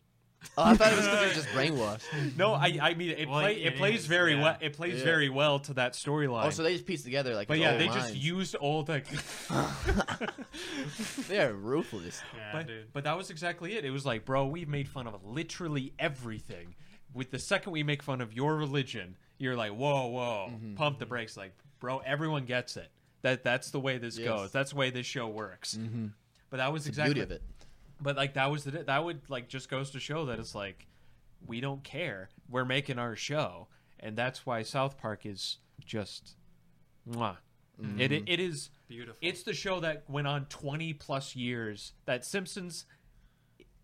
Oh, 0.56 0.64
I 0.64 0.74
thought 0.76 0.92
it 0.92 0.96
was 0.96 1.04
because 1.04 1.20
they 1.20 1.26
were 1.28 1.34
just 1.34 1.48
brainwashed. 1.48 2.36
No, 2.36 2.52
I 2.54 2.78
I 2.80 2.94
mean 2.94 3.10
it 3.10 3.28
Well, 3.28 3.40
play, 3.40 3.56
it 3.62 3.74
it 3.74 3.76
plays 3.76 4.00
is, 4.00 4.06
very 4.06 4.34
yeah. 4.34 4.42
well. 4.42 4.56
It 4.60 4.72
plays 4.74 4.98
Yeah. 4.98 5.04
very 5.04 5.28
well 5.28 5.58
to 5.60 5.74
that 5.74 5.94
storyline. 5.94 6.44
Oh, 6.46 6.50
so 6.50 6.62
they 6.62 6.72
just 6.74 6.86
pieced 6.86 7.04
together 7.04 7.34
like. 7.34 7.48
but 7.48 7.56
his 7.56 7.62
yeah, 7.64 7.72
old 7.72 7.80
they 7.80 7.86
just 7.86 7.98
lines. 8.10 8.16
used 8.16 8.56
old 8.60 8.88
like. 8.88 9.06
they 11.28 11.40
are 11.40 11.52
ruthless. 11.52 12.22
yeah, 12.36 12.50
But, 12.52 12.66
dude. 12.66 12.92
but 12.92 13.04
that 13.04 13.16
was 13.16 13.30
exactly 13.30 13.76
it. 13.76 13.84
It 13.84 13.90
was 13.90 14.06
like, 14.06 14.24
bro, 14.24 14.46
we've 14.46 14.68
made 14.68 14.88
fun 14.88 15.06
of 15.06 15.24
literally 15.24 15.92
everything. 15.98 16.74
With 17.14 17.30
the 17.30 17.38
second 17.38 17.72
we 17.72 17.82
make 17.82 18.02
fun 18.02 18.20
of 18.20 18.32
your 18.32 18.56
religion, 18.56 19.16
you're 19.38 19.56
like, 19.56 19.72
whoa, 19.72 20.06
whoa, 20.08 20.48
Mm-hmm. 20.52 20.74
pump 20.74 20.98
the 20.98 21.06
brakes. 21.06 21.36
Like, 21.36 21.52
bro, 21.80 21.98
everyone 21.98 22.44
gets 22.44 22.76
it. 22.76 22.90
That 23.22 23.42
that's 23.42 23.70
the 23.70 23.80
way 23.80 23.98
this 23.98 24.18
Yes. 24.18 24.28
goes. 24.28 24.52
That's 24.52 24.70
the 24.70 24.76
way 24.76 24.90
this 24.90 25.06
show 25.06 25.26
works. 25.26 25.76
Mm-hmm. 25.80 26.06
But 26.50 26.58
that 26.58 26.72
was 26.72 26.84
The 26.84 26.90
exactly 26.90 27.14
beauty 27.14 27.24
of 27.24 27.30
it. 27.32 27.42
But 28.00 28.16
like 28.16 28.34
that 28.34 28.50
was 28.50 28.64
the 28.64 28.70
that 28.70 29.04
would 29.04 29.20
like 29.28 29.48
just 29.48 29.68
goes 29.68 29.90
to 29.90 30.00
show 30.00 30.26
that 30.26 30.38
it's 30.38 30.54
like 30.54 30.86
we 31.46 31.60
don't 31.60 31.82
care. 31.84 32.28
We're 32.48 32.64
making 32.64 32.98
our 32.98 33.16
show, 33.16 33.68
and 34.00 34.16
that's 34.16 34.44
why 34.46 34.62
South 34.62 34.98
Park 34.98 35.26
is 35.26 35.58
just, 35.84 36.36
mwah. 37.08 37.36
Mm-hmm. 37.80 38.00
It 38.00 38.12
it 38.12 38.40
is 38.40 38.70
Beautiful. 38.88 39.18
it's 39.20 39.42
the 39.44 39.54
show 39.54 39.80
that 39.80 40.04
went 40.08 40.26
on 40.26 40.46
20 40.46 40.94
plus 40.94 41.36
years 41.36 41.92
that 42.06 42.24
Simpsons 42.24 42.86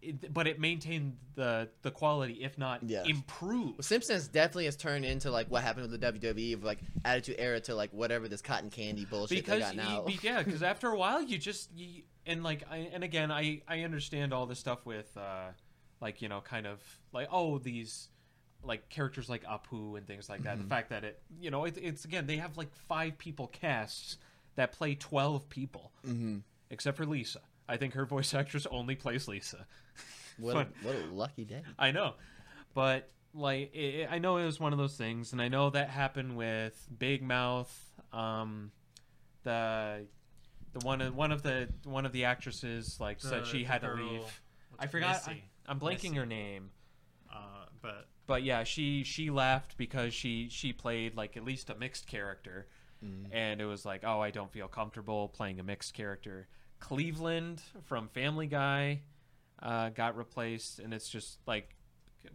it, 0.02 0.32
but 0.34 0.46
it 0.46 0.58
maintained 0.60 1.16
the 1.34 1.68
the 1.82 1.90
quality 1.90 2.42
if 2.42 2.58
not 2.58 2.80
Yes. 2.82 3.06
improved. 3.08 3.84
Simpsons 3.84 4.28
definitely 4.28 4.64
has 4.66 4.76
turned 4.76 5.04
into 5.04 5.30
like 5.30 5.48
what 5.50 5.62
happened 5.62 5.90
with 5.90 6.00
the 6.00 6.12
WWE 6.12 6.54
of 6.54 6.64
like 6.64 6.78
Attitude 7.04 7.36
Era 7.38 7.60
to 7.60 7.74
like 7.74 7.90
whatever 7.92 8.28
this 8.28 8.42
cotton 8.42 8.68
candy 8.70 9.04
bullshit 9.04 9.38
Because 9.38 9.70
they 9.70 9.76
got 9.76 9.76
now. 9.76 10.02
y- 10.06 10.18
yeah, 10.22 10.42
because 10.42 10.62
after 10.62 10.88
a 10.88 10.96
while 10.98 11.22
you 11.22 11.38
just 11.38 11.70
you, 11.74 12.02
and 12.26 12.42
like 12.42 12.62
I, 12.70 12.90
and 12.92 13.04
again 13.04 13.30
I 13.30 13.62
I 13.68 13.80
understand 13.80 14.32
all 14.32 14.46
this 14.46 14.58
stuff 14.58 14.84
with 14.84 15.16
uh 15.16 15.48
like 16.00 16.22
you 16.22 16.28
know 16.28 16.40
kind 16.40 16.66
of 16.66 16.80
like 17.12 17.28
oh 17.30 17.58
these 17.58 18.08
like 18.62 18.88
characters 18.88 19.28
like 19.28 19.44
Apu 19.44 19.96
and 19.96 20.06
things 20.06 20.28
like 20.28 20.44
that. 20.44 20.54
Mm-hmm. 20.54 20.62
The 20.64 20.68
fact 20.68 20.90
that 20.90 21.04
it 21.04 21.22
you 21.40 21.50
know 21.50 21.64
it, 21.64 21.78
it's 21.80 22.04
again 22.04 22.26
they 22.26 22.36
have 22.36 22.56
like 22.56 22.74
five 22.88 23.18
people 23.18 23.48
casts 23.48 24.16
that 24.56 24.72
play 24.72 24.94
12 24.94 25.48
people 25.48 25.92
mm-hmm. 26.06 26.38
except 26.70 26.96
for 26.96 27.06
Lisa. 27.06 27.40
I 27.68 27.76
think 27.76 27.94
her 27.94 28.06
voice 28.06 28.34
actress 28.34 28.66
only 28.70 28.94
plays 28.94 29.28
Lisa. 29.28 29.66
What 30.36 30.56
a, 30.56 30.66
what 30.82 30.96
a 30.96 31.14
lucky 31.14 31.44
day. 31.44 31.62
I 31.78 31.92
know, 31.92 32.14
but 32.74 33.08
like 33.34 33.72
it, 33.72 34.08
I 34.10 34.18
know 34.18 34.38
it 34.38 34.44
was 34.44 34.58
one 34.58 34.72
of 34.72 34.80
those 34.80 34.96
things, 34.96 35.32
and 35.32 35.40
I 35.40 35.46
know 35.46 35.70
that 35.70 35.90
happened 35.90 36.36
with 36.36 36.88
Big 36.98 37.22
Mouth. 37.22 37.72
Um, 38.12 38.72
the 39.44 40.06
the 40.74 40.84
one 40.84 41.00
of 41.00 41.14
one 41.16 41.32
of 41.32 41.42
the 41.42 41.68
one 41.84 42.04
of 42.04 42.12
the 42.12 42.24
actresses 42.24 42.98
like 43.00 43.20
said 43.20 43.46
she 43.46 43.58
the 43.58 43.64
had 43.64 43.80
to 43.82 43.94
leave. 43.94 44.42
I 44.78 44.84
it, 44.84 44.90
forgot. 44.90 45.22
I, 45.26 45.30
Missy. 45.30 45.44
I'm 45.66 45.80
blanking 45.80 46.02
Missy. 46.10 46.14
her 46.16 46.26
name, 46.26 46.70
Uh, 47.32 47.64
but 47.80 48.08
but 48.26 48.42
yeah, 48.42 48.64
she 48.64 49.02
she 49.04 49.30
left 49.30 49.76
because 49.76 50.12
she 50.12 50.48
she 50.50 50.72
played 50.72 51.16
like 51.16 51.36
at 51.36 51.44
least 51.44 51.70
a 51.70 51.74
mixed 51.74 52.06
character, 52.06 52.66
and 53.32 53.60
it 53.60 53.66
was 53.66 53.84
like, 53.84 54.02
oh, 54.04 54.20
I 54.20 54.30
don't 54.30 54.50
feel 54.50 54.66
comfortable 54.68 55.28
playing 55.28 55.60
a 55.60 55.62
mixed 55.62 55.94
character. 55.94 56.48
Cleveland 56.80 57.62
from 57.84 58.08
Family 58.08 58.46
Guy 58.46 59.00
uh, 59.62 59.88
got 59.90 60.16
replaced, 60.16 60.78
and 60.80 60.92
it's 60.94 61.08
just 61.08 61.38
like, 61.46 61.76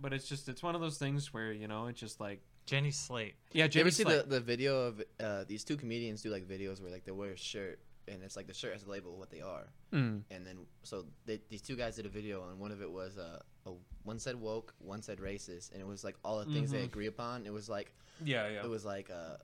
but 0.01 0.13
it's 0.13 0.27
just 0.27 0.47
it's 0.49 0.63
one 0.63 0.75
of 0.75 0.81
those 0.81 0.97
things 0.97 1.33
where 1.33 1.51
you 1.51 1.67
know 1.67 1.87
it's 1.87 1.99
just 1.99 2.19
like 2.19 2.41
Jenny 2.65 2.91
Slate. 2.91 3.35
yeah, 3.51 3.65
Did 3.65 3.75
you 3.75 3.81
ever 3.81 3.89
Jenny 3.89 4.11
see 4.11 4.17
the, 4.17 4.25
the 4.27 4.39
video 4.39 4.79
of 4.87 5.03
uh, 5.19 5.43
these 5.47 5.63
two 5.63 5.75
comedians 5.75 6.21
do 6.21 6.29
like 6.29 6.47
videos 6.47 6.81
where 6.81 6.91
like 6.91 7.03
they 7.05 7.11
wear 7.11 7.31
a 7.31 7.37
shirt 7.37 7.79
and 8.09 8.23
it's 8.23 8.35
like 8.35 8.47
the 8.47 8.53
shirt 8.53 8.73
has 8.73 8.83
a 8.83 8.89
label 8.89 9.13
of 9.13 9.19
what 9.19 9.29
they 9.29 9.41
are, 9.41 9.67
Mm. 9.93 10.23
and 10.31 10.45
then 10.45 10.57
so 10.83 11.05
they, 11.25 11.39
these 11.49 11.61
two 11.61 11.75
guys 11.75 11.95
did 11.95 12.05
a 12.05 12.09
video 12.09 12.47
and 12.49 12.59
one 12.59 12.71
of 12.71 12.81
it 12.81 12.91
was 12.91 13.17
uh, 13.17 13.39
a 13.65 13.71
one 14.03 14.19
said 14.19 14.35
woke, 14.35 14.73
one 14.79 15.01
said 15.01 15.19
racist, 15.19 15.71
and 15.71 15.81
it 15.81 15.87
was 15.87 16.03
like 16.03 16.15
all 16.23 16.39
the 16.43 16.51
things 16.51 16.71
they 16.71 16.81
Mhm. 16.81 16.85
agree 16.85 17.07
upon. 17.07 17.45
It 17.45 17.53
was 17.53 17.69
like 17.69 17.93
yeah, 18.23 18.47
yeah. 18.49 18.63
it 18.63 18.69
was 18.69 18.83
like 18.85 19.09
uh, 19.09 19.37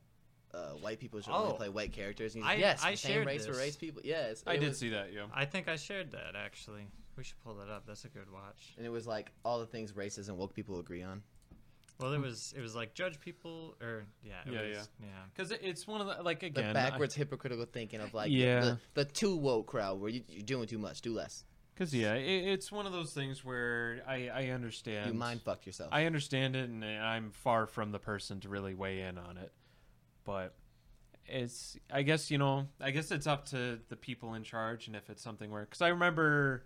uh, 0.56 0.72
white 0.82 1.00
people 1.00 1.20
should 1.22 1.32
Oh. 1.34 1.46
only 1.46 1.58
play 1.58 1.70
white 1.70 1.92
characters. 1.94 2.36
And 2.36 2.44
he's 2.44 2.52
I- 2.54 2.56
yes, 2.56 2.84
I 2.84 2.92
the 2.92 2.98
same 2.98 3.26
race 3.28 3.46
for 3.46 3.52
this. 3.54 3.62
race 3.62 3.76
people. 3.76 4.02
Yes, 4.06 4.44
I 4.48 4.58
did 4.58 4.70
was- 4.70 4.78
see 4.80 4.90
that. 4.90 5.12
Yeah. 5.14 5.28
I 5.34 5.46
think 5.46 5.68
I 5.68 5.76
shared 5.76 6.12
that 6.12 6.36
actually. 6.36 6.88
We 7.18 7.24
should 7.24 7.40
pull 7.44 7.56
that 7.56 7.70
up. 7.70 7.86
That's 7.88 8.04
a 8.06 8.10
good 8.10 8.30
watch. 8.32 8.74
and 8.78 8.86
it 8.86 8.90
was 8.90 9.06
like 9.08 9.32
all 9.46 9.60
the 9.60 9.66
things 9.66 9.94
racist 9.94 10.28
and 10.30 10.38
woke 10.38 10.54
people 10.54 10.80
agree 10.80 11.02
on. 11.04 11.24
Well, 12.00 12.14
it 12.14 12.20
was 12.20 12.54
it 12.58 12.62
was 12.62 12.76
like 12.76 12.94
judge 12.94 13.20
people 13.20 13.76
or 13.82 14.06
yeah, 14.24 14.34
it 14.46 14.52
Yeah, 14.54 14.78
was, 14.80 14.90
yeah. 15.02 15.08
Because 15.34 15.52
it's 15.52 15.88
one 15.88 16.02
of 16.02 16.08
the 16.08 16.24
like 16.24 16.42
The 16.42 16.48
again. 16.48 16.74
backwards 16.74 17.16
hypocritical 17.16 17.66
thinking 17.66 18.02
of 18.02 18.14
like 18.14 18.32
Yeah. 18.32 18.60
the, 18.62 18.80
the 18.96 19.06
too 19.06 19.36
woke 19.38 19.68
crowd 19.68 20.00
where 20.02 20.10
you, 20.10 20.22
you're 20.28 20.44
doing 20.44 20.68
too 20.68 20.78
much, 20.78 21.02
do 21.02 21.14
less. 21.14 21.46
Because 21.74 21.94
yeah, 21.94 22.14
it, 22.16 22.48
it's 22.48 22.72
one 22.72 22.86
of 22.86 22.94
those 22.94 23.14
things 23.14 23.44
where 23.44 24.02
I 24.08 24.30
I 24.30 24.48
understand. 24.50 25.08
You 25.08 25.14
mind 25.14 25.42
fuck 25.42 25.66
yourself. 25.66 25.90
I 25.94 26.06
understand 26.06 26.56
it, 26.56 26.70
and 26.70 26.84
I'm 26.86 27.32
far 27.32 27.66
from 27.68 27.92
the 27.92 28.00
person 28.00 28.40
to 28.42 28.50
really 28.50 28.74
weigh 28.74 29.02
in 29.02 29.18
on 29.18 29.38
it. 29.38 29.52
But 30.24 30.56
it's, 31.28 31.78
I 31.92 32.02
guess, 32.04 32.30
you 32.32 32.38
know, 32.38 32.68
I 32.80 32.92
guess 32.92 33.12
it's 33.12 33.28
up 33.28 33.46
to 33.50 33.80
the 33.90 33.96
people 33.96 34.34
in 34.36 34.44
charge, 34.44 34.88
and 34.88 34.96
if 34.96 35.10
it's 35.10 35.22
something 35.22 35.50
where, 35.52 35.62
because 35.66 35.82
I 35.82 35.90
remember, 35.90 36.66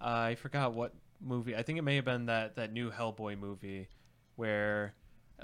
uh, 0.00 0.04
I 0.04 0.34
forgot 0.34 0.74
what 0.74 0.94
movie. 1.20 1.54
I 1.56 1.62
think 1.62 1.78
it 1.78 1.82
may 1.82 1.96
have 1.96 2.04
been 2.04 2.26
that 2.26 2.56
that 2.56 2.72
new 2.72 2.90
Hellboy 2.90 3.38
movie, 3.38 3.88
where 4.40 4.94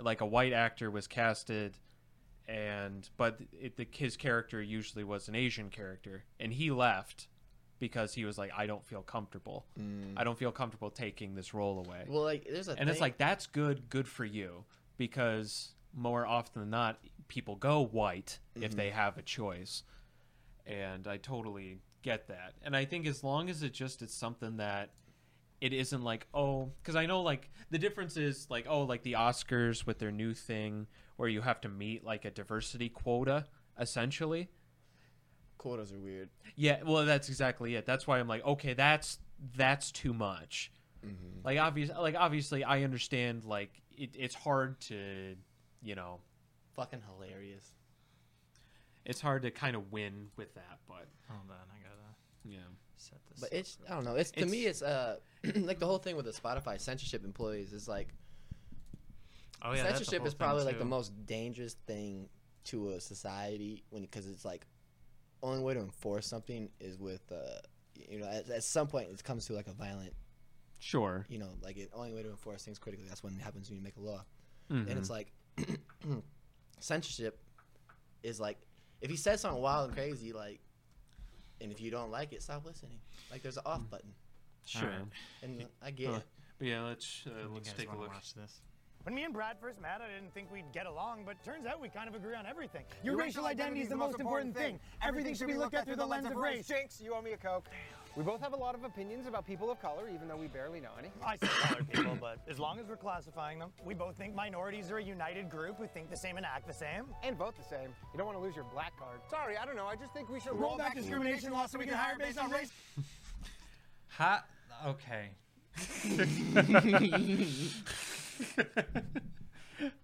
like 0.01 0.21
a 0.23 0.27
white 0.27 0.53
actor 0.53 0.91
was 0.91 1.07
casted, 1.07 1.77
and 2.49 3.09
but 3.17 3.39
it, 3.53 3.77
the, 3.77 3.87
his 3.91 4.17
character 4.17 4.61
usually 4.63 5.05
was 5.05 5.29
an 5.29 5.35
Asian 5.35 5.69
character, 5.69 6.25
and 6.41 6.53
he 6.53 6.71
left 6.71 7.29
because 7.79 8.15
he 8.15 8.25
was 8.25 8.39
like, 8.39 8.51
I 8.57 8.67
don't 8.67 8.85
feel 8.87 9.03
comfortable. 9.03 9.67
I 10.17 10.25
don't 10.25 10.39
feel 10.39 10.51
comfortable 10.53 10.91
taking 10.91 11.35
this 11.35 11.53
role 11.53 11.85
away. 11.87 12.05
Well, 12.09 12.23
like 12.23 12.47
there's 12.51 12.69
a 12.69 12.79
and 12.79 12.89
it's 12.89 13.01
like 13.01 13.19
that's 13.19 13.47
good, 13.47 13.89
good 13.91 14.09
for 14.09 14.25
you 14.25 14.65
because 14.97 15.75
more 15.95 16.27
often 16.27 16.63
than 16.63 16.71
not, 16.71 16.99
people 17.29 17.55
go 17.57 17.85
white 17.85 18.39
if 18.55 18.63
Mm-hmm. 18.71 18.77
they 18.79 18.91
have 18.91 19.19
a 19.19 19.23
choice, 19.23 19.83
and 20.67 21.07
I 21.07 21.19
totally 21.19 21.79
get 22.03 22.29
that. 22.29 22.55
And 22.63 22.75
I 22.77 22.85
think 22.87 23.07
as 23.07 23.23
long 23.23 23.51
as 23.51 23.63
it 23.63 23.73
just 23.73 24.01
it's 24.03 24.15
something 24.15 24.57
that 24.57 24.91
it 25.61 25.73
isn't 25.73 26.03
like 26.03 26.27
oh 26.35 26.71
because 26.83 26.97
i 26.97 27.07
know 27.07 27.23
like 27.23 27.51
the 27.71 27.79
difference 27.79 28.17
is 28.17 28.47
like 28.51 28.67
oh 28.69 28.83
like 28.83 29.03
the 29.03 29.15
oscars 29.15 29.87
with 29.87 29.99
their 29.99 30.13
new 30.13 30.35
thing 30.35 30.87
where 31.17 31.29
you 31.29 31.41
have 31.41 31.61
to 31.61 31.69
meet 31.69 32.05
like 32.05 32.25
a 32.25 32.31
diversity 32.31 32.89
quota 32.89 33.47
essentially. 33.79 34.49
Quotas 35.59 35.93
are 35.93 35.99
weird. 35.99 36.29
yeah 36.55 36.83
well 36.85 37.05
that's 37.07 37.29
exactly 37.29 37.75
it. 37.75 37.87
That's 37.87 38.07
why 38.07 38.19
i'm 38.21 38.29
like 38.29 38.45
okay 38.45 38.75
that's 38.75 39.19
that's 39.57 39.91
too 39.91 40.13
much. 40.15 40.71
Mm-hmm. 41.05 41.45
Like 41.45 41.59
obvious 41.59 41.91
like 41.99 42.15
obviously 42.15 42.65
i 42.65 42.83
understand 42.83 43.45
like 43.45 43.71
it, 43.97 44.11
it's 44.19 44.35
hard 44.35 44.81
to 44.83 45.37
you 45.83 45.95
know. 45.95 46.21
Fucking 46.75 47.01
hilarious. 47.15 47.73
it's 49.07 49.21
hard 49.23 49.43
to 49.43 49.51
kind 49.51 49.75
of 49.77 49.91
win 49.91 50.27
with 50.37 50.53
that 50.55 50.79
but 50.87 51.07
Hold 51.31 51.49
on, 51.51 51.57
I 51.75 51.79
gotta 51.83 52.15
yeah 52.45 52.59
set 52.97 53.19
this. 53.31 53.41
But 53.41 53.53
it's 53.53 53.79
I 53.89 53.95
don't 53.95 54.05
know. 54.05 54.17
It's 54.17 54.31
to 54.33 54.39
It's- 54.41 54.51
me 54.51 54.67
it's 54.67 54.83
uh 54.83 55.17
like 55.57 55.79
the 55.79 55.87
whole 55.87 55.99
thing 55.99 56.17
with 56.17 56.25
the 56.27 56.33
Spotify 56.33 56.81
censorship 56.81 57.25
employees 57.25 57.73
is 57.73 57.87
like 57.89 58.09
oh 59.63 59.73
yeah, 59.73 59.83
that's 59.83 59.99
censorship 59.99 60.21
whole 60.21 60.29
is 60.29 60.35
probably 60.35 60.65
like 60.65 60.79
the 60.79 60.85
too. 60.85 60.91
most 60.91 61.27
dangerous 61.27 61.75
thing 61.87 62.29
to 62.65 62.91
a 62.91 63.01
society 63.01 63.85
when 63.91 64.03
because 64.03 64.27
it's 64.29 64.45
like 64.45 64.67
only 65.43 65.63
way 65.63 65.75
to 65.75 65.81
enforce 65.81 66.27
something 66.27 66.69
is 66.81 66.99
with 66.99 67.21
uh 67.31 67.37
you 68.09 68.19
know 68.19 68.27
at, 68.27 68.49
at 68.51 68.65
some 68.65 68.87
point 68.89 69.09
it 69.11 69.23
comes 69.23 69.47
to 69.47 69.53
like 69.53 69.69
a 69.69 69.73
violent 69.73 70.13
sure 70.79 71.25
you 71.29 71.39
know 71.39 71.51
like 71.63 71.77
the 71.77 71.89
only 71.95 72.13
way 72.13 72.23
to 72.23 72.29
enforce 72.31 72.65
things 72.65 72.79
critically 72.79 73.07
that's 73.09 73.23
when 73.23 73.35
it 73.35 73.41
happens 73.41 73.69
when 73.71 73.77
you 73.79 73.83
make 73.85 73.97
a 73.97 74.01
law 74.01 74.25
and 74.69 74.89
it's 74.91 75.09
like 75.11 75.31
censorship 76.81 77.39
is 78.23 78.41
like 78.41 78.59
if 79.01 79.11
he 79.11 79.17
says 79.17 79.41
something 79.41 79.63
wild 79.63 79.89
and 79.89 79.97
crazy 79.97 80.33
like 80.33 80.61
and 81.61 81.73
if 81.73 81.81
you 81.81 81.91
don't 81.91 82.11
like 82.11 82.33
it 82.33 82.43
stop 82.43 82.65
listening 82.65 82.99
like 83.31 83.43
there's 83.43 83.57
an 83.57 83.63
off 83.67 83.89
button 83.91 84.13
sure 84.65 84.89
Alright. 84.89 85.03
and 85.43 85.65
I 85.83 85.91
get 85.91 86.09
Huh. 86.09 86.17
it 86.17 86.23
but 86.59 86.67
yeah 86.69 86.83
let's 86.83 87.25
uh, 87.27 87.49
let's 87.53 87.73
take 87.73 87.93
a 87.93 87.97
look 87.97 88.09
Watch 88.13 88.35
this. 88.35 88.61
When 89.05 89.15
me 89.15 89.23
and 89.23 89.33
Brad 89.33 89.57
first 89.61 89.81
met, 89.81 90.01
I 90.03 90.13
didn't 90.13 90.35
think 90.35 90.51
we'd 90.51 90.73
get 90.73 90.87
along, 90.87 91.23
but 91.25 91.41
turns 91.45 91.65
out 91.65 91.81
we 91.81 91.89
kind 91.89 92.09
of 92.09 92.17
agree 92.17 92.35
on 92.35 92.45
everything. 92.45 92.83
Your, 93.05 93.17
racial 93.17 93.47
identity 93.47 93.83
is 93.83 93.89
the 93.89 93.95
most 93.95 94.19
important 94.19 94.57
thing. 94.57 94.81
Everything 95.01 95.33
should 95.37 95.47
be 95.47 95.55
looked 95.55 95.75
at 95.75 95.85
through 95.85 95.95
the 95.95 96.05
lens 96.05 96.27
of 96.27 96.35
race. 96.35 96.67
Jinx, 96.67 97.01
you 97.01 97.15
owe 97.15 97.23
me 97.23 97.31
a 97.31 97.37
Coke. 97.37 97.69
We 98.17 98.23
both 98.23 98.41
have 98.41 98.55
a 98.55 98.57
lot 98.57 98.75
of 98.75 98.83
opinions 98.83 99.27
about 99.27 99.47
people 99.47 99.71
of 99.71 99.79
color, 99.79 100.09
even 100.13 100.27
though 100.27 100.39
we 100.39 100.47
barely 100.47 100.81
know 100.81 100.93
any. 100.99 101.11
I 101.23 101.37
say 101.37 101.49
colored 101.49 101.87
people, 101.91 102.17
but 102.19 102.39
as 102.49 102.59
long 102.59 102.79
as 102.79 102.87
we're 102.87 102.97
classifying 102.97 103.59
them, 103.59 103.73
we 103.85 103.93
both 103.93 104.17
think 104.17 104.35
minorities 104.35 104.91
are 104.91 104.97
a 104.97 105.03
united 105.03 105.51
group 105.51 105.77
who 105.77 105.87
think 105.87 106.09
the 106.09 106.17
same 106.17 106.39
and 106.39 106.47
act 106.47 106.67
the 106.67 106.73
same. 106.73 107.05
And 107.23 107.37
vote 107.37 107.57
the 107.59 107.63
same. 107.63 107.91
You 108.13 108.17
don't 108.17 108.27
want 108.27 108.39
to 108.39 108.43
lose 108.43 108.57
your 108.57 108.65
black 108.73 108.99
card. 108.99 109.21
Sorry, 109.29 109.59
I 109.59 109.67
don't 109.67 109.77
know. 109.77 109.85
I 109.85 109.97
just 109.97 110.15
think 110.15 110.31
we 110.31 110.41
should 110.41 110.59
Roll 110.59 110.79
back 110.79 110.97
discrimination 110.97 111.53
laws 111.53 111.71
so 111.71 111.79
we 111.79 111.85
can 111.85 111.95
hire 111.95 112.17
based 112.19 112.39
on 112.39 112.51
race. 112.51 112.71
Ha. 114.13 114.45
Okay. 114.87 115.29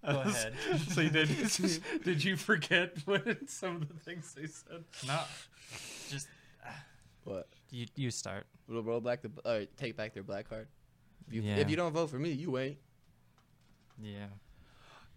Go 0.04 0.20
ahead. 0.20 0.52
so 0.90 1.00
you 1.00 1.08
did 1.08 1.30
did 2.04 2.22
you 2.22 2.36
forget 2.36 2.94
what 3.06 3.48
some 3.48 3.76
of 3.76 3.88
the 3.88 3.94
things 3.94 4.34
they 4.34 4.46
said 4.46 4.84
No. 5.06 5.18
Just 6.10 6.28
uh, 6.66 6.70
what 7.24 7.48
you. 7.72 7.86
You 7.96 8.10
start. 8.10 8.46
We'll 8.68 8.82
roll 8.82 9.00
back 9.00 9.22
the 9.22 9.30
or 9.44 9.64
take 9.76 9.96
back 9.96 10.14
their 10.14 10.22
black 10.22 10.48
card. 10.48 10.68
If 11.28 11.34
you, 11.34 11.42
Yeah. 11.42 11.56
if 11.56 11.68
you 11.70 11.76
don't 11.76 11.92
vote 11.92 12.10
for 12.10 12.18
me, 12.18 12.30
you 12.30 12.56
ain't. 12.58 12.78
Yeah. 14.00 14.26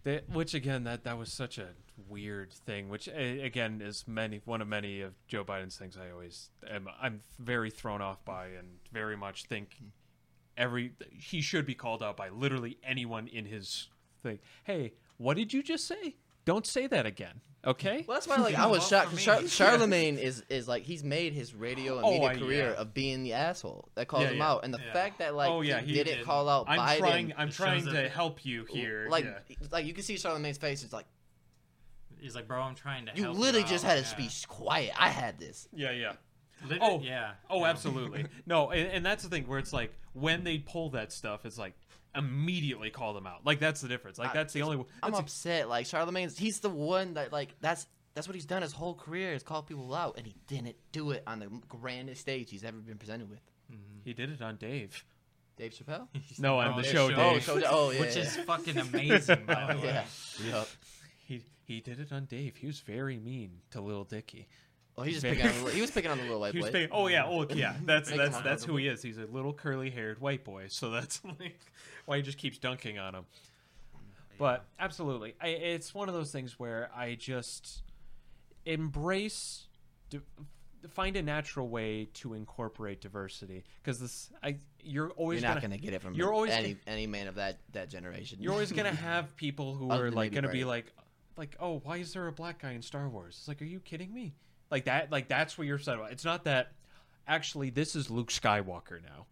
They, 0.04 0.20
which 0.32 0.54
again, 0.54 0.84
that 0.84 1.04
that 1.04 1.18
was 1.18 1.32
such 1.32 1.58
a 1.58 1.68
weird 2.08 2.52
thing. 2.52 2.88
Which 2.88 3.08
a- 3.08 3.40
again 3.40 3.80
is 3.82 4.06
many 4.06 4.40
one 4.44 4.60
of 4.62 4.68
many 4.68 5.00
of 5.00 5.14
Joe 5.26 5.44
Biden's 5.44 5.76
things. 5.76 5.96
I 5.96 6.10
always 6.10 6.50
am 6.68 6.88
I'm 7.00 7.22
very 7.38 7.70
thrown 7.70 8.00
off 8.00 8.24
by, 8.24 8.46
and 8.48 8.78
very 8.92 9.16
much 9.16 9.44
think 9.44 9.76
every 10.56 10.92
he 11.10 11.40
should 11.40 11.66
be 11.66 11.74
called 11.74 12.02
out 12.02 12.16
by 12.16 12.28
literally 12.28 12.78
anyone 12.84 13.26
in 13.26 13.46
his 13.46 13.88
thing. 14.22 14.38
Hey, 14.64 14.92
what 15.18 15.36
did 15.36 15.52
you 15.52 15.62
just 15.62 15.86
say? 15.86 16.14
Don't 16.46 16.66
say 16.66 16.86
that 16.86 17.04
again, 17.04 17.40
okay? 17.66 18.04
Well, 18.08 18.16
that's 18.16 18.26
why 18.26 18.36
like 18.36 18.54
I 18.58 18.66
was 18.66 18.86
shocked. 18.88 19.10
for 19.10 19.16
'cause. 19.16 19.24
Char- 19.24 19.46
Charlemagne 19.70 20.16
is 20.16 20.42
is 20.48 20.66
like 20.66 20.84
he's 20.84 21.04
made 21.04 21.34
his 21.34 21.54
radio 21.54 21.96
and 21.96 22.06
Oh, 22.06 22.10
media 22.12 22.28
I- 22.28 22.36
career 22.36 22.70
yeah. 22.74 22.80
of 22.80 22.94
being 22.94 23.22
the 23.24 23.34
asshole 23.34 23.88
that 23.96 24.08
calls 24.08 24.22
Yeah, 24.22 24.30
him 24.30 24.36
yeah, 24.38 24.50
out, 24.50 24.64
and 24.64 24.72
the 24.72 24.78
yeah. 24.78 24.92
fact 24.94 25.18
that 25.18 25.34
like 25.34 25.50
oh 25.50 25.60
yeah, 25.60 25.80
he, 25.80 25.88
he 25.88 25.92
didn't 25.92 26.18
did. 26.18 26.24
call 26.24 26.48
out 26.48 26.64
I'm 26.68 26.78
Biden. 26.78 26.98
trying. 26.98 27.34
I'm 27.36 27.50
trying 27.50 27.84
to 27.84 27.90
that- 27.90 28.12
help 28.12 28.46
you 28.46 28.64
here. 28.70 29.08
like 29.10 29.24
yeah. 29.26 29.56
like 29.70 29.84
you 29.84 29.92
can 29.92 30.02
see 30.04 30.16
Charlemagne's 30.16 30.56
face. 30.58 30.82
It's 30.82 30.92
like 30.94 31.06
He's 32.18 32.34
like, 32.34 32.48
bro, 32.48 32.62
I'm 32.62 32.74
trying 32.74 33.04
to. 33.06 33.12
you 33.14 33.24
help 33.24 33.36
literally 33.36 33.64
out." 33.64 33.68
just 33.68 33.84
had 33.84 33.98
a 33.98 34.00
Yeah. 34.00 34.06
speech. 34.06 34.48
Quiet. 34.48 34.92
I 34.98 35.10
had 35.10 35.38
this. 35.38 35.68
yeah, 35.74 35.90
yeah. 35.90 36.12
Lit- 36.66 36.78
Oh. 36.80 37.00
yeah. 37.00 37.32
Oh, 37.50 37.64
absolutely. 37.66 38.24
No, 38.46 38.70
and, 38.70 38.90
and 38.90 39.04
that's 39.06 39.22
the 39.22 39.28
thing 39.28 39.46
where 39.46 39.58
it's 39.58 39.72
like 39.72 39.92
when 40.14 40.42
they 40.42 40.58
pull 40.58 40.88
that 40.90 41.12
stuff, 41.12 41.44
it's 41.44 41.58
like 41.58 41.74
immediately 42.16 42.90
call 42.90 43.14
them 43.14 43.26
out. 43.26 43.44
Like 43.44 43.58
that's 43.60 43.80
the 43.80 43.88
difference. 43.88 44.18
Like 44.18 44.30
I- 44.30 44.34
that's 44.34 44.52
the 44.52 44.62
only. 44.62 44.84
I'm 45.02 45.10
That's 45.12 45.20
upset. 45.20 45.68
Like 45.68 45.86
Charlemagne's, 45.86 46.38
he's 46.38 46.60
the 46.60 46.70
one 46.70 47.14
that 47.14 47.32
like 47.32 47.54
that's 47.60 47.86
that's 48.14 48.26
what 48.26 48.34
he's 48.34 48.46
done 48.46 48.62
his 48.62 48.72
whole 48.72 48.94
career 48.94 49.32
is 49.34 49.42
call 49.42 49.62
people 49.62 49.94
out, 49.94 50.16
and 50.16 50.26
he 50.26 50.34
didn't 50.46 50.76
do 50.92 51.10
it 51.10 51.22
on 51.26 51.38
the 51.38 51.48
grandest 51.68 52.20
stage 52.22 52.50
he's 52.50 52.64
ever 52.64 52.78
been 52.78 52.98
presented 52.98 53.28
with. 53.28 53.40
Mm-hmm. 53.70 54.00
he 54.04 54.12
did 54.12 54.30
it 54.30 54.40
on 54.42 54.56
Dave. 54.56 55.04
Dave 55.56 55.72
Chappelle. 55.72 56.08
No, 56.38 56.58
on 56.58 56.72
Oh, 56.74 56.76
the 56.76 56.82
the 56.82 56.88
show, 56.88 57.08
show. 57.10 57.16
Oh, 57.16 57.32
Dave. 57.34 57.64
oh 57.68 57.90
yeah, 57.90 58.00
Which 58.00 58.16
yeah. 58.16 58.22
is 58.22 58.36
fucking 58.36 58.76
amazing, 58.78 59.44
by 59.46 59.54
the 59.54 59.74
oh, 59.74 59.80
way. 59.80 59.86
yeah. 59.86 60.04
Yup. 60.50 60.68
He 61.26 61.42
he 61.64 61.80
did 61.80 61.98
it 61.98 62.12
on 62.12 62.26
Dave. 62.26 62.56
He 62.56 62.66
was 62.66 62.80
very 62.80 63.18
mean 63.18 63.60
to 63.72 63.80
Lil 63.80 64.04
Dicky. 64.04 64.48
Oh, 64.98 65.02
he 65.02 65.10
just 65.10 65.22
Very- 65.22 65.36
picking 65.36 65.50
on 65.58 65.64
the, 65.64 65.70
he 65.72 65.80
was 65.82 65.90
picking 65.90 66.10
on 66.10 66.16
the 66.18 66.24
little 66.24 66.40
white 66.40 66.52
He 66.54 66.58
was 66.60 66.68
boy. 66.68 66.72
big, 66.72 66.88
oh 66.92 67.06
yeah, 67.08 67.26
oh 67.26 67.46
yeah. 67.50 67.74
That's 67.84 68.08
Big 68.10 68.18
that's 68.18 68.40
that's 68.40 68.64
who 68.64 68.76
he 68.76 68.86
is. 68.88 69.02
He's 69.02 69.18
a 69.18 69.26
little 69.26 69.52
curly 69.52 69.90
haired 69.90 70.20
white 70.20 70.44
boy. 70.44 70.66
So 70.68 70.90
that's 70.90 71.20
like 71.24 71.58
why 72.06 72.16
he 72.16 72.22
just 72.22 72.38
keeps 72.38 72.58
dunking 72.58 72.98
on 72.98 73.14
him. 73.14 73.24
But 74.38 74.64
absolutely, 74.78 75.34
I, 75.40 75.48
it's 75.48 75.94
one 75.94 76.08
of 76.08 76.14
those 76.14 76.30
things 76.32 76.58
where 76.58 76.90
I 76.94 77.14
just 77.14 77.82
embrace, 78.66 79.66
find 80.90 81.16
a 81.16 81.22
natural 81.22 81.68
way 81.68 82.08
to 82.14 82.34
incorporate 82.34 83.00
diversity 83.00 83.64
because 83.82 83.98
this, 83.98 84.30
I 84.42 84.58
you're 84.82 85.10
always 85.12 85.40
You're 85.40 85.48
not 85.48 85.62
gonna, 85.62 85.76
gonna 85.76 85.78
get 85.82 85.94
it 85.94 86.02
from 86.02 86.14
you're 86.14 86.32
always 86.32 86.52
any 86.52 86.74
gonna- 86.74 86.80
any 86.86 87.06
man 87.06 87.28
of 87.28 87.36
that 87.36 87.58
that 87.72 87.88
generation. 87.90 88.38
you're 88.40 88.52
always 88.52 88.72
gonna 88.72 88.94
have 88.94 89.34
people 89.36 89.74
who 89.74 89.90
Other 89.90 90.06
are 90.06 90.10
like 90.10 90.32
gonna 90.32 90.48
be 90.50 90.64
like, 90.64 90.92
like, 91.36 91.56
oh, 91.60 91.80
why 91.84 91.96
is 91.96 92.12
there 92.12 92.26
a 92.28 92.32
black 92.32 92.60
guy 92.60 92.72
in 92.72 92.82
Star 92.82 93.08
Wars? 93.08 93.36
It's 93.38 93.48
like, 93.48 93.60
are 93.62 93.66
you 93.66 93.80
kidding 93.80 94.12
me? 94.12 94.34
Like 94.70 94.84
that, 94.84 95.10
like 95.10 95.28
that's 95.28 95.56
what 95.56 95.66
you're 95.66 95.76
upset 95.76 95.94
about. 95.96 96.12
It's 96.12 96.24
not 96.24 96.44
that. 96.44 96.72
Actually, 97.28 97.70
this 97.70 97.96
is 97.96 98.08
Luke 98.10 98.30
Skywalker 98.30 99.02
now. 99.02 99.26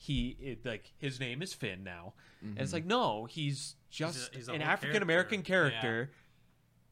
He 0.00 0.36
it, 0.40 0.64
like 0.64 0.92
his 0.98 1.18
name 1.20 1.42
is 1.42 1.52
Finn 1.52 1.82
now, 1.84 2.14
and 2.40 2.58
it's 2.58 2.72
like 2.72 2.86
no, 2.86 3.24
he's 3.26 3.74
just 3.90 4.34
he's 4.34 4.48
a 4.48 4.52
an 4.52 4.62
African 4.62 5.02
American 5.02 5.42
character. 5.42 5.80
character. 5.80 6.12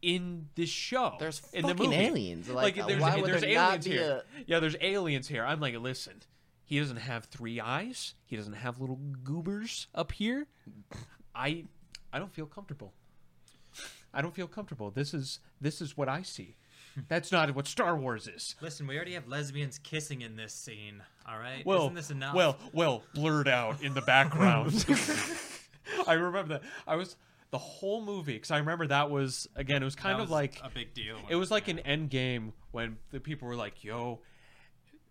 In 0.03 0.49
this 0.55 0.69
show, 0.69 1.15
There's 1.19 1.41
in 1.53 1.63
the 1.63 1.69
fucking 1.69 1.91
movie. 1.91 2.03
aliens. 2.03 2.49
Like, 2.51 2.79
uh, 2.79 2.87
there's, 2.87 3.01
why 3.01 3.17
would 3.17 3.25
there's 3.25 3.41
there 3.41 3.55
not 3.55 3.69
aliens 3.69 3.85
be 3.87 3.91
here. 3.93 4.23
a? 4.39 4.45
Yeah, 4.47 4.61
there's 4.61 4.77
aliens 4.81 5.27
here. 5.27 5.43
I'm 5.45 5.59
like, 5.59 5.75
listen, 5.79 6.23
he 6.65 6.79
doesn't 6.79 6.99
have 6.99 7.25
three 7.25 7.61
eyes. 7.61 8.15
He 8.25 8.37
doesn't 8.37 8.53
have 8.53 8.79
little 8.79 9.01
goobers 9.25 9.87
up 9.95 10.13
here. 10.13 10.47
I, 11.35 11.65
I 12.13 12.19
don't 12.19 12.33
feel 12.33 12.47
comfortable. 12.47 12.93
I 14.13 14.21
don't 14.23 14.35
feel 14.35 14.47
comfortable. 14.47 14.91
This 14.91 15.15
is 15.15 15.41
this 15.61 15.81
is 15.81 15.97
what 15.97 16.09
I 16.09 16.23
see. 16.23 16.57
That's 17.09 17.31
not 17.33 17.55
what 17.55 17.67
Star 17.67 17.97
Wars 17.97 18.27
is. 18.29 18.55
Listen, 18.61 18.87
we 18.87 18.97
already 18.97 19.15
have 19.15 19.29
lesbians 19.29 19.79
kissing 19.79 20.23
in 20.23 20.37
this 20.37 20.53
scene. 20.53 21.03
All 21.29 21.39
right, 21.39 21.65
Well, 21.67 21.83
isn't 21.85 21.95
this 21.95 22.11
enough? 22.11 22.35
well, 22.35 22.57
well, 22.73 23.03
blurred 23.15 23.49
out 23.49 23.83
in 23.83 23.95
the 23.95 24.01
background. 24.03 24.85
I 26.07 26.15
remember 26.15 26.55
that. 26.55 26.63
I 26.87 26.97
was 26.97 27.17
the 27.51 27.59
whole 27.59 28.01
movie 28.03 28.35
because 28.35 28.51
I 28.51 28.59
remember 28.59 28.87
that 28.89 29.11
was 29.11 29.49
again. 29.57 29.83
It 29.83 29.85
was 29.85 29.95
kind 29.97 30.19
That 30.19 30.23
of 30.23 30.29
was 30.29 30.33
like 30.33 30.61
a 30.63 30.71
big 30.71 30.95
deal. 30.95 31.17
It 31.29 31.37
was 31.37 31.51
like 31.51 31.69
an 31.69 31.79
end 31.81 32.11
game 32.11 32.53
when 32.73 32.97
the 33.11 33.21
people 33.21 33.47
were 33.49 33.57
like, 33.57 33.85
"Yo, 33.85 34.21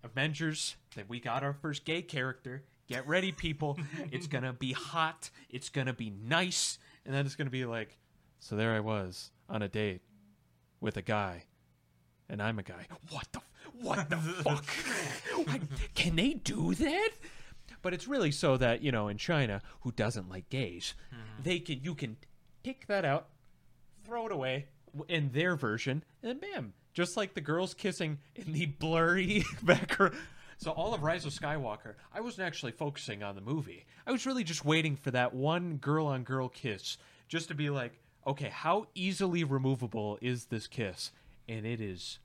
Avengers, 0.03 0.75
that 0.95 1.09
we 1.09 1.19
got 1.19 1.43
our 1.43 1.53
first 1.53 1.85
gay 1.85 2.01
character. 2.01 2.63
Get 2.87 3.07
ready, 3.07 3.31
people. 3.31 3.79
It's 4.11 4.27
gonna 4.27 4.53
be 4.53 4.73
hot. 4.73 5.29
It's 5.49 5.69
gonna 5.69 5.93
be 5.93 6.09
nice." 6.11 6.77
And 7.05 7.13
then 7.13 7.25
it's 7.25 7.35
gonna 7.35 7.49
be 7.49 7.65
like, 7.65 7.97
"So 8.39 8.55
there 8.55 8.73
I 8.73 8.79
was 8.79 9.31
on 9.49 9.61
a 9.61 9.67
date 9.67 10.01
with 10.79 10.97
a 10.97 11.01
guy, 11.01 11.45
and 12.29 12.41
I'm 12.41 12.59
a 12.59 12.63
guy. 12.63 12.87
What 13.09 13.27
the 13.31 13.41
what 13.81 14.09
the 14.09 14.17
fuck? 14.17 14.65
What- 15.47 15.61
Can 15.95 16.15
they 16.15 16.33
do 16.33 16.73
that?" 16.75 17.11
But 17.81 17.93
it's 17.93 18.07
really 18.07 18.31
so 18.31 18.57
that 18.57 18.81
you 18.81 18.91
know, 18.91 19.07
in 19.07 19.17
China, 19.17 19.61
who 19.81 19.91
doesn't 19.91 20.29
like 20.29 20.49
gays, 20.49 20.95
mm-hmm. 21.13 21.43
they 21.43 21.59
can 21.59 21.81
you 21.83 21.95
can 21.95 22.17
take 22.63 22.87
that 22.87 23.05
out, 23.05 23.27
throw 24.05 24.25
it 24.25 24.31
away, 24.31 24.67
in 25.07 25.31
their 25.31 25.55
version, 25.55 26.03
and 26.23 26.39
bam, 26.39 26.73
just 26.93 27.17
like 27.17 27.33
the 27.33 27.41
girls 27.41 27.73
kissing 27.73 28.19
in 28.35 28.53
the 28.53 28.65
blurry 28.65 29.43
background. 29.63 30.15
So 30.57 30.71
all 30.71 30.93
of 30.93 31.03
Rise 31.03 31.25
of 31.25 31.33
Skywalker, 31.33 31.95
I 32.13 32.21
wasn't 32.21 32.47
actually 32.47 32.71
focusing 32.71 33.23
on 33.23 33.35
the 33.35 33.41
movie. 33.41 33.85
I 34.07 34.11
was 34.11 34.25
really 34.25 34.43
just 34.43 34.63
waiting 34.63 34.95
for 34.95 35.11
that 35.11 35.33
one 35.33 35.77
girl 35.77 36.07
on 36.07 36.23
girl 36.23 36.47
kiss, 36.47 36.97
just 37.27 37.49
to 37.49 37.55
be 37.55 37.69
like, 37.69 37.99
okay, 38.25 38.49
how 38.49 38.87
easily 38.95 39.43
removable 39.43 40.17
is 40.21 40.45
this 40.45 40.67
kiss? 40.67 41.11
And 41.47 41.65
it 41.65 41.79
is 41.81 42.19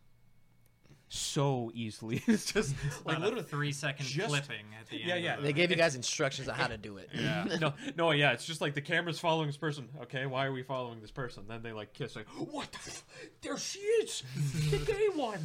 so 1.13 1.71
easily. 1.75 2.23
It's 2.29 2.53
just 2.53 2.75
like 3.05 3.17
About 3.17 3.21
a 3.23 3.25
literally 3.25 3.43
three 3.45 3.73
second 3.73 4.07
just- 4.07 4.29
clipping 4.29 4.65
at 4.81 4.89
the 4.89 4.97
end. 5.01 5.09
Yeah, 5.09 5.15
of 5.17 5.23
yeah. 5.23 5.37
the- 5.37 5.43
They 5.43 5.53
gave 5.53 5.71
you 5.71 5.77
guys 5.77 5.95
instructions 5.97 6.49
on 6.49 6.55
how 6.55 6.69
to 6.69 6.77
do 6.79 6.99
it. 6.99 7.09
yeah. 7.15 7.45
no, 7.61 7.75
no, 7.97 8.13
yeah. 8.13 8.33
It's 8.33 8.45
just 8.47 8.61
like 8.61 8.75
the 8.75 8.81
camera's 8.81 9.19
following 9.19 9.49
this 9.49 9.57
person. 9.57 9.89
Okay, 10.03 10.27
why 10.27 10.47
are 10.47 10.53
we 10.53 10.63
following 10.63 11.01
this 11.01 11.11
person? 11.11 11.45
Then 11.49 11.63
they 11.63 11.73
like 11.73 11.93
kiss. 11.93 12.15
Like, 12.17 12.29
what? 12.29 12.71
The 12.73 12.79
f- 12.79 13.05
there 13.43 13.59
she 13.59 13.81
is, 13.81 14.23
the 14.71 14.79
gay 14.79 15.09
one. 15.15 15.41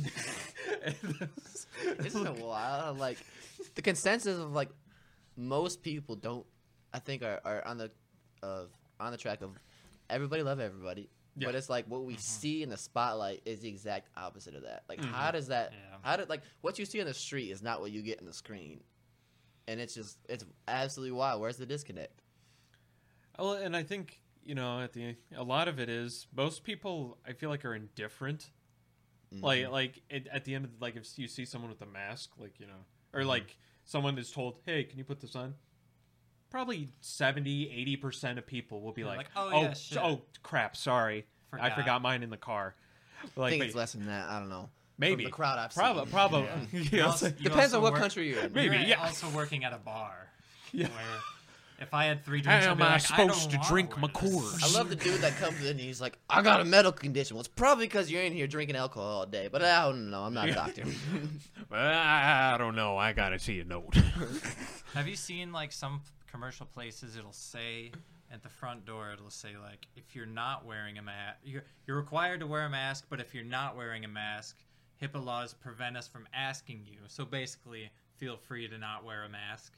And 0.83 0.95
it's- 1.21 1.67
Isn't 2.05 2.27
it 2.27 2.37
wild? 2.37 2.99
Like 2.99 3.17
the 3.73 3.81
consensus 3.81 4.37
of 4.39 4.53
like 4.53 4.69
most 5.35 5.81
people 5.81 6.15
don't, 6.15 6.45
I 6.93 6.99
think, 6.99 7.23
are, 7.23 7.41
are 7.43 7.65
on 7.65 7.77
the 7.79 7.91
of 8.43 8.69
on 8.99 9.11
the 9.11 9.17
track 9.17 9.41
of 9.41 9.49
everybody 10.09 10.43
love 10.43 10.59
everybody. 10.59 11.09
Yeah. 11.37 11.47
But 11.47 11.55
it's 11.55 11.69
like 11.69 11.85
what 11.87 12.03
we 12.03 12.13
mm-hmm. 12.13 12.19
see 12.19 12.63
in 12.63 12.69
the 12.69 12.77
spotlight 12.77 13.41
is 13.45 13.59
the 13.59 13.67
exact 13.67 14.09
opposite 14.15 14.55
of 14.55 14.63
that. 14.63 14.83
Like, 14.87 15.01
Mm-hmm. 15.01 15.11
how 15.11 15.31
does 15.31 15.47
that? 15.47 15.73
Yeah. 15.73 15.97
How 16.01 16.15
did 16.15 16.29
like 16.29 16.41
what 16.61 16.79
you 16.79 16.85
see 16.85 17.01
on 17.01 17.07
the 17.07 17.13
street 17.13 17.51
is 17.51 17.61
not 17.61 17.81
what 17.81 17.91
you 17.91 18.01
get 18.01 18.19
in 18.19 18.25
the 18.25 18.33
screen, 18.33 18.81
and 19.67 19.79
it's 19.79 19.93
just 19.93 20.17
it's 20.29 20.45
absolutely 20.67 21.11
wild. 21.11 21.41
Where's 21.41 21.57
the 21.57 21.65
disconnect? 21.65 22.21
well, 23.37 23.53
and 23.53 23.75
I 23.75 23.83
think 23.83 24.21
you 24.43 24.55
know, 24.55 24.79
at 24.79 24.93
the 24.93 25.15
a 25.35 25.43
lot 25.43 25.67
of 25.67 25.79
it 25.79 25.89
is 25.89 26.27
most 26.35 26.63
people. 26.63 27.17
I 27.27 27.33
feel 27.33 27.49
like 27.49 27.65
are 27.65 27.75
indifferent. 27.75 28.49
Like, 29.31 29.63
mm-hmm. 29.63 29.73
like 29.73 30.01
at, 30.09 30.27
at 30.27 30.45
the 30.45 30.55
end 30.55 30.65
of 30.65 30.71
like 30.79 30.95
if 30.95 31.17
you 31.17 31.27
see 31.27 31.45
someone 31.45 31.69
with 31.69 31.81
a 31.81 31.85
mask, 31.85 32.31
like 32.37 32.59
you 32.59 32.67
know, 32.67 32.73
or 33.13 33.21
mm-hmm. 33.21 33.29
like 33.29 33.57
someone 33.83 34.17
is 34.17 34.31
told, 34.31 34.59
"Hey, 34.65 34.83
can 34.83 34.97
you 34.97 35.03
put 35.03 35.19
this 35.19 35.35
on?" 35.35 35.55
Probably 36.55 36.87
70, 37.01 37.69
80 37.69 37.95
percent 37.97 38.39
of 38.39 38.47
people 38.47 38.79
will 38.81 38.93
be 38.93 39.03
like, 39.03 39.17
like, 39.17 39.27
"Oh, 39.35 39.49
"Oh, 39.53 39.61
yeah, 39.63 39.73
shit." 39.73 39.97
oh, 39.97 40.21
crap, 40.41 40.77
sorry, 40.77 41.25
I 41.51 41.57
Forgot." 41.69 41.75
forgot 41.75 42.01
mine 42.01 42.23
in 42.23 42.29
the 42.29 42.37
car." 42.37 42.75
I 43.21 43.27
Like, 43.35 43.49
think 43.49 43.59
but- 43.61 43.67
it's 43.67 43.75
less 43.75 43.91
than 43.91 44.05
that. 44.05 44.29
I 44.29 44.39
don't 44.39 44.47
know. 44.47 44.69
Maybe 44.97 45.23
From 45.23 45.31
the 45.31 45.35
crowd 45.35 45.59
I've 45.59 45.75
Probably, 45.75 46.03
seen. 46.03 46.11
probably. 46.13 46.47
You 46.71 46.79
Yeah, 46.93 47.05
also- 47.07 47.25
it's 47.27 47.35
like- 47.35 47.43
you 47.43 47.49
Depends 47.49 47.73
on 47.73 47.81
what 47.81 47.91
work- 47.91 48.01
country 48.01 48.29
you're 48.29 48.39
in. 48.39 48.53
Maybe, 48.53 48.77
You're 48.77 48.85
yeah. 48.85 49.03
also 49.05 49.27
working 49.31 49.65
at 49.65 49.73
a 49.73 49.77
bar. 49.77 50.29
Yeah. 50.71 50.87
Where 50.87 51.19
if 51.79 51.93
I 51.93 52.05
had 52.05 52.23
three 52.23 52.39
drinks, 52.39 52.65
I'd 52.65 52.71
am 52.71 52.81
I 52.81 52.93
like, 52.93 53.01
supposed 53.01 53.51
don't 53.51 53.61
to 53.61 53.67
drink 53.67 53.89
wear 53.97 53.99
my 54.03 54.07
this. 54.07 54.33
Coors? 54.61 54.63
I 54.63 54.77
love 54.77 54.87
the 54.87 54.95
dude 54.95 55.19
that 55.19 55.35
comes 55.35 55.59
in 55.59 55.71
and 55.71 55.79
he's 55.81 55.99
like, 55.99 56.17
I 56.29 56.41
got 56.41 56.61
a 56.61 56.63
medical 56.63 56.93
condition. 56.93 57.35
Well, 57.35 57.41
it's 57.41 57.49
probably 57.49 57.85
because 57.85 58.09
you're 58.09 58.21
in 58.23 58.31
here 58.31 58.47
drinking 58.47 58.77
alcohol 58.77 59.09
all 59.09 59.25
day. 59.25 59.49
But 59.51 59.61
I 59.61 59.83
don't 59.83 60.09
know. 60.09 60.23
I'm 60.23 60.33
not 60.33 60.47
a 60.47 60.53
doctor. 60.53 60.83
I 61.71 62.53
I 62.53 62.57
don't 62.57 62.75
know. 62.77 62.97
I 62.97 63.11
gotta 63.11 63.39
see 63.39 63.59
a 63.59 63.65
note. 63.65 63.93
Have 64.93 65.09
you 65.09 65.17
seen 65.17 65.51
like 65.51 65.73
some 65.73 65.99
commercial 66.35 66.65
places? 66.65 67.15
It'll 67.15 67.31
say 67.31 67.93
at 68.29 68.43
the 68.43 68.49
front 68.49 68.85
door, 68.85 69.13
it'll 69.13 69.29
say 69.29 69.55
like, 69.57 69.87
if 69.95 70.13
you're 70.13 70.25
not 70.25 70.65
wearing 70.65 70.97
a 70.97 71.01
mask, 71.01 71.37
you're 71.45 71.63
you're 71.87 71.95
required 71.95 72.41
to 72.41 72.47
wear 72.47 72.65
a 72.65 72.69
mask. 72.69 73.05
But 73.09 73.21
if 73.21 73.33
you're 73.33 73.45
not 73.45 73.77
wearing 73.77 74.03
a 74.03 74.09
mask, 74.09 74.57
HIPAA 75.01 75.23
laws 75.23 75.53
prevent 75.53 75.95
us 75.95 76.09
from 76.09 76.27
asking 76.33 76.81
you. 76.85 76.97
So 77.07 77.23
basically, 77.23 77.89
feel 78.17 78.35
free 78.35 78.67
to 78.67 78.77
not 78.77 79.05
wear 79.05 79.23
a 79.23 79.29
mask. 79.29 79.73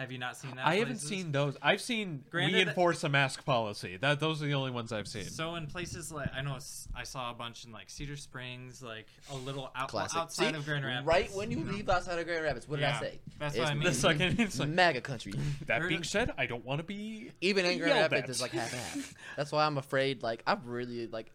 Have 0.00 0.10
you 0.10 0.16
not 0.16 0.34
seen 0.34 0.56
that? 0.56 0.66
I 0.66 0.76
haven't 0.76 0.96
seen 0.98 1.30
those. 1.30 1.58
I've 1.60 1.82
seen 1.82 2.24
Granted- 2.30 2.54
we 2.54 2.62
enforce 2.62 3.04
a 3.04 3.10
mask 3.10 3.44
policy. 3.44 3.98
That 3.98 4.18
those 4.18 4.42
are 4.42 4.46
the 4.46 4.54
only 4.54 4.70
ones 4.70 4.92
I've 4.92 5.06
seen. 5.06 5.24
So 5.24 5.56
in 5.56 5.66
places 5.66 6.10
like 6.10 6.30
I 6.34 6.40
know 6.40 6.58
I 6.96 7.02
saw 7.02 7.30
a 7.30 7.34
bunch 7.34 7.66
in 7.66 7.72
like 7.72 7.90
Cedar 7.90 8.16
Springs, 8.16 8.82
like 8.82 9.06
a 9.30 9.36
little 9.36 9.70
out, 9.76 9.90
Classic. 9.90 10.16
outside 10.18 10.52
See, 10.52 10.58
of 10.58 10.64
Grand 10.64 10.86
Rapids. 10.86 11.06
right 11.06 11.30
when 11.34 11.50
you 11.50 11.58
leave 11.64 11.86
outside 11.90 12.18
of 12.18 12.24
Grand 12.26 12.42
Rapids, 12.42 12.66
what 12.66 12.76
did 12.76 12.82
Yeah, 12.84 12.96
I 12.96 13.00
say? 13.00 13.20
that's 13.38 13.54
It's 13.54 13.60
what 13.62 13.70
I 13.70 13.74
mean. 13.74 13.84
the 13.84 13.92
second 13.92 14.40
it's 14.40 14.58
like 14.58 14.70
MAGA 14.70 15.02
country. 15.02 15.34
that 15.66 15.86
being 15.86 16.02
said, 16.02 16.32
I 16.38 16.46
don't 16.46 16.64
want 16.64 16.78
to 16.78 16.84
be 16.84 17.30
Even 17.42 17.66
in 17.66 17.78
Grand 17.78 18.00
Rapids, 18.00 18.22
at. 18.22 18.30
it's 18.30 18.40
like 18.40 18.52
half 18.52 18.72
half. 18.72 19.14
That's 19.36 19.52
why 19.52 19.66
I'm 19.66 19.76
afraid. 19.76 20.22
Like 20.22 20.42
I'm 20.46 20.62
really 20.64 21.08
like, 21.08 21.30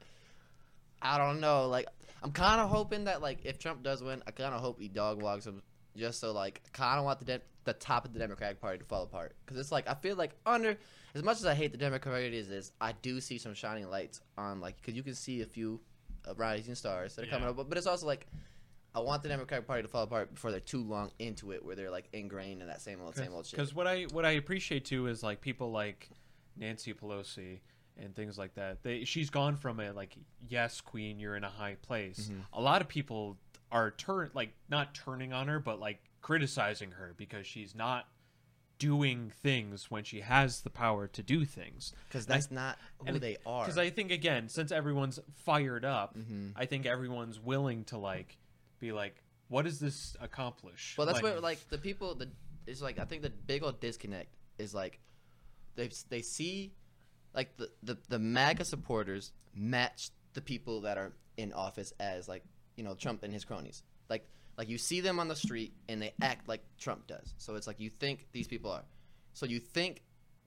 I 1.04 1.20
don't 1.20 1.40
know. 1.40 1.68
Like 1.68 1.86
I'm 2.24 2.32
kind 2.32 2.60
of 2.62 2.70
hoping 2.72 3.04
that 3.04 3.22
like 3.22 3.40
if 3.46 3.60
Trump 3.60 3.84
does 3.84 4.02
win, 4.02 4.24
I 4.26 4.32
kind 4.32 4.56
of 4.56 4.62
hope 4.62 4.80
he 4.80 4.88
dog 4.88 5.22
walks 5.22 5.46
him 5.46 5.62
just 5.96 6.20
so 6.20 6.32
like 6.32 6.62
kind 6.74 7.00
of 7.00 7.06
want 7.06 7.20
the 7.20 7.26
de- 7.26 7.42
the 7.64 7.74
top 7.74 8.06
of 8.06 8.14
the 8.14 8.20
Democratic 8.20 8.62
Party 8.62 8.80
to 8.80 8.86
fall 8.86 9.04
apart 9.04 9.36
because 9.46 9.60
it's 9.60 9.72
like 9.72 9.88
I 9.90 9.94
feel 9.96 10.16
like 10.16 10.36
under 10.46 10.78
as 11.14 11.24
much 11.24 11.38
as 11.38 11.46
I 11.46 11.54
hate 11.54 11.72
the 11.72 11.78
Democratic 11.78 12.24
Party 12.24 12.38
as 12.38 12.50
is, 12.50 12.72
I 12.80 12.94
do 13.02 13.22
see 13.22 13.38
some 13.38 13.54
shining 13.54 13.90
lights 13.90 14.22
on 14.38 14.60
like 14.60 14.78
because 14.78 14.96
you 14.96 15.04
can 15.04 15.16
see 15.16 15.42
a 15.42 15.46
few 15.46 15.80
uh, 16.28 16.34
rising 16.36 16.76
stars 16.76 17.16
that 17.16 17.26
are 17.26 17.30
coming 17.30 17.48
up, 17.48 17.56
but, 17.56 17.70
but 17.70 17.78
it's 17.78 17.88
also 17.88 18.06
like. 18.06 18.28
I 18.94 19.00
want 19.00 19.24
the 19.24 19.28
Democratic 19.28 19.68
Party 19.68 19.82
to 19.82 19.90
fall 19.90 20.04
apart 20.04 20.34
before 20.34 20.52
they're 20.52 20.62
too 20.62 20.82
long 20.82 21.12
into 21.20 21.52
it, 21.52 21.66
where 21.66 21.76
they're 21.76 21.92
like 21.92 22.08
ingrained 22.14 22.62
in 22.62 22.70
that 22.70 22.80
same 22.80 23.02
old, 23.02 23.14
same 23.18 23.34
old 23.34 23.46
shit. 23.46 23.58
Because 23.58 23.76
what 23.76 23.88
I 23.88 24.04
what 24.14 24.24
I 24.24 24.32
appreciate 24.32 24.86
too 24.86 25.08
is 25.08 25.22
like 25.22 25.42
people 25.42 25.70
like 25.70 26.10
Nancy 26.56 26.94
Pelosi 26.94 27.60
and 27.98 28.16
things 28.16 28.38
like 28.38 28.56
that. 28.56 28.84
They 28.84 29.04
she's 29.04 29.30
gone 29.30 29.58
from 29.58 29.80
a 29.80 29.92
like 29.92 30.16
yes, 30.48 30.82
queen, 30.82 31.20
you're 31.20 31.36
in 31.36 31.44
a 31.44 31.50
high 31.50 31.76
place. 31.82 32.30
Mm-hmm. 32.32 32.40
A 32.54 32.62
lot 32.62 32.82
of 32.82 32.88
people 32.88 33.38
are 33.72 33.92
turn 33.92 34.32
like 34.34 34.54
not 34.70 34.94
turning 34.94 35.34
on 35.34 35.48
her, 35.48 35.60
but 35.60 35.80
like 35.80 36.00
criticizing 36.22 36.92
her 36.92 37.14
because 37.18 37.46
she's 37.46 37.76
not 37.76 38.08
doing 38.78 39.32
things 39.42 39.90
when 39.90 40.04
she 40.04 40.20
has 40.22 40.62
the 40.62 40.70
power 40.70 41.08
to 41.08 41.24
do 41.24 41.46
things. 41.46 41.94
Because 42.08 42.26
that's 42.26 42.52
not 42.52 42.78
who 43.08 43.20
they 43.20 43.38
are. 43.46 43.64
Because 43.64 43.78
I 43.78 43.90
think 43.90 44.12
again, 44.12 44.50
since 44.50 44.72
everyone's 44.72 45.20
fired 45.46 45.86
up, 45.86 46.18
Mm-hmm. 46.18 46.50
I 46.56 46.66
think 46.66 46.86
everyone's 46.86 47.40
willing 47.40 47.84
to 47.86 47.98
like 47.98 48.38
be 48.80 48.92
like, 48.92 49.24
what 49.48 49.66
does 49.66 49.80
this 49.80 50.16
accomplish? 50.20 50.96
Well, 50.98 51.08
that's 51.08 51.22
like, 51.22 51.36
what 51.36 51.44
like 51.44 51.70
the 51.70 51.78
people. 51.78 52.16
The 52.16 52.30
it's 52.68 52.82
like 52.82 53.00
I 53.00 53.06
think 53.06 53.22
the 53.22 53.30
big 53.30 53.64
old 53.64 53.80
disconnect 53.80 54.36
is 54.58 54.74
like 54.74 55.00
they 55.76 55.90
they 56.10 56.22
see 56.22 56.74
like 57.34 57.58
the 57.58 57.70
the 57.84 57.98
the 58.10 58.20
MAGA 58.20 58.66
supporters 58.66 59.32
match 59.54 60.10
the 60.34 60.42
people 60.42 60.82
that 60.82 60.98
are 60.98 61.14
in 61.38 61.54
office 61.54 61.94
as 62.00 62.28
like 62.28 62.44
you 62.76 62.84
know 62.84 62.94
Trump 62.96 63.24
and 63.24 63.34
his 63.34 63.46
cronies. 63.46 63.84
Like 64.10 64.28
like 64.58 64.70
you 64.70 64.78
see 64.78 65.02
them 65.02 65.20
on 65.20 65.28
the 65.28 65.36
street 65.36 65.74
and 65.90 66.02
they 66.02 66.14
act 66.22 66.48
like 66.48 66.64
Trump 66.78 67.08
does. 67.08 67.34
So 67.38 67.56
it's 67.56 67.68
like 67.68 67.80
you 67.80 67.90
think 67.90 68.28
these 68.32 68.48
people 68.48 68.72
are. 68.72 68.84
So 69.34 69.46
you 69.46 69.60
think 69.60 70.02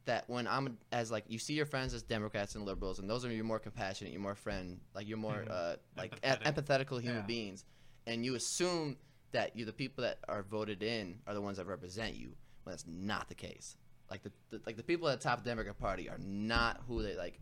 that 0.06 0.24
when 0.28 0.46
I'm 0.46 0.78
as 0.92 1.10
like 1.10 1.24
you 1.28 1.38
see 1.38 1.54
your 1.54 1.66
friends 1.66 1.92
as 1.92 2.02
Democrats 2.02 2.54
and 2.54 2.64
liberals, 2.64 2.98
and 2.98 3.08
those 3.10 3.24
are 3.24 3.30
your 3.32 3.44
more 3.44 3.58
compassionate, 3.58 4.12
your 4.12 4.22
more 4.22 4.34
friend, 4.34 4.80
like 4.94 5.06
you're 5.06 5.18
more 5.18 5.44
uh, 5.50 5.76
like 5.96 6.20
Empathetic. 6.22 6.42
empathetic. 6.42 6.54
empathetical 6.88 7.00
human 7.02 7.18
Yeah. 7.20 7.26
beings, 7.26 7.64
and 8.06 8.24
you 8.24 8.34
assume 8.34 8.96
that 9.32 9.54
you 9.56 9.66
the 9.66 9.72
people 9.74 10.04
that 10.04 10.18
are 10.26 10.42
voted 10.42 10.82
in 10.82 11.18
are 11.26 11.34
the 11.34 11.42
ones 11.42 11.58
that 11.58 11.66
represent 11.66 12.14
you, 12.14 12.28
when 12.62 12.72
that's 12.72 12.86
not 12.86 13.28
the 13.28 13.34
case. 13.34 13.76
Like 14.10 14.22
the, 14.22 14.32
the 14.48 14.62
like 14.64 14.78
the 14.78 14.82
people 14.82 15.06
at 15.10 15.20
the 15.20 15.24
top 15.28 15.36
of 15.38 15.44
the 15.44 15.50
Democrat 15.50 15.78
Party 15.78 16.08
are 16.08 16.16
not 16.18 16.80
who 16.88 17.02
they 17.02 17.14
like, 17.14 17.38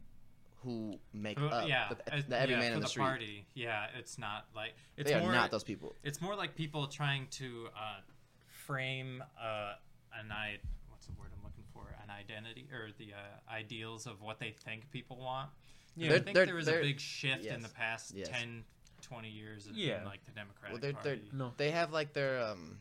who 0.66 0.98
make 1.12 1.38
Who- 1.38 1.46
up 1.46 1.68
yeah, 1.68 1.88
the, 1.88 2.22
the 2.28 2.40
every 2.40 2.54
yeah, 2.54 2.60
man 2.60 2.72
in 2.72 2.78
the, 2.80 2.84
the 2.84 2.88
street. 2.88 3.02
party. 3.04 3.46
Yeah, 3.54 3.86
it's 3.96 4.18
not 4.18 4.46
like 4.54 4.74
it's 4.96 5.08
They 5.08 5.14
are 5.16 5.32
not 5.32 5.52
those 5.52 5.62
people. 5.62 5.94
It's 6.02 6.20
more 6.20 6.34
like 6.34 6.56
people 6.56 6.88
trying 6.88 7.28
to 7.32 7.68
uh, 7.76 8.00
frame 8.48 9.22
uh, 9.40 9.74
an 10.18 10.32
i 10.32 10.56
what's 10.90 11.06
the 11.06 11.12
word 11.12 11.28
I'm 11.36 11.44
looking 11.44 11.62
for 11.72 11.94
an 12.02 12.10
identity 12.10 12.66
or 12.72 12.88
the 12.98 13.12
uh, 13.12 13.52
ideals 13.52 14.06
of 14.06 14.20
what 14.20 14.40
they 14.40 14.54
think 14.64 14.90
people 14.90 15.18
want. 15.18 15.50
Yeah. 15.94 16.08
I 16.08 16.18
think 16.18 16.34
they're- 16.34 16.46
there 16.46 16.56
was 16.56 16.66
a 16.68 16.80
big 16.80 16.98
shift 16.98 17.44
yes, 17.44 17.54
in 17.54 17.62
the 17.62 17.68
past 17.68 18.12
yes. 18.14 18.28
10, 18.28 18.64
20 19.02 19.28
years 19.28 19.68
in, 19.68 19.74
Yeah. 19.76 20.00
in 20.00 20.04
like 20.04 20.24
the 20.24 20.32
Democratic 20.32 20.72
Well, 20.72 20.80
they're, 20.80 21.00
they're, 21.04 21.16
Party. 21.22 21.30
No. 21.32 21.52
they 21.56 21.70
have 21.70 21.92
like 21.92 22.12
their 22.12 22.42
um, 22.42 22.78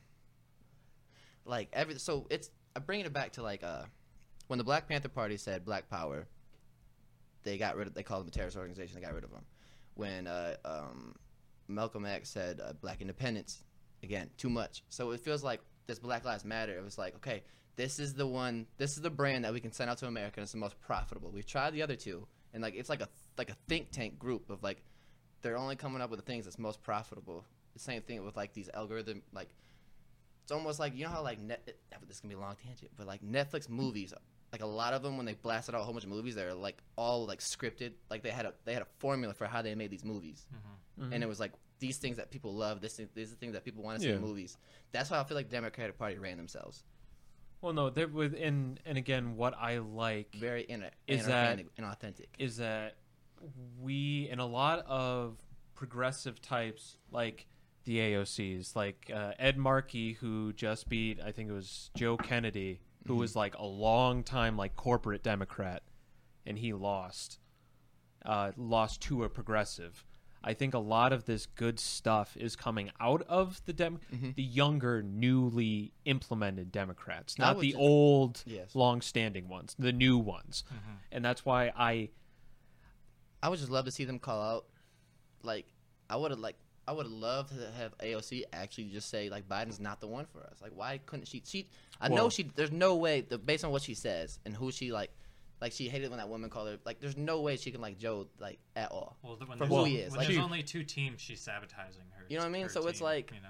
like 1.46 1.70
every 1.72 2.00
so 2.00 2.26
it's 2.32 2.50
I'm 2.76 2.82
bringing 2.84 3.06
it 3.06 3.14
back 3.14 3.34
to 3.34 3.44
like 3.44 3.64
uh, 3.64 3.84
when 4.48 4.58
the 4.58 4.64
Black 4.66 4.88
Panther 4.90 5.10
Party 5.10 5.38
said 5.38 5.64
Black 5.64 5.88
Power, 5.90 6.28
they 7.46 7.58
got 7.58 7.78
rid 7.78 7.88
of 7.88 7.94
they 7.94 8.04
called 8.04 8.22
them 8.24 8.28
a 8.28 8.32
terrorist 8.32 8.58
organization. 8.58 8.96
They 8.96 9.06
got 9.06 9.14
rid 9.14 9.24
of 9.24 9.32
them. 9.32 9.46
When 9.94 10.28
uh, 10.28 10.56
um, 10.66 11.16
Malcolm 11.70 12.06
X 12.06 12.30
said 12.30 12.60
uh, 12.60 12.74
Black 12.74 13.00
Independence, 13.00 13.64
again 14.04 14.30
too 14.38 14.50
much. 14.50 14.84
So 14.90 15.12
it 15.12 15.22
feels 15.22 15.44
like 15.44 15.62
this 15.88 16.00
Black 16.00 16.26
Lives 16.26 16.44
Matter. 16.44 16.78
It 16.78 16.84
was 16.84 16.98
like 16.98 17.16
okay, 17.18 17.44
this 17.78 18.00
is 18.00 18.14
the 18.14 18.28
one, 18.28 18.66
this 18.78 18.96
is 18.98 19.02
the 19.02 19.10
brand 19.10 19.46
that 19.46 19.54
we 19.54 19.60
can 19.60 19.72
send 19.72 19.90
out 19.90 19.98
to 20.00 20.08
America. 20.08 20.34
and 20.38 20.44
It's 20.44 20.52
the 20.52 20.58
most 20.58 20.80
profitable. 20.82 21.32
We've 21.32 21.46
tried 21.46 21.74
the 21.74 21.84
other 21.84 21.96
two, 21.96 22.28
and 22.54 22.62
like 22.62 22.76
it's 22.76 22.90
like 22.90 23.02
a 23.02 23.08
like 23.38 23.50
a 23.50 23.56
think 23.70 23.92
tank 23.92 24.20
group 24.20 24.50
of 24.50 24.64
like 24.64 24.84
they're 25.42 25.58
only 25.58 25.76
coming 25.76 26.02
up 26.02 26.10
with 26.10 26.20
the 26.20 26.26
things 26.26 26.46
that's 26.46 26.60
most 26.60 26.82
profitable. 26.82 27.46
The 27.74 27.80
same 27.80 28.02
thing 28.02 28.24
with 28.26 28.36
like 28.36 28.54
these 28.54 28.70
algorithm 28.74 29.22
like 29.34 29.50
it's 30.44 30.52
almost 30.52 30.80
like 30.80 30.96
you 30.96 31.04
know 31.04 31.10
how 31.12 31.24
like 31.24 31.40
net 31.40 31.68
this 32.08 32.20
can 32.20 32.30
be 32.30 32.36
a 32.36 32.40
long 32.40 32.56
tangent, 32.64 32.92
but 32.96 33.08
like 33.08 33.24
Netflix 33.24 33.70
movies, 33.70 34.14
like 34.56 34.64
a 34.64 34.66
lot 34.82 34.94
of 34.94 35.04
them 35.04 35.18
when 35.18 35.26
they 35.26 35.34
blasted 35.34 35.76
out 35.76 35.82
a 35.82 35.84
whole 35.84 35.94
bunch 35.94 36.06
of 36.06 36.10
movies, 36.10 36.34
they're 36.36 36.54
like 36.54 36.78
all 36.96 37.26
like 37.26 37.40
scripted. 37.40 37.92
Like 38.10 38.24
they 38.24 38.30
had 38.30 38.46
a 38.46 38.54
they 38.64 38.74
had 38.74 38.82
a 38.84 38.88
formula 39.00 39.34
for 39.34 39.46
how 39.48 39.62
they 39.62 39.76
made 39.76 39.92
these 39.92 40.06
movies, 40.06 40.48
and 41.12 41.22
it 41.24 41.28
was 41.28 41.40
like 41.40 41.52
these 41.80 41.98
things 41.98 42.16
that 42.18 42.32
people 42.32 42.54
love. 42.56 42.80
This 42.80 42.96
thing- 42.96 43.10
these 43.14 43.34
are 43.34 43.36
things 43.36 43.52
that 43.54 43.66
people 43.66 43.84
want 43.84 43.98
to 44.00 44.04
see 44.06 44.12
in 44.12 44.22
movies. 44.22 44.58
That's 44.94 45.10
why 45.12 45.20
I 45.20 45.24
feel 45.26 45.36
like 45.36 45.50
Democratic 45.50 45.98
Party 45.98 46.18
ran 46.18 46.38
themselves. 46.38 46.84
Well, 47.62 47.74
no, 47.74 47.90
they're 47.90 48.08
within 48.08 48.80
and 48.86 48.98
again, 48.98 49.36
what 49.36 49.54
I 49.60 49.80
like 49.80 50.34
Very 50.36 50.64
in 50.64 50.86
Is 51.08 51.26
that- 51.28 51.60
inauthentic. 51.78 52.28
is 52.40 52.58
that 52.58 52.96
we 53.80 54.30
in 54.32 54.40
a 54.40 54.46
lot 54.46 54.86
of 54.88 55.38
progressive 55.74 56.42
types 56.42 56.98
like 57.12 57.48
the 57.84 57.98
AOCs, 58.00 58.76
like 58.76 59.12
uh, 59.14 59.34
Ed 59.38 59.58
Markey, 59.58 60.14
who 60.14 60.54
just 60.54 60.88
beat 60.90 61.20
I 61.24 61.32
think 61.32 61.50
it 61.50 61.54
was 61.54 61.92
Joe 61.96 62.18
Kennedy, 62.18 62.80
who 63.08 63.16
was 63.16 63.36
like 63.36 63.56
a 63.58 63.66
long 63.66 64.24
time 64.24 64.58
like 64.58 64.76
corporate 64.76 65.24
Democrat, 65.24 65.84
and 66.46 66.58
he 66.60 66.74
lost, 66.74 67.40
uh, 68.26 68.52
lost 68.58 69.02
to 69.02 69.24
a 69.24 69.30
progressive. 69.30 70.04
I 70.48 70.54
think 70.54 70.76
a 70.76 70.80
lot 70.80 71.12
of 71.12 71.26
this 71.26 71.48
good 71.48 71.80
stuff 71.80 72.38
is 72.38 72.56
coming 72.56 72.92
out 73.00 73.24
of 73.24 73.64
the 73.66 73.74
dem- 73.74 74.00
the 74.36 74.44
younger, 74.44 75.02
newly 75.02 75.92
implemented 76.06 76.72
Democrats, 76.72 77.40
not 77.40 77.60
the 77.60 77.70
just- 77.72 77.80
old, 77.80 78.44
Yes. 78.46 78.76
long-standing 78.76 79.48
ones, 79.48 79.76
the 79.80 79.92
new 79.92 80.18
ones, 80.20 80.64
and 81.12 81.26
that's 81.26 81.46
why 81.46 81.72
I 81.76 82.10
I 83.44 83.50
would 83.50 83.60
just 83.60 83.72
love 83.72 83.86
to 83.86 83.92
see 83.92 84.06
them 84.06 84.18
call 84.20 84.42
out. 84.42 84.66
Like, 85.44 85.68
I 86.10 86.16
would 86.16 86.32
have 86.32 86.40
like, 86.40 86.58
I 86.88 86.92
would 86.92 87.08
love 87.08 87.50
to 87.50 87.72
have 87.80 87.98
AOC 87.98 88.44
actually 88.54 88.86
just 88.86 89.10
say 89.10 89.30
like 89.30 89.48
Biden's 89.50 89.80
not 89.80 90.00
the 90.02 90.08
one 90.08 90.26
for 90.26 90.42
us. 90.42 90.62
Like, 90.62 90.72
why 90.76 91.00
couldn't 91.06 91.28
she? 91.28 91.42
She, 91.46 91.68
I 92.00 92.10
know 92.10 92.30
she. 92.30 92.44
There's 92.56 92.72
no 92.72 92.96
way. 92.96 93.22
The, 93.22 93.38
based 93.38 93.64
on 93.66 93.72
what 93.72 93.82
she 93.82 93.94
says 93.96 94.40
and 94.46 94.56
who 94.56 94.72
she 94.72 94.92
like, 94.92 95.10
like 95.62 95.72
she 95.72 95.90
hated 95.90 96.10
when 96.10 96.20
that 96.20 96.30
woman 96.30 96.50
called 96.50 96.68
her. 96.68 96.78
Like, 96.86 97.00
there's 97.00 97.18
no 97.18 97.42
way 97.42 97.56
she 97.58 97.72
can 97.72 97.82
like 97.82 97.98
Joe 97.98 98.28
like 98.40 98.60
at 98.76 98.92
all. 98.92 99.18
Well, 99.24 99.36
the- 99.36 99.46
when 99.46 99.58
For 99.58 99.66
there's, 99.66 99.80
who 99.80 99.86
he 99.86 99.96
is. 99.98 100.12
when 100.12 100.20
Like, 100.20 100.28
there's 100.28 100.38
she- 100.38 100.44
only 100.44 100.62
two 100.64 100.84
teams, 100.84 101.22
she's 101.22 101.42
sabotaging 101.42 102.04
her. 102.18 102.26
You 102.30 102.38
know 102.38 102.44
what 102.44 102.50
I 102.50 102.52
mean? 102.52 102.64
her 102.64 102.70
So 102.70 102.86
it's 102.88 103.02
like- 103.02 103.32
you 103.34 103.42
know, 103.42 103.50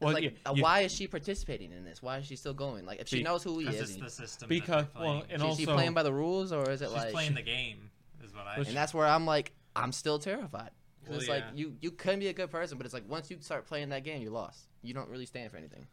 well, 0.00 0.14
like, 0.14 0.24
yeah, 0.24 0.30
uh, 0.46 0.52
you- 0.54 0.62
why 0.62 0.80
is 0.80 0.92
she 0.94 1.06
participating 1.08 1.72
in 1.72 1.84
this? 1.84 2.02
Why 2.02 2.18
is 2.18 2.26
she 2.26 2.36
still 2.36 2.54
going? 2.54 2.86
Like, 2.86 3.00
if 3.00 3.08
she 3.08 3.18
Be- 3.18 3.22
knows 3.22 3.42
who 3.42 3.58
he 3.58 3.66
is, 3.68 3.80
it's 3.90 3.96
the 3.96 4.08
system. 4.10 4.48
Because- 4.48 4.84
that 4.84 4.94
they're 4.94 5.02
well, 5.02 5.24
and 5.28 5.40
she, 5.42 5.46
also- 5.46 5.58
she 5.60 5.66
playing 5.66 5.92
by 5.94 6.02
the 6.04 6.12
rules, 6.12 6.52
or 6.52 6.70
is 6.70 6.80
it 6.82 6.86
she's 6.86 6.94
like? 6.94 7.12
playing 7.12 7.34
the 7.34 7.42
game, 7.42 7.90
is 8.24 8.32
what 8.34 8.46
I. 8.46 8.58
Well, 8.58 8.66
and 8.66 8.76
that's 8.76 8.94
where 8.94 9.06
I'm 9.06 9.26
like, 9.26 9.52
I'm 9.74 9.92
still 9.92 10.18
terrified. 10.18 10.70
'Cause 11.06 11.10
Well, 11.10 11.18
it's 11.20 11.28
like 11.28 11.44
you 11.54 11.76
you 11.80 11.90
can 11.92 12.18
be 12.18 12.28
a 12.28 12.32
good 12.32 12.50
person, 12.50 12.76
but 12.78 12.84
it's 12.84 12.94
like 12.94 13.08
once 13.08 13.30
you 13.30 13.38
start 13.40 13.66
playing 13.66 13.88
that 13.90 14.02
game, 14.04 14.20
you 14.22 14.30
lost. 14.30 14.68
You 14.82 14.92
don't 14.92 15.08
really 15.08 15.26
stand 15.26 15.50
for 15.50 15.56
anything. 15.56 15.86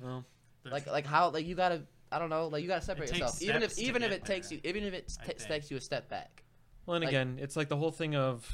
well, 0.00 0.24
like 0.64 0.86
like 0.86 1.06
how 1.06 1.30
like 1.30 1.44
you 1.46 1.54
gotta 1.54 1.82
I 2.12 2.18
don't 2.18 2.30
know 2.30 2.46
like 2.48 2.62
you 2.62 2.68
gotta 2.68 2.84
separate 2.84 3.10
yourself 3.10 3.42
even 3.42 3.62
if 3.62 3.78
even 3.78 4.02
if 4.02 4.12
it 4.12 4.24
takes 4.24 4.48
there, 4.50 4.58
you 4.62 4.68
even 4.68 4.84
if 4.84 4.94
it 4.94 5.16
I 5.20 5.24
t- 5.26 5.32
think. 5.34 5.48
takes 5.48 5.70
you 5.70 5.76
a 5.76 5.80
step 5.80 6.08
back. 6.08 6.44
Well, 6.86 6.94
and 6.96 7.04
Like- 7.04 7.12
again, 7.12 7.38
it's 7.40 7.56
like 7.56 7.68
the 7.68 7.76
whole 7.76 7.90
thing 7.90 8.14
of 8.14 8.48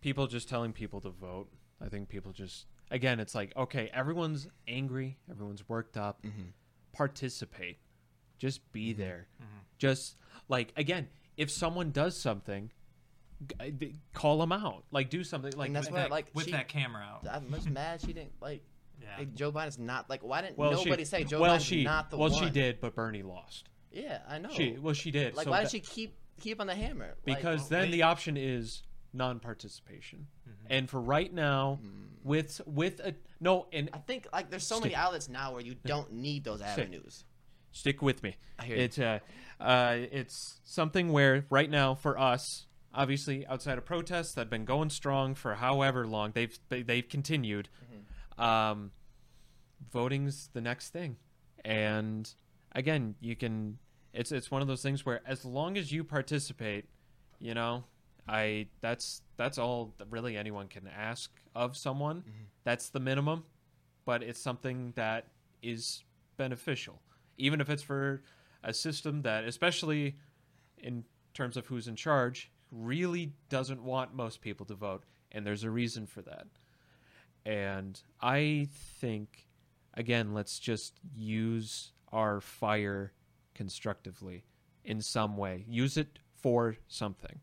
people 0.00 0.26
just 0.26 0.48
telling 0.48 0.72
people 0.72 1.00
to 1.02 1.10
vote. 1.10 1.48
I 1.80 1.88
think 1.88 2.08
people 2.08 2.32
just 2.32 2.66
again, 2.90 3.20
it's 3.20 3.34
like 3.34 3.54
okay, 3.56 3.90
everyone's 3.92 4.48
angry, 4.66 5.18
everyone's 5.30 5.68
worked 5.68 5.96
up. 5.98 6.24
Participate, 6.92 7.78
just 8.38 8.72
be 8.72 8.92
Mm-hmm. 8.92 9.00
there. 9.00 9.28
Just 9.78 10.16
like 10.48 10.72
again, 10.76 11.08
if 11.36 11.50
someone 11.50 11.90
does 11.90 12.16
something, 12.18 12.68
g- 12.68 12.72
d- 12.72 12.85
call 14.14 14.38
them 14.38 14.52
out. 14.52 14.84
Like 14.90 15.10
do 15.10 15.24
something. 15.24 15.52
Like 15.56 15.72
that's 15.72 15.86
with 15.86 15.94
why, 15.94 16.00
that, 16.02 16.10
like, 16.10 16.26
with 16.34 16.46
she- 16.46 16.52
that 16.52 16.68
camera 16.68 17.02
out. 17.02 17.26
I'm 17.30 17.52
just 17.52 17.70
mad 17.82 18.00
she 18.00 18.12
didn't 18.12 18.32
like, 18.40 18.62
Yeah. 19.00 19.08
like 19.18 19.34
Joe 19.34 19.52
Biden's 19.52 19.78
not 19.78 20.08
like 20.10 20.22
why 20.22 20.42
didn't 20.42 20.58
well, 20.58 20.72
nobody 20.72 21.02
she, 21.02 21.04
say 21.06 21.24
Joe 21.24 21.40
well, 21.40 21.56
Biden's 21.56 21.64
she, 21.64 21.84
not 21.84 22.10
the 22.10 22.16
well, 22.16 22.30
one? 22.30 22.38
Well, 22.40 22.48
she 22.48 22.50
did, 22.52 22.80
but 22.80 22.94
Bernie 22.94 23.22
lost. 23.22 23.68
Yeah, 23.92 24.18
I 24.28 24.38
know. 24.38 24.50
She 24.50 24.76
well, 24.80 24.94
she 24.94 25.10
did. 25.10 25.34
like 25.36 25.44
so 25.44 25.50
why 25.50 25.62
that- 25.62 25.70
did 25.70 25.84
she 25.84 25.94
keep 25.94 26.14
keep 26.40 26.60
on 26.60 26.66
the 26.66 26.74
hammer? 26.74 27.14
Because 27.24 27.60
well, 27.60 27.68
then 27.70 27.80
wait. 27.82 27.90
the 27.92 28.02
option 28.02 28.36
is 28.36 28.82
non-participation 29.12 30.26
Mm-hmm. 30.48 30.66
and 30.70 30.90
for 30.90 31.00
right 31.00 31.32
now 31.32 31.80
with 32.22 32.60
with 32.66 33.00
a 33.00 33.14
no 33.40 33.66
and 33.72 33.90
I 33.92 33.98
think 33.98 34.28
like 34.32 34.48
there's 34.50 34.68
so 34.68 34.78
many 34.78 34.94
outlets 34.94 35.28
now 35.28 35.52
where 35.52 35.60
you 35.60 35.74
don't 35.86 36.12
need 36.12 36.44
those 36.44 36.60
avenues. 36.60 37.24
stick 37.72 38.00
with 38.00 38.22
me 38.22 38.36
I 38.58 38.64
hear 38.66 38.76
you. 38.76 38.82
it's 38.84 38.98
uh, 38.98 39.18
uh 39.60 39.96
it's 40.12 40.60
something 40.64 41.10
where 41.12 41.44
right 41.50 41.68
now 41.68 41.94
for 41.96 42.16
us 42.18 42.65
obviously 42.96 43.46
outside 43.46 43.78
of 43.78 43.84
protests 43.84 44.32
that 44.32 44.40
have 44.42 44.50
been 44.50 44.64
going 44.64 44.90
strong 44.90 45.34
for 45.34 45.54
however 45.54 46.06
long 46.06 46.32
they've 46.32 46.58
they, 46.70 46.82
they've 46.82 47.08
continued 47.08 47.68
Mm-hmm. 47.84 48.42
um 48.42 48.90
voting's 49.92 50.48
the 50.52 50.60
next 50.60 50.90
thing. 50.90 51.16
And 51.64 52.32
again 52.72 53.14
you 53.20 53.36
can 53.36 53.78
it's 54.12 54.32
it's 54.32 54.50
one 54.50 54.62
of 54.62 54.68
those 54.68 54.82
things 54.82 55.04
where 55.06 55.20
as 55.26 55.44
long 55.44 55.76
as 55.76 55.92
you 55.92 56.02
participate 56.04 56.86
you 57.38 57.52
know 57.54 57.84
i 58.28 58.66
that's 58.80 59.22
that's 59.36 59.58
all 59.58 59.94
that 59.98 60.06
really 60.10 60.36
anyone 60.36 60.68
can 60.68 60.86
ask 60.88 61.30
of 61.54 61.76
someone. 61.76 62.24
That's 62.64 62.88
the 62.88 63.00
minimum 63.00 63.44
but 64.04 64.22
it's 64.22 64.40
something 64.40 64.92
that 64.94 65.26
is 65.62 66.04
beneficial. 66.36 67.02
Even 67.38 67.60
if 67.60 67.68
it's 67.68 67.82
for 67.82 68.22
a 68.62 68.72
system 68.72 69.22
that 69.22 69.44
especially 69.44 70.16
in 70.78 71.04
terms 71.34 71.56
of 71.56 71.66
who's 71.66 71.88
in 71.88 71.96
charge 71.96 72.50
really 72.76 73.32
doesn't 73.48 73.82
want 73.82 74.14
most 74.14 74.40
people 74.40 74.66
to 74.66 74.74
vote 74.74 75.04
and 75.32 75.46
there's 75.46 75.64
a 75.64 75.70
reason 75.70 76.06
for 76.06 76.22
that. 76.22 76.46
And 77.44 78.00
i 78.20 78.68
think 79.00 79.46
again 79.94 80.34
let's 80.34 80.58
just 80.58 80.98
use 81.14 81.92
our 82.12 82.40
fire 82.40 83.12
constructively 83.54 84.44
in 84.84 85.00
some 85.00 85.36
way. 85.36 85.64
Use 85.68 85.96
it 85.96 86.18
for 86.34 86.76
something. 86.88 87.40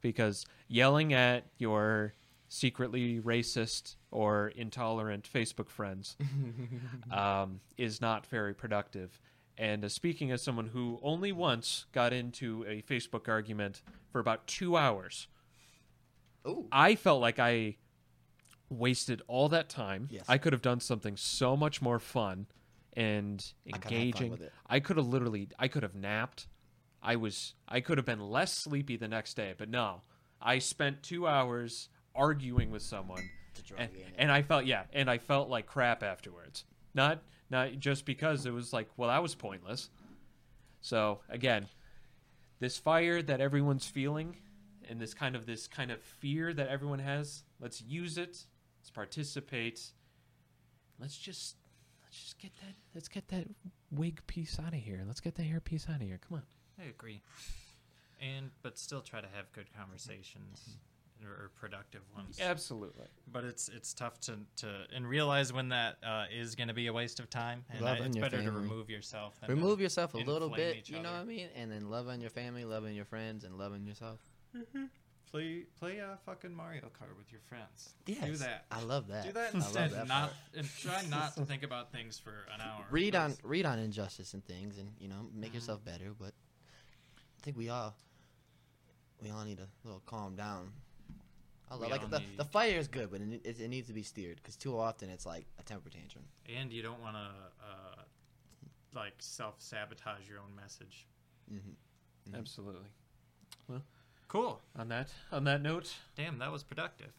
Because 0.00 0.44
yelling 0.68 1.12
at 1.14 1.46
your 1.58 2.14
secretly 2.48 3.18
racist 3.20 3.96
or 4.10 4.48
intolerant 4.48 5.26
facebook 5.32 5.70
friends 5.70 6.16
um, 7.10 7.60
is 7.78 8.00
not 8.00 8.26
very 8.26 8.52
productive. 8.52 9.18
And 9.56 9.84
uh, 9.84 9.88
speaking 9.88 10.30
as 10.32 10.42
someone 10.42 10.66
who 10.66 10.98
only 11.02 11.32
once 11.32 11.86
got 11.92 12.12
into 12.12 12.64
a 12.68 12.82
facebook 12.82 13.28
argument 13.28 13.82
for 14.12 14.20
about 14.20 14.46
two 14.46 14.76
hours 14.76 15.26
Ooh. 16.46 16.66
I 16.72 16.94
felt 16.94 17.20
like 17.20 17.38
I 17.38 17.76
wasted 18.68 19.22
all 19.28 19.48
that 19.50 19.68
time. 19.68 20.08
Yes. 20.10 20.24
I 20.28 20.38
could 20.38 20.52
have 20.52 20.62
done 20.62 20.80
something 20.80 21.16
so 21.16 21.56
much 21.56 21.82
more 21.82 21.98
fun 21.98 22.46
and 22.94 23.44
I 23.66 23.76
engaging. 23.76 24.30
with 24.30 24.42
it. 24.42 24.52
I 24.66 24.80
could 24.80 24.96
have 24.96 25.06
literally 25.06 25.48
I 25.58 25.68
could 25.68 25.82
have 25.82 25.94
napped. 25.94 26.48
I 27.02 27.16
was 27.16 27.54
I 27.68 27.80
could 27.80 27.98
have 27.98 28.06
been 28.06 28.20
less 28.20 28.52
sleepy 28.52 28.96
the 28.96 29.08
next 29.08 29.34
day, 29.34 29.54
but 29.56 29.68
no. 29.68 30.02
I 30.40 30.58
spent 30.58 31.02
2 31.04 31.26
hours 31.26 31.88
arguing 32.14 32.70
with 32.70 32.82
someone. 32.82 33.22
And, 33.76 33.90
and 34.18 34.32
I 34.32 34.42
felt 34.42 34.64
yeah, 34.64 34.84
and 34.92 35.08
I 35.10 35.18
felt 35.18 35.48
like 35.48 35.66
crap 35.66 36.02
afterwards. 36.02 36.64
Not 36.94 37.22
not 37.50 37.78
just 37.78 38.04
because 38.06 38.46
it 38.46 38.50
was 38.52 38.72
like, 38.72 38.88
well, 38.96 39.10
that 39.10 39.22
was 39.22 39.34
pointless. 39.34 39.90
So, 40.80 41.20
again, 41.28 41.68
this 42.62 42.78
fire 42.78 43.20
that 43.20 43.40
everyone's 43.40 43.88
feeling 43.88 44.36
and 44.88 45.00
this 45.00 45.14
kind 45.14 45.34
of 45.34 45.46
this 45.46 45.66
kind 45.66 45.90
of 45.90 46.00
fear 46.00 46.54
that 46.54 46.68
everyone 46.68 47.00
has 47.00 47.42
let's 47.60 47.82
use 47.82 48.16
it. 48.16 48.46
Let's 48.78 48.90
participate. 48.90 49.80
Let's 51.00 51.18
just 51.18 51.56
let's 52.04 52.22
just 52.22 52.38
get 52.38 52.52
that 52.60 52.74
let's 52.94 53.08
get 53.08 53.26
that 53.28 53.48
wig 53.90 54.24
piece 54.28 54.60
out 54.64 54.74
of 54.74 54.78
here. 54.78 55.02
Let's 55.04 55.20
get 55.20 55.34
the 55.34 55.42
hair 55.42 55.58
piece 55.58 55.88
out 55.88 55.96
of 55.96 56.02
here. 56.02 56.20
Come 56.28 56.38
on. 56.38 56.42
I 56.80 56.88
agree. 56.88 57.22
And 58.20 58.50
but 58.62 58.78
still 58.78 59.00
try 59.00 59.20
to 59.20 59.28
have 59.34 59.50
good 59.52 59.66
conversations. 59.76 60.76
Or, 61.24 61.30
or 61.44 61.50
productive 61.60 62.02
ones. 62.14 62.38
absolutely 62.40 63.06
But 63.32 63.44
it's 63.44 63.68
it's 63.68 63.92
tough 63.94 64.18
to, 64.20 64.38
to 64.56 64.68
and 64.94 65.06
realize 65.08 65.52
when 65.52 65.68
that 65.70 65.96
uh, 66.06 66.24
is 66.32 66.54
going 66.54 66.68
to 66.68 66.74
be 66.74 66.86
a 66.88 66.92
waste 66.92 67.20
of 67.20 67.30
time. 67.30 67.64
And 67.70 67.80
Love 67.80 67.98
I, 68.00 68.04
it's 68.04 68.16
your 68.16 68.22
better 68.28 68.42
to 68.42 68.50
remove 68.50 68.90
yourself. 68.90 69.38
Than 69.40 69.48
to 69.50 69.54
remove 69.54 69.80
yourself 69.80 70.14
a 70.14 70.18
little 70.18 70.48
bit, 70.50 70.88
you 70.88 71.00
know 71.00 71.08
other. 71.10 71.18
what 71.18 71.22
I 71.22 71.24
mean, 71.24 71.48
and 71.56 71.70
then 71.70 71.88
love 71.90 72.08
on 72.08 72.20
your 72.20 72.30
family, 72.30 72.64
love 72.64 72.84
on 72.84 72.94
your 72.94 73.04
friends, 73.06 73.44
and 73.44 73.56
love 73.58 73.72
on 73.72 73.86
yourself. 73.86 74.20
Play 75.30 75.64
play 75.80 75.96
a 75.96 76.18
fucking 76.26 76.54
Mario 76.54 76.82
Kart 76.82 77.16
with 77.16 77.32
your 77.32 77.40
friends. 77.48 77.94
Yes, 78.04 78.22
Do 78.26 78.36
that. 78.36 78.66
I 78.70 78.82
love 78.82 79.08
that. 79.08 79.24
Do 79.24 79.32
that 79.32 79.54
I 79.54 79.58
love 79.58 79.64
instead. 79.66 79.90
that 79.92 80.06
not 80.08 80.32
and 80.54 80.68
try 80.78 81.02
not 81.08 81.34
to 81.36 81.44
think 81.46 81.62
about 81.62 81.90
things 81.90 82.18
for 82.18 82.44
an 82.54 82.60
hour. 82.60 82.84
read 82.90 83.14
on 83.16 83.34
read 83.42 83.64
on 83.64 83.78
injustice 83.78 84.34
and 84.34 84.44
things, 84.44 84.76
and 84.76 84.90
you 84.98 85.08
know 85.08 85.26
make 85.34 85.52
Mhm. 85.52 85.54
yourself 85.54 85.82
better. 85.84 86.12
But 86.18 86.34
I 87.16 87.40
think 87.42 87.56
we 87.56 87.70
all 87.70 87.94
we 89.22 89.30
all 89.30 89.44
need 89.44 89.58
a 89.60 89.68
little 89.84 90.02
calm 90.04 90.36
down. 90.36 90.70
I 91.72 91.76
love 91.76 91.90
like 91.90 92.10
the, 92.10 92.18
need- 92.18 92.36
the 92.36 92.44
fire 92.44 92.78
is 92.78 92.88
good, 92.88 93.10
but 93.10 93.20
it, 93.20 93.40
it, 93.44 93.60
it 93.60 93.68
needs 93.68 93.86
to 93.88 93.94
be 93.94 94.02
steered 94.02 94.36
because 94.36 94.56
too 94.56 94.78
often 94.78 95.08
it's 95.10 95.24
like 95.26 95.46
a 95.58 95.62
temper 95.62 95.88
tantrum. 95.90 96.24
and 96.54 96.72
you 96.72 96.82
don't 96.82 97.00
want 97.00 97.16
to 97.16 97.28
uh, 97.66 98.02
like 98.94 99.14
self 99.18 99.54
sabotage 99.58 100.28
your 100.28 100.38
own 100.38 100.54
message. 100.54 101.06
Mhm. 101.52 101.74
absolutely 102.38 102.88
Cool. 104.28 104.60
on 104.78 104.88
that 104.88 105.08
on 105.30 105.44
that 105.44 105.60
note 105.60 105.94
Damn, 106.16 106.38
that 106.38 106.50
was 106.52 106.62
productive. 106.62 107.12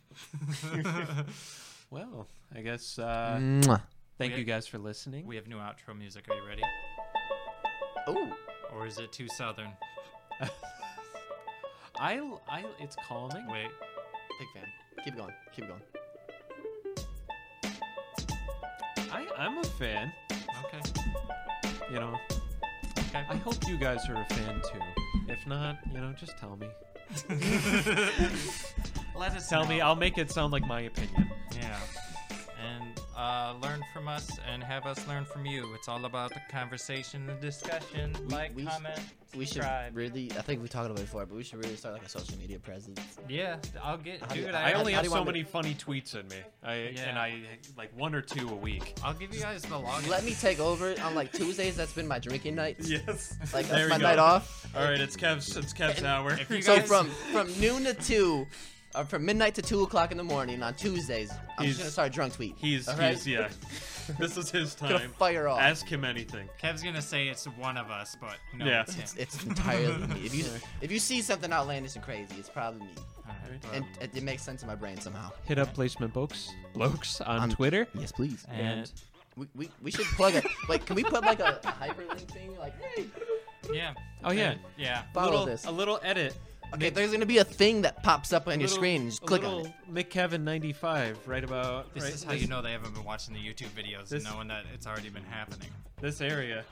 well 1.92 2.28
i 2.56 2.62
guess 2.62 2.98
uh 2.98 3.38
Mwah. 3.40 3.82
thank 4.18 4.34
We- 4.34 4.40
you 4.40 4.46
guys 4.46 4.66
for 4.68 4.78
listening 4.80 5.26
we 5.28 5.36
have 5.36 5.48
new 5.48 5.58
outro 5.58 5.96
music. 5.98 6.28
Are 6.30 6.36
you 6.36 6.46
ready? 6.48 6.64
Oh. 8.08 8.36
Or 8.74 8.88
is 8.88 8.98
it 8.98 9.12
too 9.12 9.28
southern? 9.30 9.70
i 12.00 12.20
i 12.50 12.64
it's 12.80 12.96
calming 13.08 13.46
Wait. 13.48 13.70
Big 14.44 14.62
fan. 14.62 14.70
Keep 15.04 15.16
going. 15.18 15.34
Keep 15.56 15.68
going. 15.68 15.82
i 19.12 19.28
i'm 19.38 19.58
a 19.60 19.64
fan 19.64 20.12
Okay. 20.66 20.82
you 21.92 22.00
know 22.00 22.18
Okay. 23.10 23.24
i 23.30 23.36
hope 23.36 23.56
you 23.68 23.78
guys 23.78 24.10
are 24.10 24.16
a 24.16 24.26
fan 24.34 24.60
too 24.72 24.80
if 25.32 25.46
not 25.46 25.78
you 25.94 26.00
know 26.00 26.12
just 26.14 26.36
tell 26.40 26.56
me 26.58 26.68
Let 29.16 29.36
us 29.36 29.48
Tell 29.48 29.66
me. 29.68 29.80
I'll 29.82 29.96
make 29.96 30.18
it 30.18 30.32
sound 30.32 30.52
like 30.52 30.66
my 30.66 30.82
opinion. 30.82 31.30
Yeah. 31.56 31.78
And 33.24 33.64
uh, 33.64 33.68
learn 33.68 33.84
from 33.94 34.08
us 34.08 34.30
and 34.52 34.62
have 34.64 34.86
us 34.86 35.06
learn 35.08 35.24
from 35.26 35.46
you. 35.46 35.74
It's 35.76 35.88
all 35.88 36.04
about 36.06 36.34
the 36.34 36.42
conversation 36.50 37.30
and 37.30 37.40
discussion. 37.40 38.14
We- 38.28 38.34
like, 38.36 38.56
we 38.56 38.64
sh- 38.66 38.68
comment, 38.70 39.00
We 39.36 39.46
should 39.46 39.54
subscribe. 39.56 39.96
really. 39.96 40.30
I 40.38 40.42
think 40.42 40.62
we 40.62 40.68
talked 40.68 40.88
about 40.88 41.00
it 41.00 41.04
before, 41.04 41.26
but 41.26 41.36
we 41.38 41.44
should 41.44 41.60
really 41.60 41.76
start 41.76 41.94
like 41.94 42.04
a 42.06 42.10
social 42.10 42.38
media 42.38 42.60
presence. 42.60 43.00
Yeah, 43.30 43.58
I'll 43.82 43.98
get. 43.98 44.20
How 44.22 44.28
do 44.28 44.42
Dude, 44.46 44.54
I 44.54 44.72
I, 44.72 44.74
only 44.74 44.94
have 44.94 45.06
so 45.06 45.12
want 45.12 45.26
me- 45.28 45.32
many 45.34 45.44
funny 45.44 45.74
tweets 45.74 46.16
in 46.20 46.28
me. 46.28 46.38
I 46.64 46.76
Yeah. 46.96 47.02
and 47.10 47.18
I 47.20 47.42
like 47.78 47.98
one 47.98 48.14
or 48.14 48.22
two 48.22 48.50
a 48.50 48.56
week. 48.56 48.96
I'll 49.04 49.14
give 49.14 49.34
you 49.34 49.40
guys 49.42 49.62
the 49.64 49.70
login. 49.80 50.10
Let 50.10 50.24
me 50.26 50.34
take 50.34 50.60
over 50.60 50.90
it 50.90 51.02
on 51.04 51.16
like 51.16 51.32
Tuesdays. 51.32 51.76
That's 51.78 51.94
been 51.94 52.08
my 52.08 52.20
drinking 52.20 52.56
nights. 52.56 52.90
Yes. 52.94 53.38
Like 53.54 53.68
There 53.68 53.78
that's 53.78 53.84
we 53.86 53.90
my 53.90 53.98
go. 54.00 54.04
night 54.04 54.20
off. 54.20 54.68
All 54.76 54.84
right, 54.84 55.00
it's 55.00 55.16
Kev's. 55.16 55.56
It's 55.56 55.72
Kev's 55.74 55.98
And 56.00 56.08
hour. 56.08 56.34
if 56.34 56.50
you 56.50 56.62
So 56.62 56.78
guys- 56.78 56.88
from 56.88 57.08
from 57.32 57.48
noon 57.60 57.86
to 57.86 57.94
two, 57.94 58.46
or 58.96 59.04
from 59.06 59.26
midnight 59.26 59.56
to 59.56 59.62
two 59.62 59.82
o'clock 59.84 60.12
in 60.12 60.18
the 60.18 60.24
morning 60.24 60.62
on 60.64 60.74
Tuesdays, 60.76 61.32
I'm 61.58 61.66
He's- 61.66 61.70
just 61.72 61.80
gonna 61.80 61.92
start 61.92 62.08
a 62.10 62.12
drunk 62.12 62.34
tweet. 62.34 62.56
He's 62.58 62.88
all 62.88 62.98
right? 62.98 63.14
he's 63.14 63.28
yeah. 63.28 63.50
this 64.20 64.38
is 64.38 64.52
his 64.52 64.76
time. 64.76 64.90
gonna 64.90 65.00
time. 65.02 65.12
fire 65.12 65.48
off. 65.48 65.60
Ask 65.60 65.88
him 65.88 66.04
anything. 66.06 66.48
Kev's 66.60 66.84
gonna 66.84 67.02
say 67.02 67.28
it's 67.28 67.46
one 67.46 67.78
of 67.78 67.90
us, 67.90 68.16
but 68.20 68.38
no, 68.56 68.66
Yeah. 68.66 68.82
it's 68.82 68.94
him. 68.94 69.02
It's, 69.04 69.16
it's 69.36 69.44
entirely 69.46 70.08
me. 70.08 70.22
If 70.26 70.36
you 70.36 70.46
if 70.82 70.92
you 70.92 71.00
see 71.00 71.22
something 71.22 71.52
outlandish 71.52 71.96
and 71.96 72.04
crazy, 72.04 72.36
it's 72.38 72.50
probably 72.50 72.82
me, 72.82 72.90
Alright, 73.28 73.64
and 73.74 73.86
it, 74.02 74.16
it 74.16 74.24
makes 74.24 74.44
sense 74.44 74.62
in 74.62 74.68
my 74.68 74.76
brain 74.76 75.00
somehow. 75.00 75.32
Hit 75.46 75.58
up 75.60 75.74
Placement 75.74 76.14
Bokes. 76.14 76.52
Lokes 76.76 77.22
on 77.28 77.40
I'm- 77.40 77.50
Twitter. 77.52 77.88
Yes, 77.98 78.12
please. 78.12 78.46
and 78.52 78.92
We, 79.36 79.48
we, 79.56 79.70
we 79.82 79.90
should 79.92 80.06
plug 80.18 80.36
it. 80.36 80.46
Like, 80.70 80.86
can 80.86 80.96
we 80.96 81.04
put 81.04 81.24
like 81.24 81.40
a, 81.40 81.60
a 81.64 81.72
hyperlink 81.72 82.28
thing? 82.32 82.56
Like, 82.60 82.74
hey. 82.82 83.06
yeah. 83.74 83.94
Oh, 84.24 84.32
yeah. 84.32 84.52
And- 84.52 84.60
yeah. 84.78 85.04
Follow 85.14 85.32
little, 85.32 85.46
this. 85.48 85.66
A 85.66 85.72
little 85.72 86.00
edit. 86.04 86.36
Okay, 86.74 86.90
there's 86.90 87.12
gonna 87.12 87.26
be 87.26 87.38
a 87.38 87.44
thing 87.44 87.84
that 87.84 88.02
pops 88.04 88.34
up 88.34 88.48
on 88.48 88.54
your 88.60 88.68
Little- 88.68 88.76
screen. 88.76 89.02
And 89.02 89.10
just 89.12 89.24
a 89.24 89.26
click 89.26 89.44
on 89.44 89.58
little 89.58 89.74
it. 89.96 90.10
McKevin95, 90.10 91.28
right 91.28 91.44
about 91.44 91.94
This 91.94 92.04
right, 92.04 92.14
is 92.14 92.24
how 92.24 92.34
you 92.34 92.48
know 92.48 92.62
they 92.64 92.72
haven't 92.72 92.94
been 92.96 93.04
watching 93.04 93.34
the 93.34 93.40
YouTube 93.40 93.70
videos 93.70 94.10
This- 94.10 94.26
and 94.26 94.34
knowing 94.34 94.48
that 94.48 94.66
it's 94.74 94.88
already 94.88 95.10
been 95.10 95.24
happening. 95.26 95.70
this 96.02 96.20
area. 96.20 96.66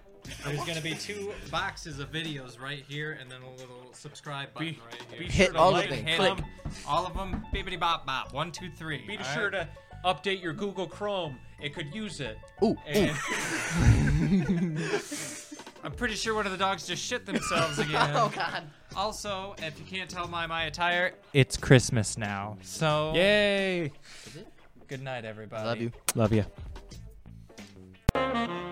There's 0.46 0.64
gonna 0.66 0.82
be 0.82 0.94
two 0.96 1.34
boxes 1.50 2.00
of 2.00 2.12
videos 2.12 2.60
right 2.60 2.84
here, 2.88 3.18
and 3.20 3.30
then 3.32 3.42
a 3.42 3.50
little 3.52 3.90
subscribe 3.94 4.54
button 4.54 4.74
Be, 4.74 4.80
right 4.86 5.02
here. 5.10 5.20
be 5.20 5.26
Hit 5.26 5.46
sure 5.46 5.54
to 5.54 5.60
all 5.60 5.72
like, 5.72 5.90
of 5.90 5.96
them. 5.98 6.06
Hit 6.06 6.18
Click. 6.18 6.38
'em, 6.40 6.46
all 6.88 7.06
of 7.08 7.14
them, 7.16 7.46
bibbity 7.54 7.80
bop 7.80 8.06
bop. 8.06 8.34
One, 8.34 8.52
two, 8.52 8.70
three. 8.70 9.00
Be 9.08 9.18
all 9.18 9.24
sure 9.24 9.50
right? 9.50 9.68
to 9.68 9.70
update 10.06 10.42
your 10.42 10.54
Google 10.54 10.88
Chrome. 10.88 11.40
It 11.60 11.74
could 11.76 11.94
use 11.94 12.20
it. 12.20 12.38
Ooh, 12.64 12.76
ooh. 12.96 13.14
I'm 15.84 15.92
pretty 15.94 16.16
sure 16.16 16.36
one 16.36 16.46
of 16.46 16.52
the 16.52 16.58
dogs 16.58 16.86
just 16.86 17.04
shit 17.04 17.26
themselves 17.26 17.80
again. 17.80 18.12
Oh 18.16 18.32
God. 18.36 18.64
Also, 18.96 19.56
if 19.60 19.80
you 19.80 19.86
can't 19.86 20.10
tell 20.10 20.28
by 20.28 20.48
my 20.48 20.66
attire, 20.66 21.14
it's 21.34 21.56
Christmas 21.56 22.18
now. 22.18 22.58
So 22.62 23.14
yay! 23.16 23.92
Good 24.88 25.02
night, 25.02 25.24
everybody. 25.24 25.92
Love 26.16 26.32
you. 26.34 26.34
Love 26.34 26.34
you. 26.34 28.71